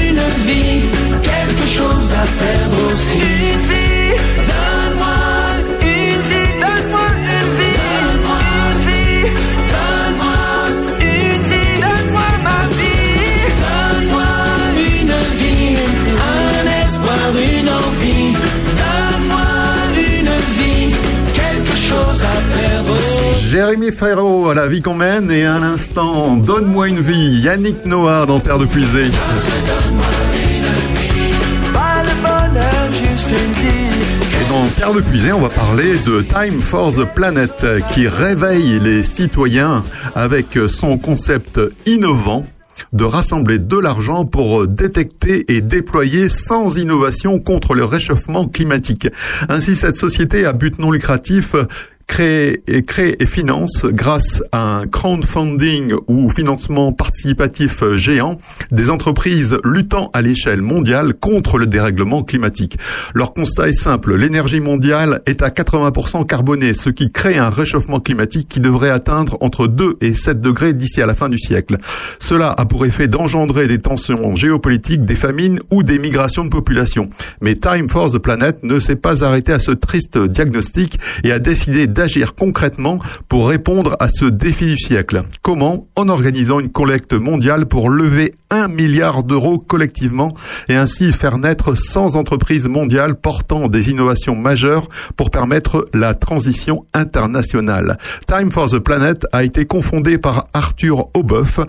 une 0.00 0.24
vie, 0.46 0.82
quelque 1.22 1.66
chose 1.66 2.12
à 2.12 2.24
perdre 2.42 2.76
aussi. 2.86 3.53
Jérémy 23.54 23.92
Ferro 23.92 24.48
à 24.48 24.54
la 24.54 24.66
vie 24.66 24.82
qu'on 24.82 24.96
mène 24.96 25.30
et 25.30 25.46
à 25.46 25.60
l'instant, 25.60 26.34
donne-moi 26.34 26.88
une 26.88 27.00
vie. 27.00 27.40
Yannick 27.42 27.86
Noah 27.86 28.26
dans 28.26 28.40
Terre 28.40 28.58
de 28.58 28.66
Puisée. 28.66 29.04
Et 34.24 34.48
dans 34.48 34.66
Terre 34.76 34.92
de 34.92 35.00
Puisée, 35.00 35.32
on 35.32 35.40
va 35.40 35.50
parler 35.50 35.92
de 36.04 36.22
Time 36.22 36.60
for 36.60 36.92
the 36.92 37.04
Planet 37.14 37.64
qui 37.90 38.08
réveille 38.08 38.80
les 38.80 39.04
citoyens 39.04 39.84
avec 40.16 40.58
son 40.66 40.98
concept 40.98 41.60
innovant 41.86 42.44
de 42.92 43.04
rassembler 43.04 43.58
de 43.58 43.78
l'argent 43.78 44.24
pour 44.24 44.66
détecter 44.66 45.44
et 45.54 45.60
déployer 45.60 46.28
sans 46.28 46.76
innovation 46.76 47.38
contre 47.38 47.74
le 47.74 47.84
réchauffement 47.84 48.46
climatique. 48.46 49.08
Ainsi, 49.48 49.76
cette 49.76 49.96
société 49.96 50.44
à 50.44 50.52
but 50.52 50.78
non 50.80 50.90
lucratif 50.90 51.54
crée 52.06 52.62
et, 52.66 52.82
crée 52.84 53.16
et 53.18 53.26
finance 53.26 53.84
grâce 53.86 54.42
à 54.52 54.78
un 54.78 54.86
crowdfunding 54.86 55.94
ou 56.06 56.28
financement 56.28 56.92
participatif 56.92 57.82
géant 57.94 58.38
des 58.70 58.90
entreprises 58.90 59.56
luttant 59.64 60.10
à 60.12 60.22
l'échelle 60.22 60.62
mondiale 60.62 61.14
contre 61.14 61.58
le 61.58 61.66
dérèglement 61.66 62.22
climatique. 62.22 62.78
Leur 63.14 63.32
constat 63.32 63.68
est 63.68 63.72
simple, 63.72 64.16
l'énergie 64.16 64.60
mondiale 64.60 65.22
est 65.26 65.42
à 65.42 65.48
80% 65.48 66.26
carbonée, 66.26 66.74
ce 66.74 66.90
qui 66.90 67.10
crée 67.10 67.38
un 67.38 67.50
réchauffement 67.50 68.00
climatique 68.00 68.48
qui 68.48 68.60
devrait 68.60 68.90
atteindre 68.90 69.36
entre 69.40 69.66
2 69.66 69.96
et 70.00 70.14
7 70.14 70.40
degrés 70.40 70.72
d'ici 70.72 71.02
à 71.02 71.06
la 71.06 71.14
fin 71.14 71.28
du 71.28 71.38
siècle. 71.38 71.78
Cela 72.18 72.54
a 72.56 72.64
pour 72.64 72.86
effet 72.86 73.08
d'engendrer 73.08 73.66
des 73.66 73.78
tensions 73.78 74.34
géopolitiques, 74.36 75.04
des 75.04 75.16
famines 75.16 75.60
ou 75.70 75.82
des 75.82 75.98
migrations 75.98 76.44
de 76.44 76.50
population. 76.50 77.08
Mais 77.40 77.54
Time 77.56 77.88
for 77.88 78.10
the 78.10 78.18
Planet 78.18 78.62
ne 78.62 78.78
s'est 78.78 78.96
pas 78.96 79.24
arrêté 79.24 79.52
à 79.52 79.58
ce 79.58 79.70
triste 79.70 80.18
diagnostic 80.18 80.98
et 81.22 81.32
a 81.32 81.38
décidé 81.38 81.86
d'agir 81.94 82.34
concrètement 82.34 82.98
pour 83.28 83.48
répondre 83.48 83.96
à 84.00 84.08
ce 84.10 84.26
défi 84.26 84.66
du 84.66 84.76
siècle. 84.76 85.22
Comment 85.40 85.86
En 85.96 86.08
organisant 86.08 86.60
une 86.60 86.70
collecte 86.70 87.14
mondiale 87.14 87.66
pour 87.66 87.88
lever 87.88 88.32
1 88.50 88.68
milliard 88.68 89.24
d'euros 89.24 89.58
collectivement 89.58 90.32
et 90.68 90.74
ainsi 90.74 91.12
faire 91.12 91.38
naître 91.38 91.74
100 91.76 92.16
entreprises 92.16 92.68
mondiales 92.68 93.14
portant 93.14 93.68
des 93.68 93.90
innovations 93.90 94.36
majeures 94.36 94.88
pour 95.16 95.30
permettre 95.30 95.86
la 95.94 96.14
transition 96.14 96.84
internationale. 96.92 97.96
Time 98.26 98.50
for 98.50 98.68
the 98.68 98.78
Planet 98.78 99.24
a 99.32 99.44
été 99.44 99.64
confondé 99.64 100.18
par 100.18 100.44
Arthur 100.52 101.06
Aubeuf 101.14 101.60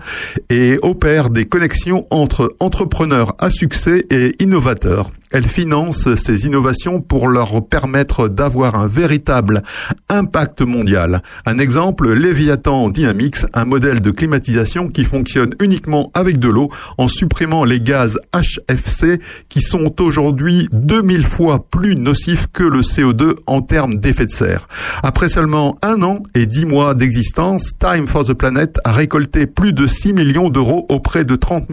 et 0.50 0.78
opère 0.82 1.30
des 1.30 1.46
connexions 1.46 2.06
entre 2.10 2.54
entrepreneurs 2.60 3.34
à 3.38 3.50
succès 3.50 4.04
et 4.10 4.32
innovateurs. 4.40 5.10
Elle 5.32 5.48
finance 5.48 6.14
ces 6.14 6.46
innovations 6.46 7.00
pour 7.00 7.28
leur 7.28 7.66
permettre 7.66 8.28
d'avoir 8.28 8.76
un 8.76 8.86
véritable 8.86 9.62
impact 10.08 10.62
mondial. 10.62 11.22
Un 11.46 11.58
exemple, 11.58 12.12
Leviathan 12.12 12.90
Dynamics, 12.90 13.38
un 13.52 13.64
modèle 13.64 14.00
de 14.00 14.10
climatisation 14.10 14.88
qui 14.88 15.04
fonctionne 15.04 15.54
uniquement 15.60 16.10
avec 16.14 16.38
de 16.38 16.48
l'eau 16.48 16.68
en 16.96 17.08
supprimant 17.08 17.64
les 17.64 17.80
gaz 17.80 18.18
HFC 18.32 19.20
qui 19.48 19.60
sont 19.60 20.00
aujourd'hui 20.00 20.68
2000 20.72 21.24
fois 21.24 21.66
plus 21.70 21.96
nocifs 21.96 22.46
que 22.52 22.62
le 22.62 22.82
CO2 22.82 23.34
en 23.46 23.62
termes 23.62 23.96
d'effet 23.96 24.26
de 24.26 24.30
serre. 24.30 24.68
Après 25.02 25.28
seulement 25.28 25.76
un 25.82 26.02
an 26.02 26.18
et 26.34 26.46
dix 26.46 26.64
mois 26.64 26.94
d'existence, 26.94 27.72
Time 27.78 28.06
for 28.06 28.24
the 28.24 28.34
Planet 28.34 28.78
a 28.84 28.92
récolté 28.92 29.46
plus 29.46 29.72
de 29.72 29.86
6 29.86 30.12
millions 30.12 30.50
d'euros 30.50 30.86
auprès 30.88 31.24
de 31.24 31.34
30 31.34 31.68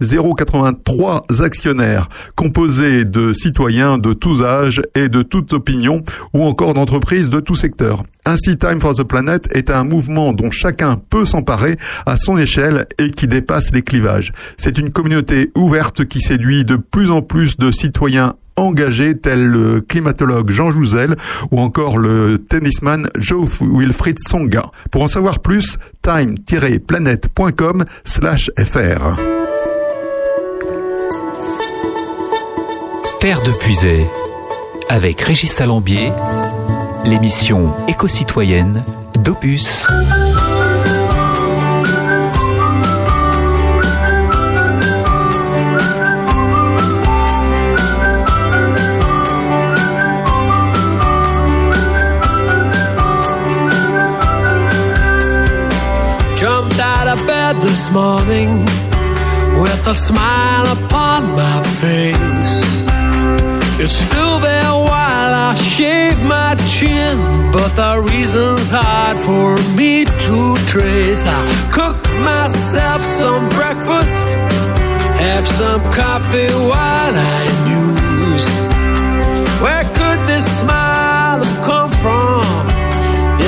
083 0.00 1.26
actionnaires, 1.40 2.08
composés 2.34 2.79
de 2.80 3.32
citoyens 3.32 3.98
de 3.98 4.12
tous 4.12 4.42
âges 4.42 4.82
et 4.94 5.08
de 5.08 5.22
toutes 5.22 5.52
opinions, 5.52 6.02
ou 6.32 6.42
encore 6.42 6.74
d'entreprises 6.74 7.30
de 7.30 7.40
tout 7.40 7.54
secteur. 7.54 8.02
Ainsi, 8.24 8.56
Time 8.56 8.80
for 8.80 8.94
the 8.94 9.02
Planet 9.02 9.48
est 9.54 9.70
un 9.70 9.84
mouvement 9.84 10.32
dont 10.32 10.50
chacun 10.50 10.96
peut 10.96 11.24
s'emparer 11.24 11.76
à 12.06 12.16
son 12.16 12.38
échelle 12.38 12.86
et 12.98 13.10
qui 13.10 13.26
dépasse 13.26 13.72
les 13.72 13.82
clivages. 13.82 14.32
C'est 14.56 14.78
une 14.78 14.90
communauté 14.90 15.50
ouverte 15.54 16.06
qui 16.06 16.20
séduit 16.20 16.64
de 16.64 16.76
plus 16.76 17.10
en 17.10 17.22
plus 17.22 17.56
de 17.56 17.70
citoyens 17.70 18.34
engagés 18.56 19.16
tels 19.16 19.46
le 19.46 19.80
climatologue 19.80 20.50
Jean 20.50 20.70
Jouzel 20.70 21.16
ou 21.50 21.60
encore 21.60 21.98
le 21.98 22.38
tennisman 22.38 23.08
Joe 23.18 23.48
Wilfried 23.60 24.18
Songa. 24.18 24.66
Pour 24.90 25.02
en 25.02 25.08
savoir 25.08 25.40
plus, 25.40 25.78
time-planet.com 26.02 27.84
slash 28.04 28.50
fr. 28.58 29.49
Terre 33.20 33.42
de 33.42 33.52
Puisay, 33.52 34.06
avec 34.88 35.20
Régis 35.20 35.52
Salambier, 35.52 36.10
l'émission 37.04 37.74
éco-citoyenne 37.86 38.82
d'Opus. 39.14 39.86
This 57.62 57.90
morning 57.90 58.64
with 59.60 59.86
a 59.86 59.94
smile 59.94 60.66
upon 60.72 61.34
my 61.34 61.62
face. 61.80 62.89
It's 63.82 63.94
still 63.94 64.38
there 64.40 64.74
while 64.74 65.32
I 65.48 65.54
shave 65.54 66.22
my 66.22 66.54
chin, 66.68 67.16
but 67.50 67.70
the 67.80 68.02
reason's 68.12 68.70
hard 68.70 69.16
for 69.24 69.56
me 69.74 70.04
to 70.04 70.54
trace. 70.68 71.24
I 71.24 71.40
cook 71.72 71.96
myself 72.20 73.00
some 73.00 73.48
breakfast, 73.48 74.28
have 75.16 75.46
some 75.46 75.80
coffee 75.96 76.52
while 76.68 77.14
I 77.16 77.40
muse. 77.64 78.50
Where 79.62 79.84
could 79.96 80.20
this 80.28 80.44
smile 80.60 81.42
have 81.42 81.64
come 81.64 81.90
from? 82.04 82.44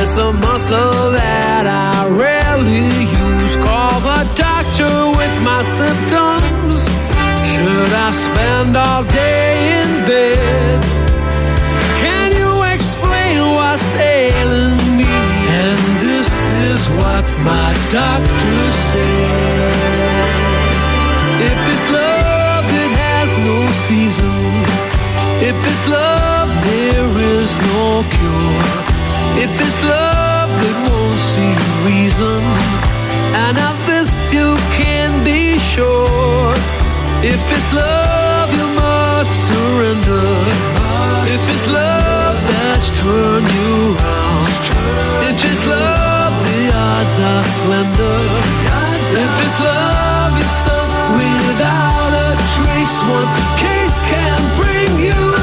It's 0.00 0.16
a 0.16 0.32
muscle 0.32 1.12
that 1.12 1.64
I 1.68 2.08
rarely 2.08 2.88
use. 2.88 3.56
Call 3.56 4.00
the 4.00 4.24
doctor 4.34 4.92
with 5.12 5.44
my 5.44 5.62
symptoms. 5.62 6.41
Should 7.72 7.94
I 7.94 8.10
spend 8.10 8.76
all 8.76 9.02
day 9.04 9.80
in 9.80 9.90
bed? 10.04 10.80
Can 12.04 12.28
you 12.36 12.52
explain 12.74 13.40
what's 13.56 13.90
ailing 13.96 14.76
me? 15.00 15.08
And 15.62 15.80
this 16.04 16.28
is 16.68 16.80
what 17.00 17.24
my 17.48 17.72
doctor 17.88 18.60
said. 18.92 20.28
If 21.48 21.58
it's 21.72 21.88
love, 21.96 22.66
it 22.84 22.92
has 23.08 23.30
no 23.48 23.58
season. 23.88 24.52
If 25.40 25.56
it's 25.72 25.86
love, 25.88 26.50
there 26.68 27.10
is 27.40 27.50
no 27.72 28.04
cure. 28.16 28.68
If 29.44 29.52
it's 29.64 29.80
love 29.82 30.50
that 30.60 30.76
won't 30.88 31.20
see 31.32 31.54
reason, 31.88 32.42
and 33.44 33.56
of 33.56 33.76
this 33.88 34.12
you 34.30 34.56
can 34.76 35.24
be 35.24 35.56
sure. 35.56 36.21
If 37.24 37.40
it's 37.56 37.72
love, 37.72 38.50
you 38.50 38.66
must 38.74 39.46
surrender. 39.46 40.26
If 41.34 41.42
it's 41.54 41.68
love 41.70 42.36
that's 42.50 42.90
turned 43.00 43.46
you 43.46 43.94
round. 43.94 44.48
If 45.30 45.38
it's 45.38 45.64
love, 45.66 46.34
the 46.46 46.62
odds 46.74 47.16
are 47.30 47.44
slender. 47.58 48.18
If 49.22 49.34
it's 49.44 49.58
love, 49.60 50.32
you're 50.34 50.56
sunk 50.66 50.92
without 51.22 52.10
a 52.10 52.30
trace. 52.58 52.98
One 53.06 53.30
case 53.62 54.02
can 54.10 54.40
bring 54.58 54.90
you 55.06 55.42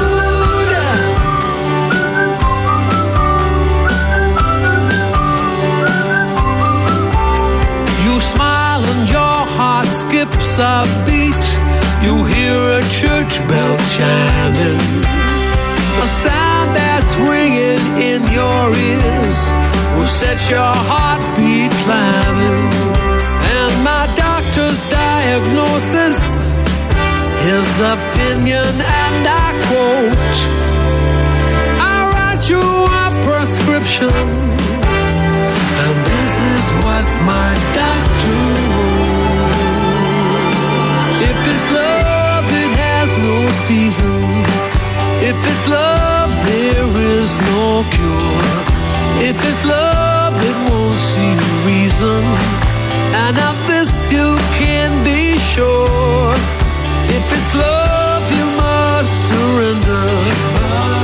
skips 10.10 10.58
a 10.58 10.84
beat. 11.06 11.29
You 12.02 12.24
hear 12.24 12.78
a 12.78 12.82
church 13.00 13.36
bell 13.46 13.76
chiming. 13.92 14.80
A 16.00 16.08
sound 16.08 16.74
that's 16.74 17.14
ringing 17.16 17.84
in 18.00 18.22
your 18.32 18.72
ears 18.72 19.38
will 19.96 20.06
set 20.06 20.38
your 20.48 20.72
heartbeat 20.88 21.70
climbing. 21.84 22.72
And 23.52 23.72
my 23.84 24.08
doctor's 24.16 24.80
diagnosis, 24.88 26.40
his 27.44 27.68
opinion, 27.94 28.72
and 28.80 29.20
I 29.28 29.48
quote 29.68 30.36
I 31.84 31.96
write 32.14 32.48
you 32.48 32.64
a 32.64 33.06
prescription. 33.28 34.08
And 35.84 35.96
this 36.08 36.32
is 36.54 36.64
what 36.80 37.06
my 37.28 37.52
doctor 37.76 38.69
it's 41.70 41.78
love, 41.78 42.44
it 42.50 42.72
has 42.78 43.18
no 43.18 43.48
season. 43.66 44.22
If 45.22 45.36
it's 45.46 45.68
love, 45.68 46.30
there 46.46 46.90
is 47.14 47.38
no 47.52 47.84
cure. 47.94 48.50
If 49.22 49.36
it's 49.48 49.64
love, 49.64 50.34
it 50.34 50.56
won't 50.70 50.94
see 50.94 51.34
reason. 51.66 52.22
And 53.22 53.36
of 53.38 53.56
this 53.66 54.10
you 54.10 54.36
can 54.58 54.90
be 55.04 55.38
sure. 55.38 56.34
If 57.16 57.24
it's 57.36 57.54
love, 57.54 58.24
you 58.38 58.46
must 58.58 59.14
surrender. 59.28 60.06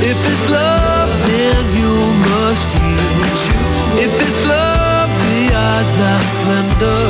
If 0.01 0.19
it's 0.31 0.49
love, 0.49 1.11
then 1.27 1.63
you 1.79 1.93
must 2.27 2.67
yield. 2.75 3.47
If 4.05 4.13
it's 4.19 4.45
love, 4.45 5.09
the 5.23 5.55
odds 5.55 5.95
are 6.11 6.23
slender. 6.37 7.03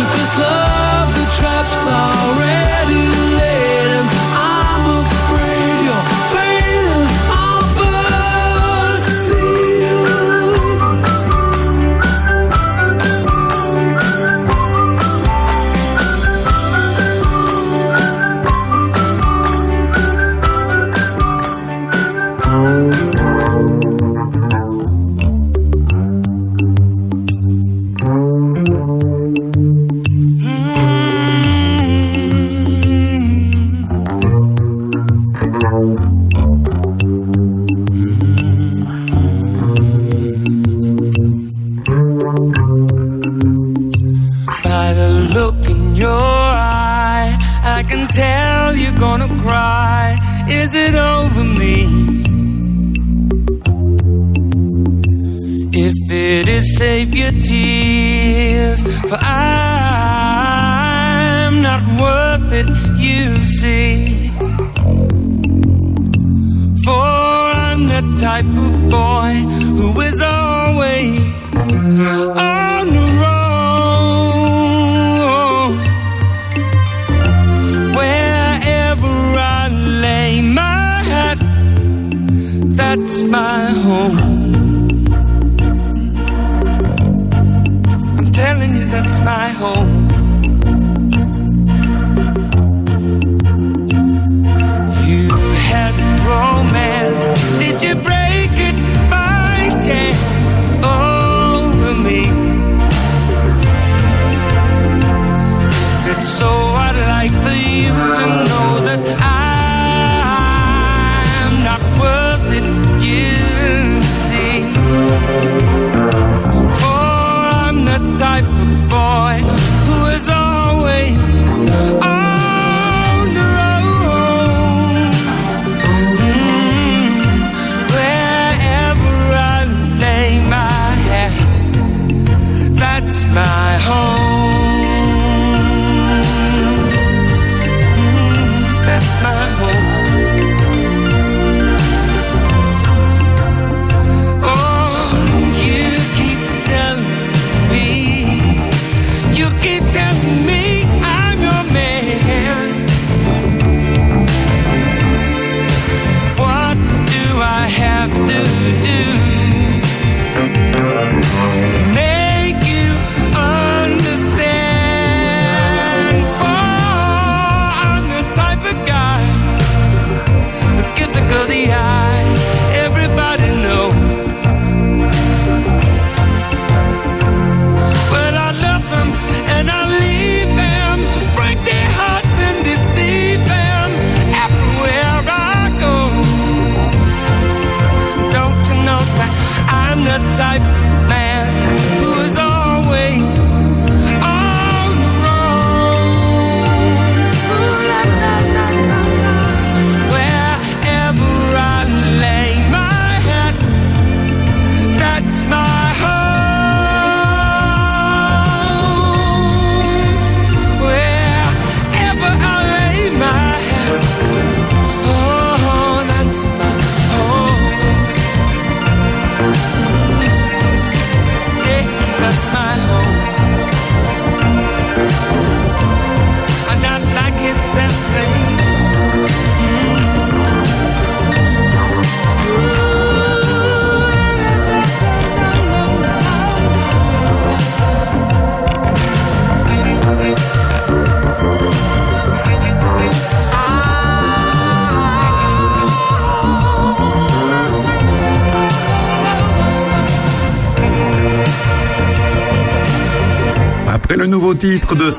If 0.00 0.08
it's 0.20 0.38
love, 0.38 0.83
trap's 1.36 1.86
already 1.86 3.13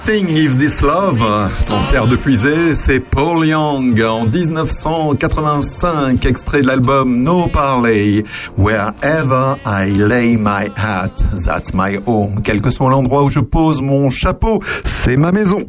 Nothing 0.07 0.37
If 0.37 0.57
This 0.57 0.81
Love, 0.83 1.23
en 1.23 1.81
terre 1.89 2.05
de 2.05 2.15
puiser, 2.15 2.75
c'est 2.75 2.99
Paul 2.99 3.43
Young 3.47 3.99
en 4.03 4.25
1985, 4.25 6.23
extrait 6.27 6.61
de 6.61 6.67
l'album 6.67 7.23
No 7.23 7.47
Parley, 7.47 8.23
Wherever 8.55 9.55
I 9.65 9.89
Lay 9.97 10.37
My 10.37 10.69
Hat, 10.77 11.15
That's 11.43 11.73
My 11.73 11.97
Home. 12.05 12.43
Quel 12.43 12.61
que 12.61 12.69
soit 12.69 12.91
l'endroit 12.91 13.23
où 13.23 13.31
je 13.31 13.39
pose 13.39 13.81
mon 13.81 14.11
chapeau, 14.11 14.61
c'est 14.83 15.17
ma 15.17 15.31
maison. 15.31 15.63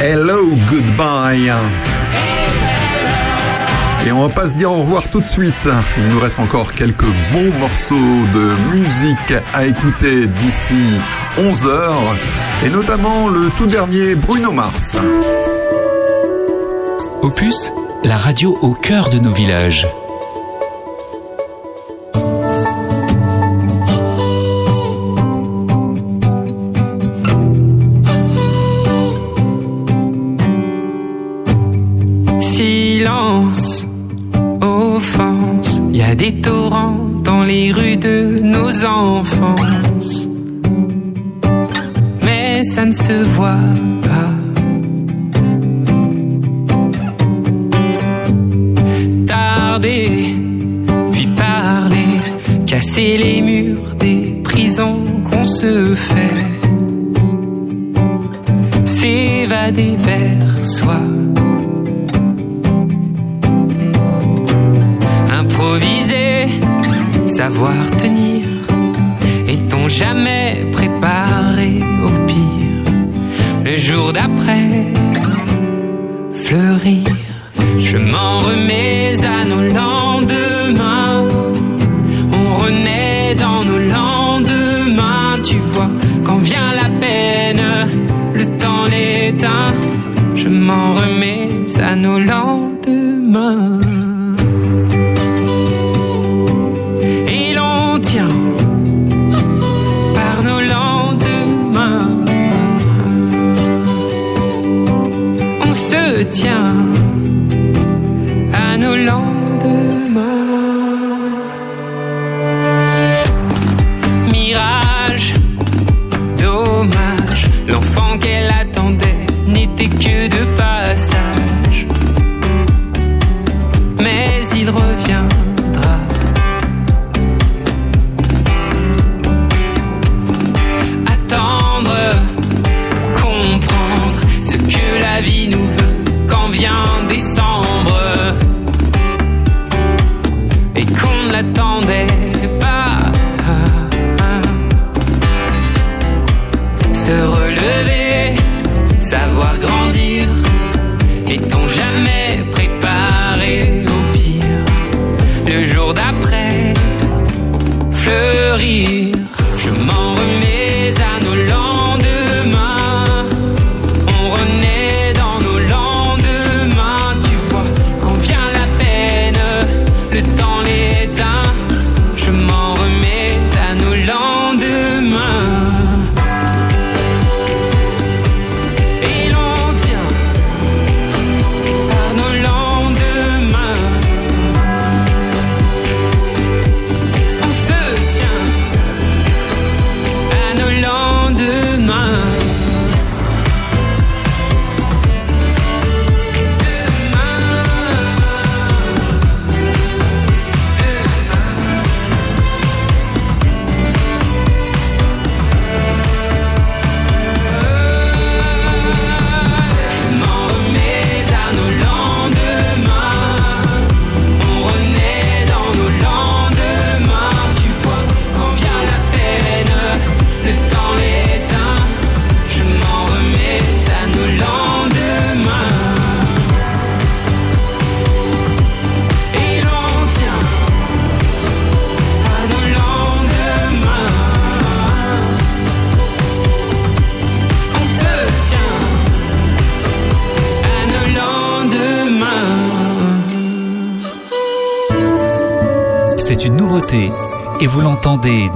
Hello 0.00 0.56
Goodbye. 0.68 1.52
Et 4.06 4.12
on 4.12 4.26
va 4.26 4.28
pas 4.28 4.48
se 4.48 4.54
dire 4.54 4.72
au 4.72 4.80
revoir 4.80 5.08
tout 5.08 5.20
de 5.20 5.24
suite. 5.24 5.68
Il 5.98 6.08
nous 6.08 6.18
reste 6.18 6.38
encore 6.38 6.72
quelques 6.72 7.06
bons 7.32 7.52
morceaux 7.58 7.94
de 7.94 8.74
musique 8.74 9.34
à 9.54 9.66
écouter 9.66 10.26
d'ici 10.26 10.98
11 11.38 11.66
heures, 11.66 12.16
et 12.64 12.70
notamment 12.70 13.28
le 13.28 13.50
tout 13.56 13.66
dernier 13.66 14.14
Bruno 14.14 14.52
Mars. 14.52 14.96
Opus, 17.22 17.70
la 18.02 18.16
radio 18.16 18.58
au 18.62 18.74
cœur 18.74 19.10
de 19.10 19.18
nos 19.18 19.32
villages. 19.32 19.86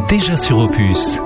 Déjà 0.09 0.37
sur 0.37 0.59
Opus. 0.59 1.19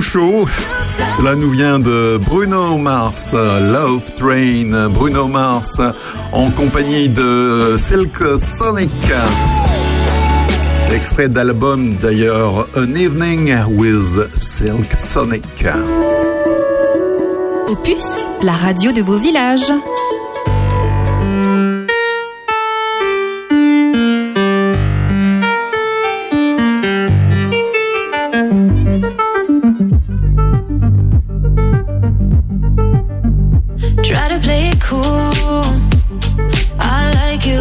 chaud. 0.00 0.46
Cela 1.16 1.34
nous 1.34 1.50
vient 1.50 1.78
de 1.78 2.18
Bruno 2.18 2.76
Mars, 2.78 3.32
Love 3.32 4.14
Train, 4.14 4.88
Bruno 4.88 5.28
Mars, 5.28 5.80
en 6.32 6.50
compagnie 6.50 7.08
de 7.08 7.76
Silk 7.76 8.16
Sonic. 8.38 8.90
Extrait 10.92 11.28
d'album 11.28 11.94
d'ailleurs 11.94 12.68
An 12.76 12.94
Evening 12.94 13.52
with 13.76 14.20
Silk 14.36 14.92
Sonic. 14.92 15.66
Opus, 17.68 18.26
la 18.42 18.52
radio 18.52 18.92
de 18.92 19.02
vos 19.02 19.18
villages. 19.18 19.72
Try 34.08 34.28
to 34.28 34.38
play 34.38 34.70
it 34.70 34.80
cool. 34.80 35.02
I 36.80 37.12
like 37.16 37.44
you. 37.44 37.60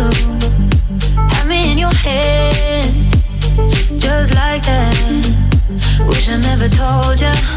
Have 1.27 1.45
me 1.45 1.69
in 1.73 1.77
your 1.77 1.93
head, 1.93 2.85
just 3.99 4.33
like 4.33 4.63
that. 4.63 4.95
Wish 6.07 6.29
I 6.29 6.37
never 6.37 6.69
told 6.69 7.19
you. 7.19 7.56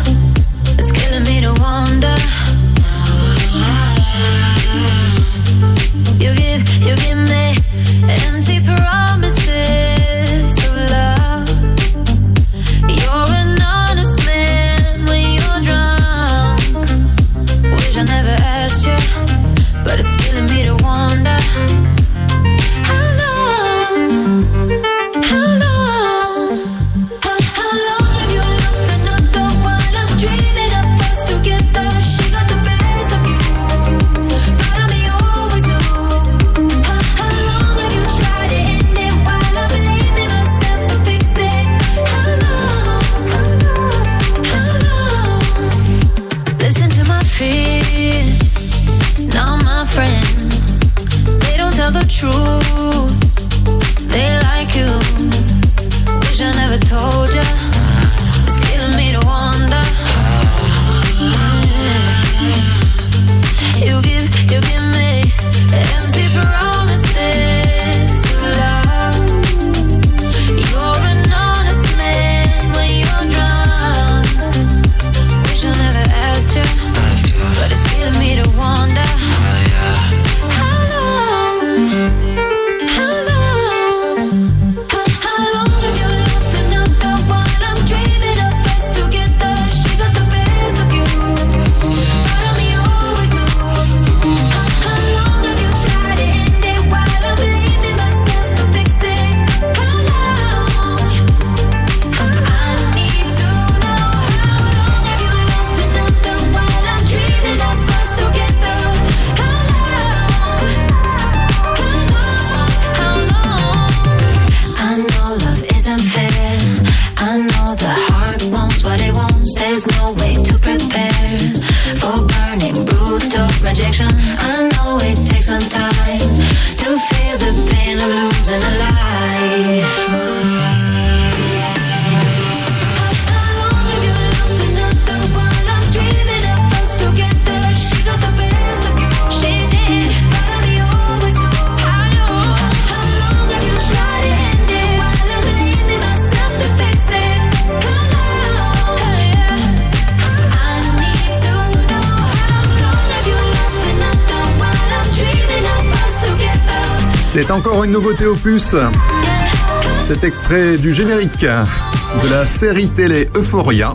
du 160.51 160.93
générique 160.93 161.43
de 161.43 162.29
la 162.29 162.45
série 162.45 162.89
télé 162.89 163.29
Euphoria. 163.37 163.95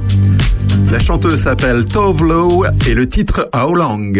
La 0.89 0.99
chanteuse 0.99 1.41
s'appelle 1.41 1.83
Tovlo 1.83 2.63
et 2.87 2.93
le 2.93 3.09
titre 3.09 3.49
How 3.53 3.75
Long. 3.75 4.13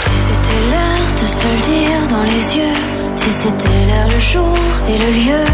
Si 0.00 0.10
c'était 0.26 0.60
l'heure 0.70 1.12
de 1.14 1.26
se 1.26 1.46
le 1.46 1.58
dire 1.72 2.08
dans 2.10 2.24
les 2.24 2.56
yeux, 2.56 2.74
si 3.14 3.30
c'était 3.30 3.86
l'heure 3.86 4.08
le 4.12 4.18
jour 4.18 4.58
et 4.88 4.98
le 4.98 5.10
lieu, 5.12 5.44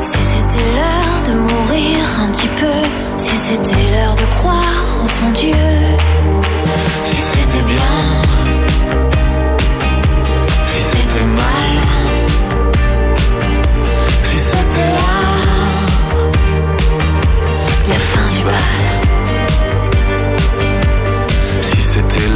si 0.00 0.18
c'était 0.18 0.66
l'heure 0.74 1.22
de 1.28 1.32
mourir 1.38 1.98
un 2.24 2.32
petit 2.32 2.50
peu, 2.58 2.88
si 3.18 3.36
c'était 3.36 3.90
l'heure 3.92 4.16
de 4.16 4.26
croire 4.34 4.98
en 5.00 5.06
son 5.06 5.30
Dieu. 5.30 6.15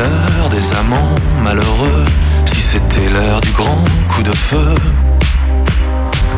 L'heure 0.00 0.48
des 0.48 0.72
amants 0.80 1.14
malheureux, 1.42 2.04
si 2.46 2.62
c'était 2.62 3.08
l'heure 3.10 3.40
du 3.40 3.52
grand 3.52 3.84
coup 4.08 4.22
de 4.22 4.32
feu, 4.32 4.74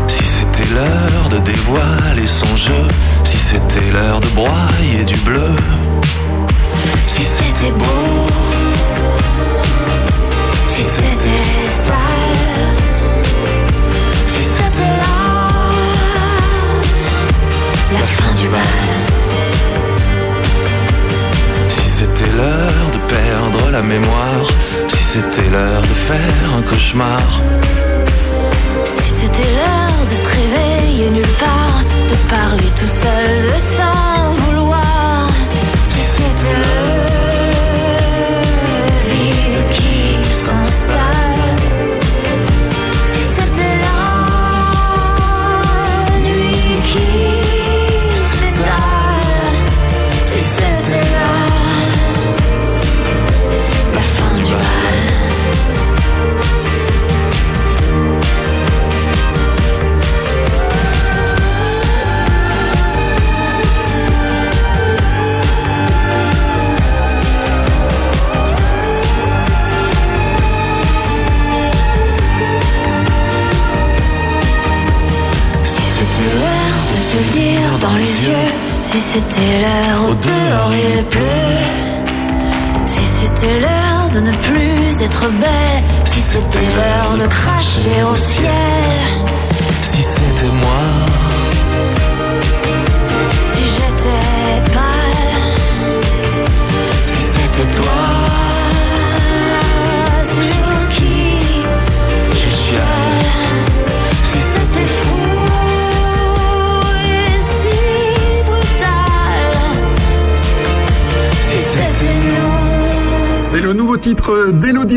si 0.09 0.25
c'était 0.25 0.75
l'heure 0.75 1.29
de 1.31 1.39
dévoiler 1.39 2.27
son 2.27 2.57
jeu, 2.57 2.85
si 3.25 3.37
c'était 3.37 3.91
l'heure 3.91 4.21
de 4.21 4.29
broyer 4.29 5.05
du 5.05 5.17
bleu, 5.29 5.55
Si 7.07 7.23
c'était 7.23 7.73
beau, 7.81 7.92
cauchemar, 26.93 27.62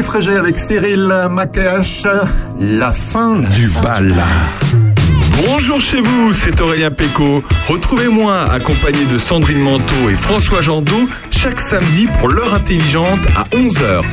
Frégé 0.06 0.38
avec 0.38 0.58
Cyril 0.58 1.12
Macache, 1.32 2.04
La 2.60 2.92
fin 2.92 3.40
du 3.40 3.70
bal. 3.82 4.14
Bonjour 5.48 5.82
chez 5.82 6.00
vous, 6.00 6.32
c'est 6.32 6.62
Aurélien 6.62 6.92
Péco. 6.92 7.44
Retrouvez-moi 7.68 8.52
accompagné 8.52 9.04
de 9.12 9.18
Sandrine 9.18 9.60
Manteau 9.60 10.10
et 10.10 10.16
François 10.16 10.62
Jandot 10.62 11.10
chaque 11.32 11.60
samedi 11.60 12.08
pour 12.20 12.30
l'heure 12.30 12.54
intelligente 12.54 13.20
à 13.36 13.46
11h. 13.56 14.04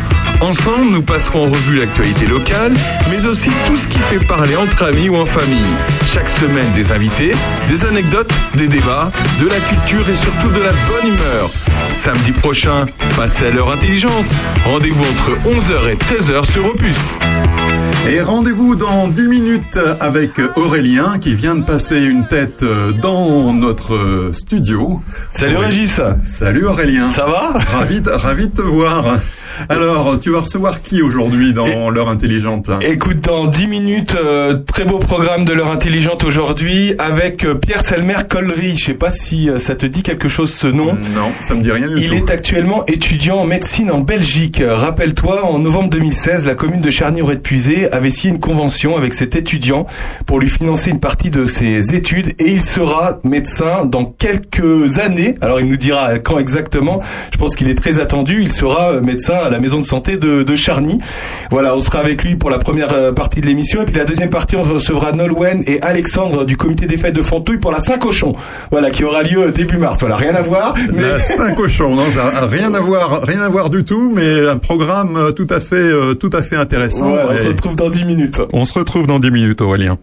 Ensemble, 0.40 0.90
nous 0.90 1.02
passerons 1.02 1.46
en 1.46 1.50
revue 1.50 1.78
l'actualité 1.78 2.26
locale, 2.26 2.72
mais 3.10 3.26
aussi 3.26 3.50
tout 3.66 3.76
ce 3.76 3.86
qui 3.86 3.98
fait 3.98 4.24
parler 4.24 4.56
entre 4.56 4.84
amis 4.84 5.08
ou 5.08 5.16
en 5.16 5.26
famille. 5.26 5.72
Chaque 6.04 6.28
semaine, 6.28 6.70
des 6.74 6.90
invités, 6.90 7.32
des 7.68 7.84
anecdotes, 7.84 8.32
des 8.54 8.68
débats, 8.68 9.12
de 9.40 9.46
la 9.46 9.60
culture 9.60 10.08
et 10.10 10.16
surtout 10.16 10.48
de 10.48 10.60
la 10.60 10.72
bonne 10.72 11.14
humeur. 11.14 11.50
Samedi 11.92 12.32
prochain, 12.32 12.86
passez 13.16 13.46
à 13.46 13.50
l'heure 13.50 13.70
intelligente. 13.70 14.26
Rendez-vous 14.64 15.04
entre 15.04 15.30
11h 15.46 15.90
et 15.90 15.96
13h 15.96 16.44
sur 16.50 16.66
Opus. 16.66 17.18
Et 18.10 18.20
rendez-vous 18.20 18.74
dans 18.74 19.06
10 19.06 19.28
minutes 19.28 19.78
avec 20.00 20.40
Aurélien 20.56 21.18
qui 21.20 21.34
vient 21.34 21.54
de 21.54 21.62
passer 21.62 21.98
une 21.98 22.26
tête 22.26 22.64
dans 23.00 23.52
notre 23.52 24.30
studio. 24.32 25.00
Salut. 25.30 25.56
Régis. 25.56 26.00
Salut 26.24 26.66
Aurélien. 26.66 27.08
Ça 27.08 27.26
va? 27.26 27.52
Ravi 27.72 28.02
ravi 28.04 28.48
de 28.48 28.52
te 28.52 28.62
voir. 28.62 29.04
Alors, 29.68 30.18
tu 30.20 30.30
vas 30.30 30.40
recevoir 30.40 30.82
qui 30.82 31.02
aujourd'hui 31.02 31.52
dans 31.52 31.90
l'heure 31.90 32.08
intelligente? 32.08 32.70
Écoute, 32.82 33.20
dans 33.20 33.46
10 33.46 33.66
minutes, 33.66 34.14
euh, 34.14 34.56
très 34.58 34.84
beau 34.84 34.98
programme 34.98 35.44
de 35.44 35.52
l'heure 35.52 35.70
intelligente 35.70 36.24
aujourd'hui 36.24 36.94
avec 36.98 37.44
euh, 37.44 37.54
Pierre 37.54 37.84
Selmer 37.84 38.16
Collery. 38.28 38.76
Je 38.76 38.84
sais 38.86 38.94
pas 38.94 39.10
si 39.10 39.48
euh, 39.48 39.58
ça 39.58 39.74
te 39.74 39.86
dit 39.86 40.02
quelque 40.02 40.28
chose 40.28 40.52
ce 40.52 40.66
nom. 40.66 40.86
Non, 41.14 41.30
ça 41.40 41.54
me 41.54 41.62
dit 41.62 41.70
rien 41.70 41.88
du 41.88 42.00
Il 42.00 42.08
tout. 42.10 42.14
est 42.16 42.30
actuellement 42.30 42.84
étudiant 42.86 43.36
en 43.38 43.46
médecine 43.46 43.90
en 43.90 44.00
Belgique. 44.00 44.62
Rappelle-toi, 44.66 45.44
en 45.44 45.58
novembre 45.58 45.90
2016, 45.90 46.46
la 46.46 46.54
commune 46.54 46.80
de 46.80 46.90
Charny-Auray-de-Puisé 46.90 47.90
avait 47.92 48.10
signé 48.10 48.34
une 48.34 48.40
convention 48.40 48.96
avec 48.96 49.14
cet 49.14 49.36
étudiant 49.36 49.86
pour 50.26 50.40
lui 50.40 50.48
financer 50.48 50.90
une 50.90 51.00
partie 51.00 51.30
de 51.30 51.46
ses 51.46 51.94
études 51.94 52.34
et 52.38 52.52
il 52.52 52.62
sera 52.62 53.18
médecin 53.24 53.84
dans 53.84 54.04
quelques 54.04 54.98
années. 54.98 55.34
Alors 55.40 55.60
il 55.60 55.68
nous 55.68 55.76
dira 55.76 56.18
quand 56.18 56.38
exactement. 56.38 57.00
Je 57.32 57.38
pense 57.38 57.54
qu'il 57.56 57.68
est 57.68 57.74
très 57.74 58.00
attendu. 58.00 58.42
Il 58.42 58.52
sera 58.52 59.00
médecin 59.00 59.34
à 59.34 59.48
la 59.52 59.60
maison 59.60 59.80
de 59.80 59.86
santé 59.86 60.16
de, 60.16 60.42
de 60.42 60.56
Charny. 60.56 60.98
Voilà, 61.50 61.76
on 61.76 61.80
sera 61.80 62.00
avec 62.00 62.24
lui 62.24 62.36
pour 62.36 62.50
la 62.50 62.58
première 62.58 62.92
euh, 62.92 63.12
partie 63.12 63.40
de 63.40 63.46
l'émission 63.46 63.82
et 63.82 63.84
puis 63.84 63.94
la 63.96 64.04
deuxième 64.04 64.30
partie, 64.30 64.56
on 64.56 64.62
recevra 64.62 65.12
Nolwenn 65.12 65.62
et 65.66 65.80
Alexandre 65.82 66.44
du 66.44 66.56
comité 66.56 66.86
des 66.86 66.96
fêtes 66.96 67.14
de 67.14 67.22
Fontouille 67.22 67.58
pour 67.58 67.70
la 67.72 67.80
Saint-Cochon. 67.82 68.34
Voilà, 68.70 68.90
qui 68.90 69.04
aura 69.04 69.22
lieu 69.22 69.50
début 69.52 69.76
mars. 69.78 70.00
Voilà, 70.00 70.16
rien 70.16 70.34
à 70.34 70.42
voir. 70.42 70.74
mais- 70.92 71.02
La 71.02 71.18
Saint-Cochon, 71.20 71.94
non, 71.94 72.06
ça 72.06 72.26
a 72.42 72.46
rien 72.46 72.72
à 72.74 72.80
voir, 72.80 73.22
rien 73.22 73.40
à 73.42 73.48
voir 73.48 73.70
du 73.70 73.84
tout, 73.84 74.12
mais 74.14 74.48
un 74.48 74.58
programme 74.58 75.16
euh, 75.16 75.32
tout 75.32 75.46
à 75.50 75.60
fait, 75.60 75.76
euh, 75.76 76.14
tout 76.14 76.30
à 76.32 76.42
fait 76.42 76.56
intéressant. 76.56 77.12
Ouais, 77.12 77.20
on 77.28 77.32
Et 77.32 77.36
se 77.38 77.48
retrouve 77.48 77.76
dans 77.76 77.90
10 77.90 78.04
minutes. 78.04 78.40
On 78.52 78.64
se 78.64 78.72
retrouve 78.78 79.06
dans 79.06 79.18
10 79.20 79.30
minutes, 79.30 79.60
Aurélien. 79.60 79.98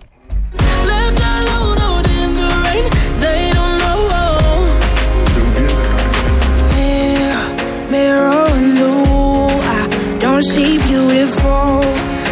Don't 10.39 10.53
see 10.53 10.77
beautiful. 10.87 11.81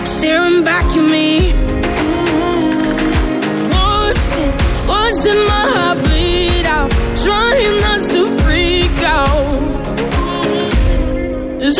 Staring 0.06 0.64
back 0.64 0.86
at 0.86 1.06
me. 1.12 1.52
Watching, 3.76 4.52
watching 4.88 5.42
my 5.52 5.66
heart 5.76 5.98
bleed 6.06 6.66
out. 6.66 6.90
Trying 7.24 7.82
not 7.86 8.02
to 8.12 8.22
freak 8.40 8.98
out. 9.04 9.58
It's 11.62 11.80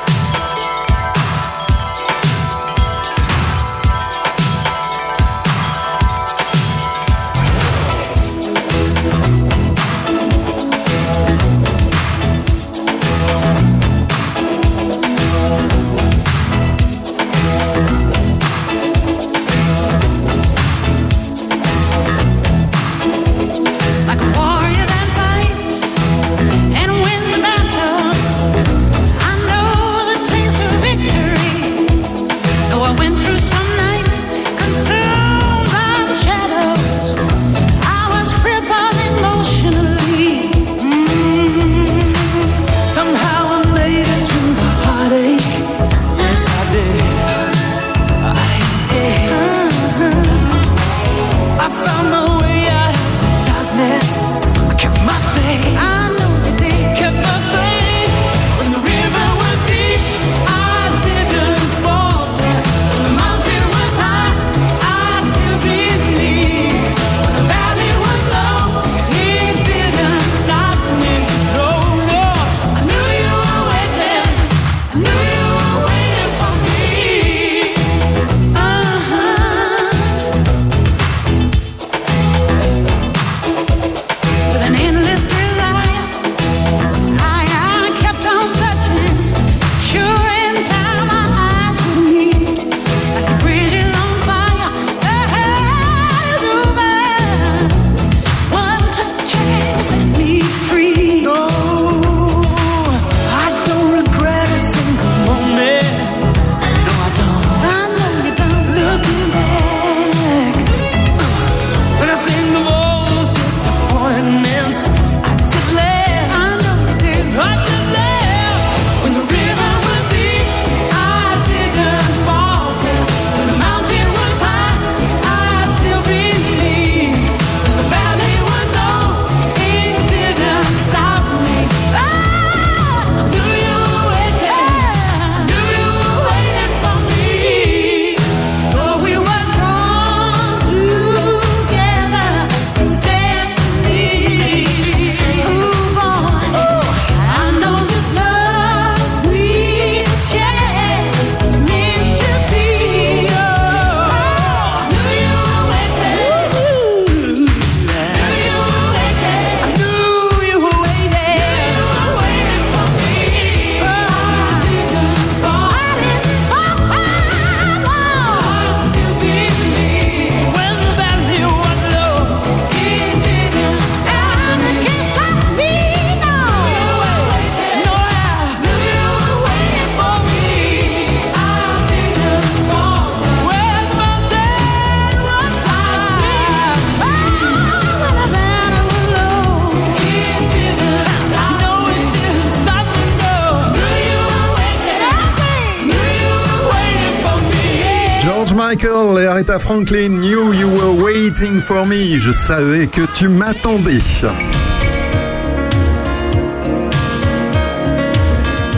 Aretha 199.41 199.57
Franklin, 199.57 200.19
Knew 200.21 200.53
You 200.53 200.67
Were 200.67 201.03
Waiting 201.03 201.61
For 201.61 201.83
Me, 201.87 202.19
je 202.19 202.29
savais 202.29 202.85
que 202.85 203.01
tu 203.11 203.27
m'attendais. 203.27 203.97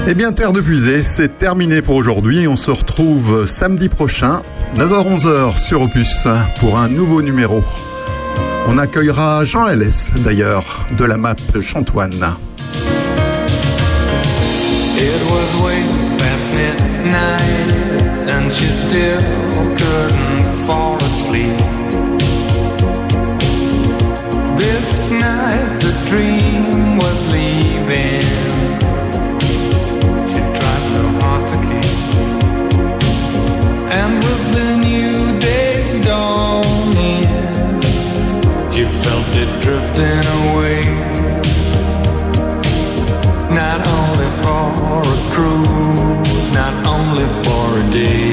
Eh 0.07 0.13
bien, 0.13 0.31
Terre 0.31 0.53
de 0.53 0.61
Puisée, 0.61 1.01
c'est 1.01 1.37
terminé 1.37 1.81
pour 1.81 1.95
aujourd'hui. 1.95 2.47
On 2.47 2.55
se 2.55 2.71
retrouve 2.71 3.45
samedi 3.45 3.89
prochain, 3.89 4.41
9h-11h 4.77 5.57
sur 5.57 5.81
Opus, 5.81 6.29
pour 6.61 6.79
un 6.79 6.87
nouveau 6.87 7.21
numéro. 7.21 7.61
On 8.67 8.77
accueillera 8.77 9.43
Jean 9.43 9.67
L.S. 9.67 10.11
d'ailleurs, 10.23 10.85
de 10.97 11.03
la 11.03 11.17
map 11.17 11.35
Chantoine. 11.59 12.35
fall 20.65 20.95
asleep. 20.95 21.57
This 24.57 25.09
night 25.11 25.69
the 25.85 25.93
dream 26.09 26.97
was 26.97 27.19
leaving. 27.35 28.27
She 30.31 30.41
tried 30.57 30.85
so 30.95 31.03
hard 31.19 31.43
to 31.51 31.57
keep. 31.67 31.93
And 33.99 34.11
with 34.25 34.43
the 34.57 34.69
new 34.89 35.39
day's 35.39 35.91
dawning, 36.05 37.25
she 38.71 38.83
felt 39.03 39.29
it 39.43 39.51
drifting 39.63 40.25
away. 40.39 40.81
Not 43.61 43.79
only 43.99 44.29
for 44.43 44.65
a 45.15 45.19
cruise, 45.33 46.47
not 46.53 46.75
only 46.87 47.27
for 47.43 47.65
a 47.81 47.91
day. 47.91 48.32